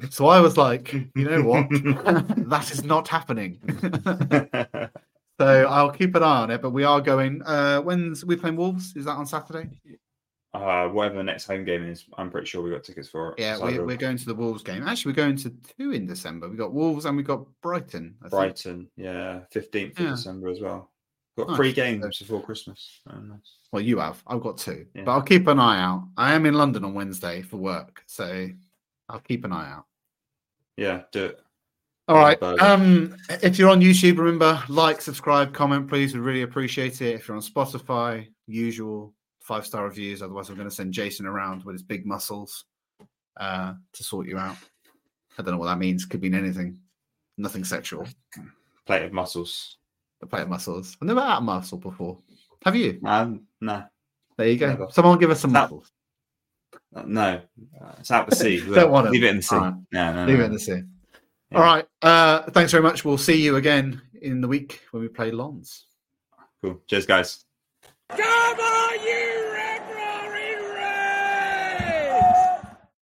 So 0.10 0.26
I 0.28 0.40
was 0.40 0.56
like, 0.56 0.92
you 0.92 1.10
know 1.14 1.42
what? 1.42 1.68
that 2.48 2.68
is 2.72 2.84
not 2.84 3.06
happening. 3.08 3.58
so 5.38 5.66
I'll 5.68 5.90
keep 5.90 6.14
an 6.14 6.22
eye 6.22 6.42
on 6.42 6.50
it. 6.50 6.62
But 6.62 6.70
we 6.70 6.84
are 6.84 7.00
going. 7.00 7.42
Uh, 7.42 7.80
when's 7.80 8.24
we 8.24 8.36
playing 8.36 8.56
Wolves? 8.56 8.94
Is 8.96 9.04
that 9.06 9.12
on 9.16 9.26
Saturday? 9.26 9.68
uh, 10.52 10.88
whatever 10.88 11.16
the 11.16 11.22
next 11.22 11.46
home 11.46 11.64
game 11.64 11.84
is, 11.84 12.06
I'm 12.18 12.30
pretty 12.30 12.46
sure 12.46 12.60
we 12.62 12.70
got 12.70 12.82
tickets 12.82 13.08
for 13.08 13.30
it. 13.32 13.34
Yeah, 13.38 13.56
So 13.56 13.66
we're, 13.66 13.86
we're 13.86 13.96
going 13.96 14.16
to 14.16 14.24
the 14.26 14.34
Wolves 14.34 14.62
game. 14.64 14.82
Actually, 14.86 15.12
we're 15.12 15.16
going 15.16 15.36
to 15.36 15.50
two 15.78 15.92
in 15.92 16.06
December. 16.06 16.48
We 16.48 16.56
got 16.56 16.72
Wolves 16.72 17.04
and 17.04 17.16
we 17.16 17.22
got 17.22 17.44
Brighton. 17.62 18.16
I 18.20 18.24
think. 18.24 18.30
Brighton, 18.32 18.88
yeah, 18.96 19.40
15th 19.54 19.92
of 19.92 20.04
Yeah. 20.04 20.10
December 20.10 20.48
as 20.48 20.60
well. 20.60 20.90
Got 21.38 21.48
Nice. 21.50 21.56
three 21.56 21.72
games 21.72 22.18
before 22.18 22.42
Christmas. 22.42 23.00
Oh, 23.08 23.18
nice. 23.20 23.58
Well, 23.70 23.80
you 23.82 24.00
have. 24.00 24.20
I've 24.26 24.40
got 24.40 24.58
two, 24.58 24.86
Yeah. 24.94 25.04
but 25.04 25.12
I'll 25.12 25.22
keep 25.22 25.46
an 25.46 25.60
eye 25.60 25.80
out. 25.80 26.08
I 26.16 26.34
am 26.34 26.44
in 26.46 26.54
London 26.54 26.84
on 26.84 26.94
Wednesday 26.94 27.42
for 27.42 27.56
work, 27.56 28.02
so 28.06 28.48
I'll 29.08 29.20
keep 29.20 29.44
an 29.44 29.52
eye 29.52 29.70
out. 29.70 29.84
Yeah, 30.80 31.02
do 31.12 31.26
it. 31.26 31.40
All 32.08 32.16
right. 32.16 32.42
Um, 32.42 33.14
if 33.28 33.58
you're 33.58 33.68
on 33.68 33.82
YouTube, 33.82 34.16
remember 34.16 34.62
like, 34.70 35.02
subscribe, 35.02 35.52
comment, 35.52 35.86
please. 35.86 36.14
We 36.14 36.20
really 36.20 36.40
appreciate 36.40 37.02
it. 37.02 37.16
If 37.16 37.28
you're 37.28 37.36
on 37.36 37.42
Spotify, 37.42 38.26
usual 38.46 39.12
five 39.40 39.66
star 39.66 39.84
reviews. 39.84 40.22
Otherwise, 40.22 40.48
I'm 40.48 40.56
going 40.56 40.68
to 40.70 40.74
send 40.74 40.94
Jason 40.94 41.26
around 41.26 41.64
with 41.64 41.74
his 41.74 41.82
big 41.82 42.06
muscles 42.06 42.64
uh, 43.38 43.74
to 43.92 44.02
sort 44.02 44.26
you 44.26 44.38
out. 44.38 44.56
I 45.38 45.42
don't 45.42 45.52
know 45.52 45.58
what 45.58 45.66
that 45.66 45.78
means. 45.78 46.06
Could 46.06 46.22
mean 46.22 46.34
anything. 46.34 46.78
Nothing 47.36 47.62
sexual. 47.62 48.08
Plate 48.86 49.04
of 49.04 49.12
muscles. 49.12 49.76
The 50.22 50.26
plate 50.26 50.42
of 50.42 50.48
muscles. 50.48 50.96
I've 51.02 51.08
never 51.08 51.20
had 51.20 51.38
a 51.38 51.40
muscle 51.42 51.76
before. 51.78 52.16
Have 52.64 52.74
you? 52.74 52.98
Um, 53.04 53.42
no, 53.60 53.84
There 54.38 54.48
you 54.48 54.56
go. 54.56 54.68
Never. 54.68 54.86
Someone 54.90 55.18
give 55.18 55.30
us 55.30 55.40
some 55.40 55.52
That- 55.52 55.64
muscles. 55.70 55.92
Uh, 56.94 57.02
no, 57.06 57.40
uh, 57.80 57.92
it's 57.98 58.10
out 58.10 58.28
the 58.28 58.36
sea. 58.36 58.60
Don't 58.74 58.90
want 58.90 59.06
'em. 59.06 59.12
Leave 59.12 59.24
it 59.24 59.30
in 59.30 59.36
the 59.36 59.42
sea. 59.42 59.56
Alright. 59.56 59.74
No, 59.92 60.12
no, 60.12 60.26
Leave 60.26 60.38
no. 60.38 60.44
it 60.44 60.46
in 60.46 60.52
the 60.52 60.58
sea. 60.58 60.82
Yeah. 61.52 61.58
All 61.58 61.62
right. 61.64 61.86
Uh, 62.02 62.42
thanks 62.50 62.70
very 62.72 62.82
much. 62.82 63.04
We'll 63.04 63.18
see 63.18 63.40
you 63.42 63.56
again 63.56 64.00
in 64.22 64.40
the 64.40 64.48
week 64.48 64.80
when 64.90 65.02
we 65.02 65.08
play 65.08 65.30
Lons. 65.30 65.86
Cool. 66.62 66.80
Cheers, 66.86 67.06
guys. 67.06 67.44
Come 68.10 68.20
on, 68.60 69.04
you 69.06 69.29